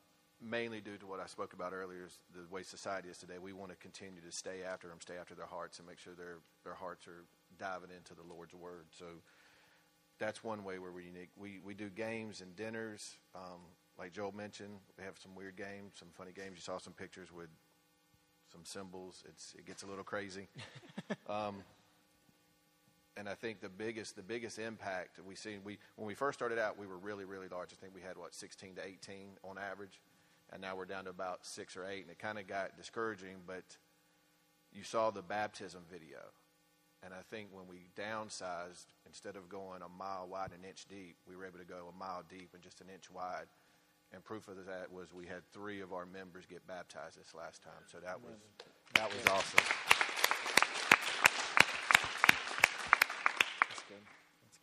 mainly 0.41 0.81
due 0.81 0.97
to 0.99 1.07
what 1.07 1.21
I 1.21 1.27
spoke 1.27 1.53
about 1.53 1.73
earlier, 1.73 2.05
is 2.05 2.19
the 2.35 2.53
way 2.53 2.63
society 2.63 3.09
is 3.09 3.19
today. 3.19 3.39
We 3.41 3.53
want 3.53 3.71
to 3.71 3.77
continue 3.77 4.21
to 4.21 4.33
stay 4.33 4.63
after 4.63 4.89
them, 4.89 4.99
stay 5.01 5.15
after 5.21 5.35
their 5.35 5.47
hearts, 5.47 5.79
and 5.79 5.87
make 5.87 5.99
sure 5.99 6.15
their 6.15 6.39
their 6.65 6.75
hearts 6.75 7.07
are 7.07 7.25
diving 7.59 7.91
into 7.97 8.15
the 8.15 8.23
Lord's 8.23 8.55
word. 8.55 8.87
So 8.99 9.07
that's 10.19 10.43
one 10.43 10.65
way 10.65 10.79
where 10.79 10.93
we're 10.93 11.01
unique. 11.01 11.31
We 11.37 11.61
we 11.65 11.75
do 11.75 11.89
games 11.89 12.41
and 12.41 12.55
dinners. 12.57 13.19
Um, 13.35 13.61
like 13.99 14.13
Joel 14.13 14.33
mentioned, 14.33 14.79
we 14.99 15.05
have 15.05 15.17
some 15.19 15.35
weird 15.35 15.57
games, 15.57 15.95
some 15.99 16.09
funny 16.13 16.33
games. 16.33 16.57
You 16.57 16.61
saw 16.61 16.79
some 16.79 16.93
pictures 16.93 17.33
with 17.33 17.49
some 18.57 18.65
symbols. 18.65 19.23
It's 19.29 19.55
it 19.59 19.67
gets 19.67 19.83
a 19.83 19.87
little 19.87 20.05
crazy. 20.05 20.49
um, 21.29 21.57
and 23.17 23.29
I 23.29 23.35
think 23.35 23.61
the 23.61 23.69
biggest 23.69 24.17
the 24.17 24.23
biggest 24.23 24.59
impact 24.59 25.19
we 25.27 25.35
see 25.35 25.59
we 25.63 25.79
when 25.97 26.07
we 26.07 26.15
first 26.15 26.39
started 26.39 26.59
out 26.59 26.79
we 26.79 26.87
were 26.87 26.99
really 26.99 27.25
really 27.25 27.49
large. 27.49 27.71
I 27.73 27.77
think 27.77 27.95
we 27.95 28.01
had 28.01 28.17
what 28.17 28.35
16 28.35 28.77
to 28.77 28.87
18 28.87 29.19
on 29.45 29.59
average, 29.59 30.01
and 30.53 30.61
now 30.63 30.77
we're 30.77 30.87
down 30.87 31.05
to 31.05 31.11
about 31.11 31.45
six 31.45 31.77
or 31.77 31.87
eight, 31.87 32.03
and 32.03 32.11
it 32.11 32.19
kind 32.19 32.39
of 32.39 32.47
got 32.47 32.77
discouraging. 32.77 33.37
But 33.47 33.65
you 34.73 34.83
saw 34.83 35.11
the 35.11 35.23
baptism 35.23 35.83
video, 35.91 36.21
and 37.03 37.13
I 37.13 37.23
think 37.31 37.49
when 37.53 37.67
we 37.69 37.89
downsized, 37.97 38.87
instead 39.07 39.37
of 39.37 39.49
going 39.49 39.83
a 39.83 39.89
mile 39.89 40.29
wide 40.31 40.51
and 40.55 40.65
an 40.65 40.69
inch 40.69 40.87
deep, 40.89 41.17
we 41.29 41.37
were 41.37 41.45
able 41.45 41.59
to 41.59 41.65
go 41.65 41.93
a 41.95 41.99
mile 41.99 42.23
deep 42.29 42.51
and 42.55 42.63
just 42.63 42.81
an 42.81 42.87
inch 42.93 43.11
wide. 43.11 43.47
And 44.13 44.25
proof 44.25 44.49
of 44.49 44.57
that 44.67 44.91
was 44.91 45.13
we 45.13 45.27
had 45.27 45.43
three 45.53 45.81
of 45.81 45.93
our 45.93 46.07
members 46.07 46.47
get 46.47 46.67
baptized 46.67 47.19
this 47.19 47.35
last 47.35 47.63
time, 47.63 47.83
so 47.91 47.99
that 47.99 48.23
was 48.23 48.35
that 48.95 49.09
was 49.13 49.27
awesome. 49.27 49.65
That's 53.69 53.83
good. 53.89 54.03
That's 54.43 54.59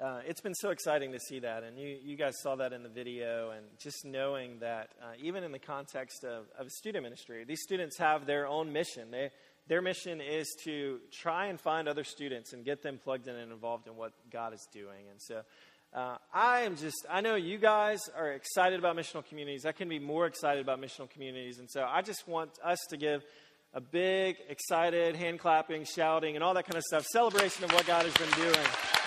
Uh, 0.00 0.20
it's 0.26 0.40
been 0.40 0.54
so 0.54 0.70
exciting 0.70 1.12
to 1.12 1.20
see 1.20 1.40
that, 1.40 1.62
and 1.62 1.78
you, 1.78 1.96
you 2.02 2.16
guys 2.16 2.34
saw 2.42 2.56
that 2.56 2.72
in 2.72 2.82
the 2.82 2.88
video, 2.88 3.50
and 3.50 3.66
just 3.78 4.04
knowing 4.04 4.58
that 4.60 4.90
uh, 5.02 5.12
even 5.20 5.44
in 5.44 5.52
the 5.52 5.58
context 5.58 6.24
of, 6.24 6.46
of 6.58 6.70
student 6.70 7.04
ministry, 7.04 7.44
these 7.44 7.62
students 7.62 7.98
have 7.98 8.26
their 8.26 8.46
own 8.46 8.72
mission. 8.72 9.10
They, 9.10 9.30
their 9.66 9.82
mission 9.82 10.20
is 10.20 10.54
to 10.64 11.00
try 11.10 11.46
and 11.46 11.60
find 11.60 11.88
other 11.88 12.04
students 12.04 12.52
and 12.52 12.64
get 12.64 12.82
them 12.82 12.98
plugged 13.02 13.28
in 13.28 13.36
and 13.36 13.52
involved 13.52 13.86
in 13.86 13.96
what 13.96 14.12
God 14.30 14.52
is 14.52 14.66
doing. 14.72 15.08
And 15.10 15.20
so 15.20 15.42
uh, 15.94 16.16
I 16.32 16.62
am 16.62 16.76
just, 16.76 17.06
I 17.08 17.20
know 17.20 17.36
you 17.36 17.56
guys 17.56 18.00
are 18.16 18.32
excited 18.32 18.80
about 18.80 18.96
missional 18.96 19.24
communities. 19.24 19.64
I 19.64 19.70
can 19.70 19.88
be 19.88 20.00
more 20.00 20.26
excited 20.26 20.60
about 20.60 20.80
missional 20.80 21.08
communities. 21.08 21.60
And 21.60 21.70
so 21.70 21.86
I 21.88 22.02
just 22.02 22.26
want 22.26 22.50
us 22.64 22.80
to 22.90 22.96
give 22.96 23.22
a 23.72 23.80
big, 23.80 24.36
excited, 24.48 25.14
hand 25.14 25.38
clapping, 25.38 25.84
shouting, 25.84 26.34
and 26.34 26.42
all 26.42 26.54
that 26.54 26.66
kind 26.66 26.76
of 26.76 26.82
stuff, 26.82 27.04
celebration 27.04 27.64
of 27.64 27.72
what 27.72 27.86
God 27.86 28.04
has 28.04 28.14
been 28.14 28.42
doing. 28.42 29.03